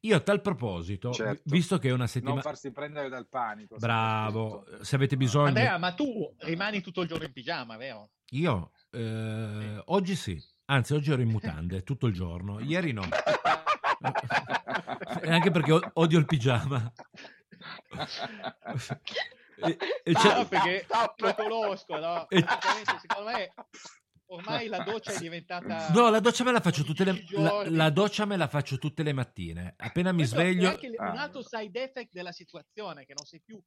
[0.00, 1.42] Io a tal proposito, Certo.
[1.44, 2.40] vi- visto che è una Non settimana...
[2.40, 3.76] farsi prendere dal panico.
[3.78, 5.46] Bravo, se avete bisogno...
[5.48, 8.10] Andrea, ma tu rimani tutto il giorno in pigiama, vero?
[8.30, 13.02] Io eh, oggi sì, anzi oggi ero in mutande tutto il giorno, ieri no.
[15.20, 16.92] E anche perché odio il pigiama.
[19.60, 22.28] E- e c'è- No, perché lo conosco, no?
[22.28, 22.44] E-
[23.00, 23.52] secondo me
[24.28, 25.88] ormai la doccia è diventata...
[25.90, 29.02] No, la doccia me la faccio tutte le la, la doccia me la faccio tutte
[29.02, 29.74] le mattine.
[29.76, 31.10] Appena mi Questo è sveglio anche Ah.
[31.10, 33.60] un altro side effect della situazione, che non sei più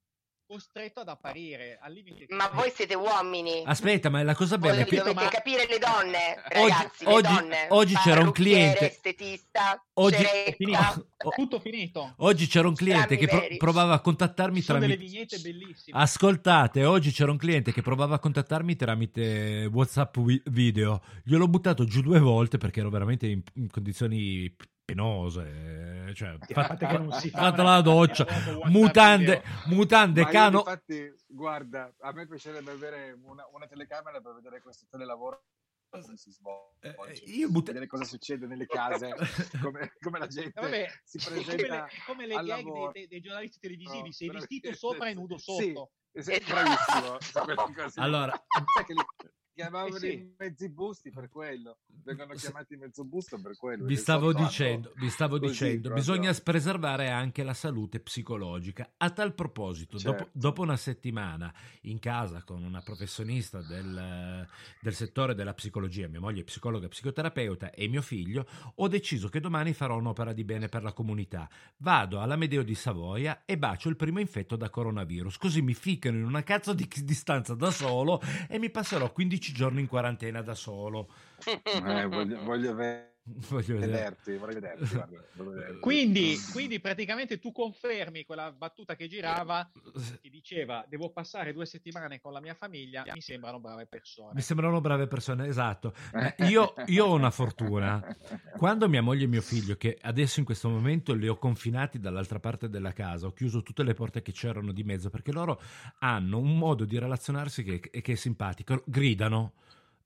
[0.52, 2.26] costretto ad apparire al limite.
[2.28, 3.62] Ma voi siete uomini.
[3.64, 7.04] Aspetta, ma la cosa bella Voi è che dovete ma- capire le donne, Oggi- ragazzi,
[7.06, 7.66] oggi- le donne.
[7.70, 11.06] oggi c'era un cliente- estetista, Oggi- È finito.
[11.24, 12.14] Oh, tutto finito.
[12.18, 15.98] oggi c'era un cliente che pro- provava a contattarmi Ci sono delle tramite vignette bellissime.
[15.98, 20.16] Ascoltate, oggi c'era un cliente che provava a contattarmi tramite WhatsApp
[20.46, 21.00] video.
[21.24, 24.54] Gliel'ho buttato giù due volte perché ero veramente in, in condizioni
[24.84, 26.06] penose.
[26.08, 28.26] eh, Cioè, Il fatto che non si fa fatta la doccia,
[28.64, 30.58] mutande, mutande cano.
[30.58, 35.44] Infatti, guarda, a me piacerebbe avere una, una telecamera per vedere questo telelavoro
[35.94, 39.14] svolge, Eh, io but- vedere cosa succede nelle case,
[39.60, 43.06] come, come la gente Eh, Vabbè, si come le, presenta come le gag dei, dei-
[43.08, 45.44] dei giornalisti televisivi, No, sei vestito sopra e nudo Sì,
[45.74, 45.90] sotto.
[46.14, 47.18] sei bravissimo.
[47.44, 48.00] quelle cose.
[48.00, 48.32] Allora,
[48.74, 49.00] Sai che li
[49.52, 50.12] chiamavano Eh sì.
[50.12, 53.84] i mezzi busti per quello, vengono chiamati mezzo busto per quello.
[53.84, 58.94] Vi stavo dicendo, vi stavo dicendo, bisogna preservare anche la salute psicologica.
[58.96, 60.38] A tal proposito, dopo, Certo.
[60.38, 61.52] dopo una settimana
[61.82, 64.46] in casa con una professionista del,
[64.80, 68.46] del settore della psicologia, mia moglie è psicologa psicoterapeuta e mio figlio,
[68.76, 71.48] ho deciso che domani farò un'opera di bene per la comunità.
[71.78, 76.24] Vado all'Amedeo di Savoia e bacio il primo infetto da coronavirus, così mi ficcano in
[76.24, 81.08] una cazzo di distanza da solo e mi passerò 15 giorni in quarantena da solo.
[81.44, 83.11] Eh, voglio, voglio ve-
[83.48, 85.80] Voglio vederti, vorrei vederti, guarda, vorrei vederti.
[85.80, 89.70] Quindi, quindi praticamente tu confermi quella battuta che girava
[90.20, 94.32] che diceva devo passare due settimane con la mia famiglia, mi sembrano brave persone.
[94.34, 95.94] Mi sembrano brave persone, esatto.
[96.48, 98.04] Io, io ho una fortuna.
[98.56, 102.40] Quando mia moglie e mio figlio, che adesso in questo momento li ho confinati dall'altra
[102.40, 105.60] parte della casa, ho chiuso tutte le porte che c'erano di mezzo perché loro
[105.98, 108.82] hanno un modo di relazionarsi che, che è simpatico.
[108.84, 109.52] Gridano.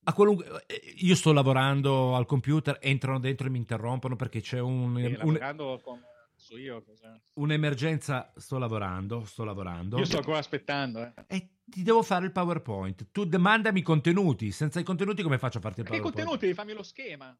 [0.08, 4.60] A qualunque- eh, io sto lavorando al computer, entrano dentro e mi interrompono perché c'è
[4.60, 6.00] un, Sì, un- lavorando con
[6.36, 7.20] so io cosa.
[7.34, 8.32] un'emergenza.
[8.36, 9.98] Sto lavorando, sto lavorando.
[9.98, 11.12] Io sto ancora aspettando, eh.
[11.26, 13.08] E ti devo fare il PowerPoint.
[13.10, 14.52] Tu demandami i contenuti.
[14.52, 16.26] Senza i contenuti, come faccio a farti il Che PowerPoint?
[16.28, 16.54] contenuti?
[16.54, 17.36] Fammi lo schema.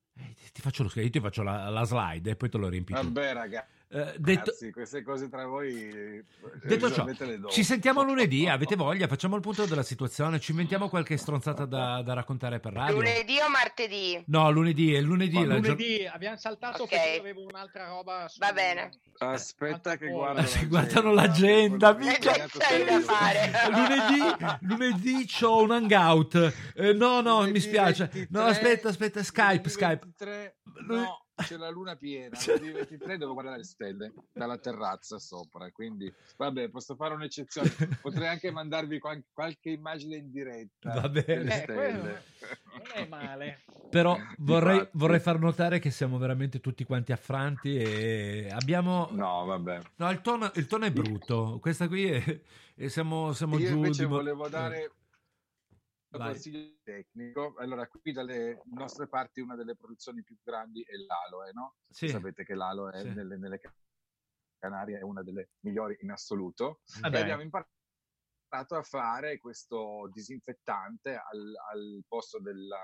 [0.52, 2.94] Ti faccio lo schema, io ti faccio la, la slide e poi te lo riempi
[2.94, 3.00] tu.
[3.02, 6.24] Vabbè, ragazzi, Eh, detto, queste cose tra voi eh,
[6.64, 7.06] detto ciò,
[7.48, 8.48] ci sentiamo lunedì.
[8.48, 9.06] Avete voglia?
[9.06, 10.40] Facciamo il punto della situazione.
[10.40, 12.96] Ci inventiamo qualche stronzata da, da raccontare per radio.
[12.96, 14.20] Lunedì o martedì?
[14.26, 15.34] No, lunedì è lunedì.
[15.44, 16.88] la gior- Lunedì abbiamo saltato Ok.
[16.90, 18.26] perché avevo un'altra roba.
[18.28, 18.90] su- Va bene.
[19.18, 22.32] Aspetta che Guarda, guardo Guardano l'agenda, mica.
[22.48, 23.50] c'è da fare.
[23.70, 26.52] lunedì, lunedì c'ho un hangout.
[26.74, 28.10] Eh, no, no, mi Lunedì spiace.
[28.12, 29.22] 23, No, aspetta, aspetta.
[29.22, 29.98] Skype, Skype.
[30.02, 30.56] 23,
[30.88, 32.38] no, c'è la luna piena.
[32.46, 35.70] Lunedì 23 devo guardare le stelle dalla terrazza sopra.
[35.70, 37.98] Quindi, vabbè, posso fare un'eccezione.
[38.00, 41.00] Potrei anche mandarvi qual- qualche immagine in diretta.
[41.00, 41.24] Va bene.
[41.26, 42.20] delle Eh, non
[42.94, 43.64] è male.
[43.90, 49.08] Però vorrei, vorrei far notare che siamo veramente tutti quanti affranti e abbiamo...
[49.12, 49.80] No, vabbè.
[49.96, 51.58] No, il tono, il tono è brutto.
[51.60, 52.40] Questa qui è...
[52.74, 55.05] e siamo, siamo Io giù invece di volevo dare un
[56.18, 56.32] Vai.
[56.32, 57.54] consiglio tecnico.
[57.58, 61.76] Allora, qui dalle nostre parti una delle produzioni più grandi è l'aloe, no?
[61.88, 62.08] Sì.
[62.08, 63.10] Sapete che l'aloe Sì.
[63.12, 63.60] nelle, nelle
[64.58, 66.80] Canarie è una delle migliori in assoluto.
[67.02, 67.70] Ah, e abbiamo imparato
[68.76, 72.78] a fare questo disinfettante al, al posto della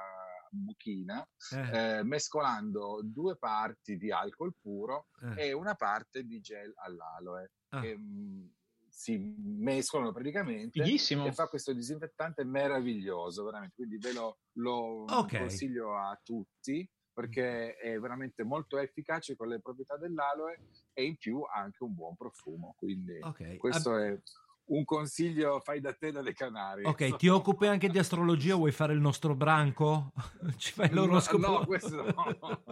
[0.50, 1.98] buchina, Eh.
[1.98, 5.48] eh, mescolando due parti di alcol puro Eh.
[5.48, 7.52] e una parte di gel all'aloe.
[7.68, 7.80] Ah.
[7.80, 8.54] Che, mh,
[8.94, 11.26] si mescolano praticamente Fighissimo.
[11.26, 13.74] e fa questo disinfettante meraviglioso, veramente.
[13.76, 15.38] Quindi ve lo, lo Ok.
[15.38, 20.60] consiglio a tutti perché è veramente molto efficace con le proprietà dell'aloe
[20.92, 22.74] e in più ha anche un buon profumo.
[22.76, 23.56] Quindi Ok.
[23.56, 24.18] questo è
[24.64, 26.86] un consiglio fai da te dalle Canarie.
[26.86, 28.54] Ok, ti occupi anche di astrologia?
[28.54, 30.12] Vuoi fare il nostro branco?
[30.56, 31.46] Ci fai No, l'oroscopo?
[31.58, 32.62] no, questo no.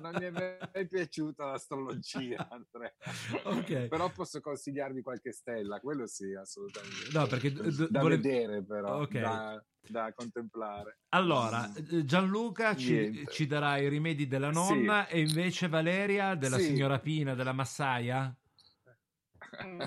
[0.00, 2.92] Non mi è mai piaciuta l'astrologia, Andrea.
[3.44, 3.88] Ok.
[3.88, 7.08] Però posso consigliarvi qualche stella, quello sì, assolutamente.
[7.12, 9.18] No, perché d- da vole- vedere però, Ok.
[9.18, 11.00] da, da contemplare.
[11.10, 16.64] Allora, eh, Gianluca ci, ci darà i rimedi della nonna e invece Valeria della Sì.
[16.64, 18.34] signora Pina, della massaia?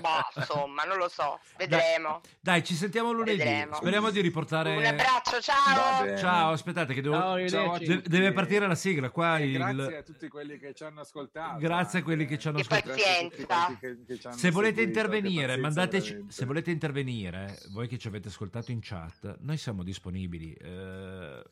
[0.36, 1.40] insomma, non lo so.
[1.56, 2.20] Vedremo.
[2.40, 3.38] Dai, ci sentiamo lunedì.
[3.38, 3.74] Vedremo.
[3.74, 4.76] Speriamo di riportare...
[4.76, 6.16] Un abbraccio, ciao.
[6.16, 7.46] Ciao, aspettate che devo...
[7.48, 9.38] Ciao, de- deve partire la sigla qua.
[9.38, 11.58] E il- Grazie a tutti quelli che ci hanno ascoltato.
[11.58, 12.90] Grazie a quelli che ci hanno ascoltato.
[12.90, 13.76] Pazienza.
[13.80, 16.08] che- che ci hanno Se volete intervenire, mandateci.
[16.10, 16.32] veramente.
[16.34, 20.52] Se volete intervenire, voi che ci avete ascoltato in chat, noi siamo disponibili.
[20.54, 21.42] eh,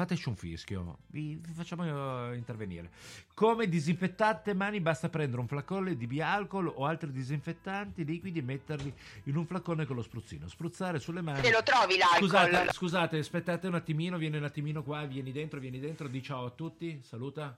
[0.00, 2.90] fateci un fischio, vi, vi facciamo eh, intervenire.
[3.34, 8.94] Come disinfettate mani, basta prendere un flacone di bialcol o altri disinfettanti liquidi e metterli
[9.24, 10.48] in un flacone con lo spruzzino.
[10.48, 11.42] Spruzzare sulle mani.
[11.42, 12.18] Se lo trovi l'alcol.
[12.20, 16.46] Scusate, scusate, aspettate un attimino, vieni un attimino qua, vieni dentro, vieni dentro, di ciao
[16.46, 17.54] a tutti, saluta.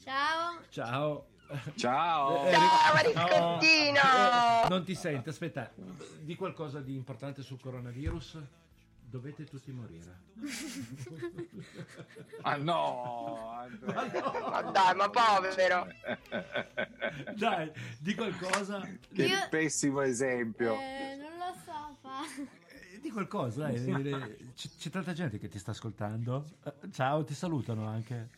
[0.00, 0.60] Ciao.
[0.68, 1.26] Ciao.
[1.74, 2.46] Ciao.
[2.46, 4.00] Eh, Ciao, Mariscottino.
[4.64, 5.72] Eh, non ti sente, aspetta,
[6.20, 8.38] di qualcosa di importante sul coronavirus?
[9.14, 10.22] Dovete tutti morire.
[12.42, 14.50] Ah no, Andrea.
[14.50, 15.86] Ma dai, ma povero.
[17.36, 17.70] Dai,
[18.00, 18.80] di qualcosa.
[18.80, 20.74] Che Io- pessimo esempio.
[20.74, 22.22] Eh, non lo so, fa.
[22.92, 26.44] Eh, Di qualcosa, dai, eh, c'è, c'è tanta gente che ti sta ascoltando.
[26.64, 28.30] Eh, Ciao, ti salutano anche.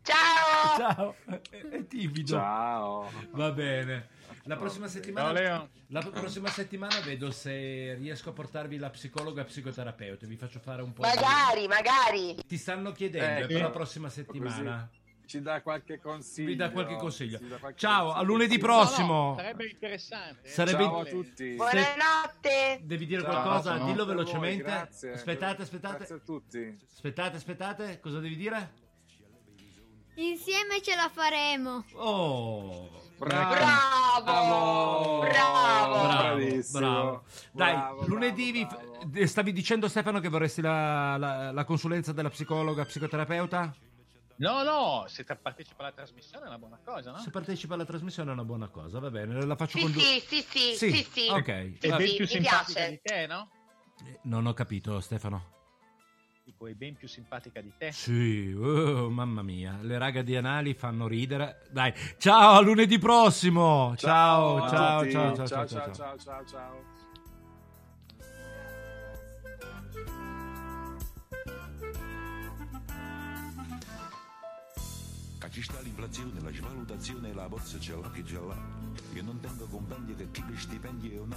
[0.00, 0.76] Ciao.
[0.78, 1.14] Ciao.
[1.26, 1.38] È,
[1.68, 2.28] è timido.
[2.32, 3.10] Ciao.
[3.32, 4.08] Va bene.
[4.50, 10.26] La prossima settimana, la prossima settimana vedo se riesco a portarvi la psicologa e psicoterapeuta.
[10.26, 12.34] Vi faccio fare un po' Magari, magari.
[12.34, 12.42] di...
[12.48, 14.90] Ti stanno chiedendo Eh, per la prossima settimana.
[15.24, 16.48] Ci dà qualche consiglio.
[16.48, 17.38] Vi dà qualche consiglio.
[17.40, 18.20] Dà qualche Ciao, consiglio.
[18.20, 19.12] a lunedì No, prossimo.
[19.28, 20.48] no, sarebbe interessante.
[20.48, 21.54] Sarebbe- Ciao a tutti.
[21.54, 22.80] Buonanotte.
[22.82, 23.76] Devi dire Ciao, qualcosa?
[23.76, 24.62] no, Dillo per voi, velocemente.
[24.64, 25.12] grazie.
[25.12, 25.96] aspettate, aspettate.
[25.98, 26.76] Grazie a tutti.
[26.92, 28.00] Aspettate, aspettate.
[28.00, 28.72] Cosa devi dire?
[30.16, 31.84] Insieme ce la faremo.
[31.92, 34.22] Oh, Bravo.
[34.24, 35.18] Bravo.
[35.20, 36.06] Bravo.
[36.06, 36.78] Bravissimo.
[36.80, 37.24] bravo.
[37.52, 42.12] Dai, Bravo, lunedì vi- bravo, eh, stavi dicendo Stefano che vorresti la, la- la consulenza
[42.12, 43.74] della psicologa, psicoterapeuta?
[44.36, 47.18] No, no, se te partecipa alla trasmissione è una buona cosa, no?
[47.18, 50.20] Se partecipa alla trasmissione è una buona cosa, va bene, la faccio Sì, con sì,
[50.26, 51.28] sì, sì, Sì, sì, sì.
[51.28, 51.46] ok.
[51.48, 52.90] È Sì, più mi simpatica piace.
[52.90, 53.50] di te, no?
[54.22, 55.58] Non ho capito, Stefano.
[56.50, 57.92] Dico, è ben più simpatica di te.
[57.92, 61.68] Sì, oh, mamma mia, le raga di Anali fanno ridere.
[61.70, 63.94] Dai, ciao, a lunedì prossimo.
[63.96, 66.98] Ciao, ciao, ciao, ciao, ciao, ciao, ciao, ciao.
[75.50, 78.56] ci sta l'inflazione, la svalutazione e la borsa ce l'ha che ce l'ha.
[79.14, 81.32] Io non tengo compendi che chi stipendi è un